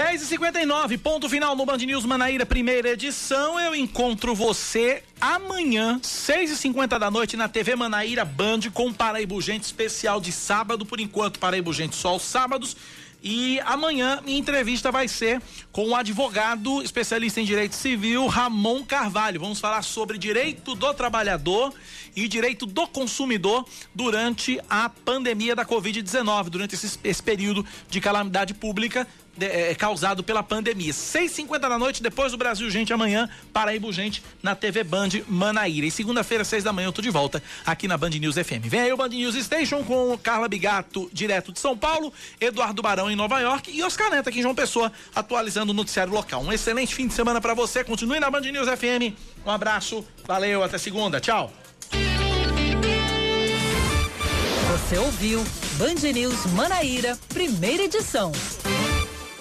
[0.00, 3.60] 10 e 59 ponto final no Band News Manaíra, primeira edição.
[3.60, 9.38] Eu encontro você amanhã, 6 e 50 da noite, na TV Manaíra Band, com Paraíba
[9.42, 10.86] Gente especial de sábado.
[10.86, 12.78] Por enquanto, Paraíba Gente só aos sábados.
[13.22, 19.38] E amanhã minha entrevista vai ser com o advogado especialista em direito civil Ramon Carvalho.
[19.38, 21.74] Vamos falar sobre direito do trabalhador
[22.16, 28.54] e direito do consumidor durante a pandemia da Covid-19, durante esse, esse período de calamidade
[28.54, 29.06] pública
[29.42, 30.92] é, causado pela pandemia.
[30.92, 35.86] 6h50 da noite, depois do Brasil Gente, amanhã, Paraíba Gente, na TV Band Manaíra.
[35.86, 38.64] E segunda-feira, 6 da manhã, eu tô de volta aqui na Band News FM.
[38.64, 43.10] Vem aí o Band News Station com Carla Bigato, direto de São Paulo, Eduardo Barão
[43.10, 46.42] em Nova York e Oscar Neto aqui em João Pessoa, atualizando o noticiário local.
[46.42, 47.82] Um excelente fim de semana para você.
[47.84, 49.16] Continue na Band News FM.
[49.44, 51.20] Um abraço, valeu, até segunda.
[51.20, 51.52] Tchau.
[54.90, 55.44] Você ouviu
[55.78, 58.32] Band News Manaíra, primeira edição.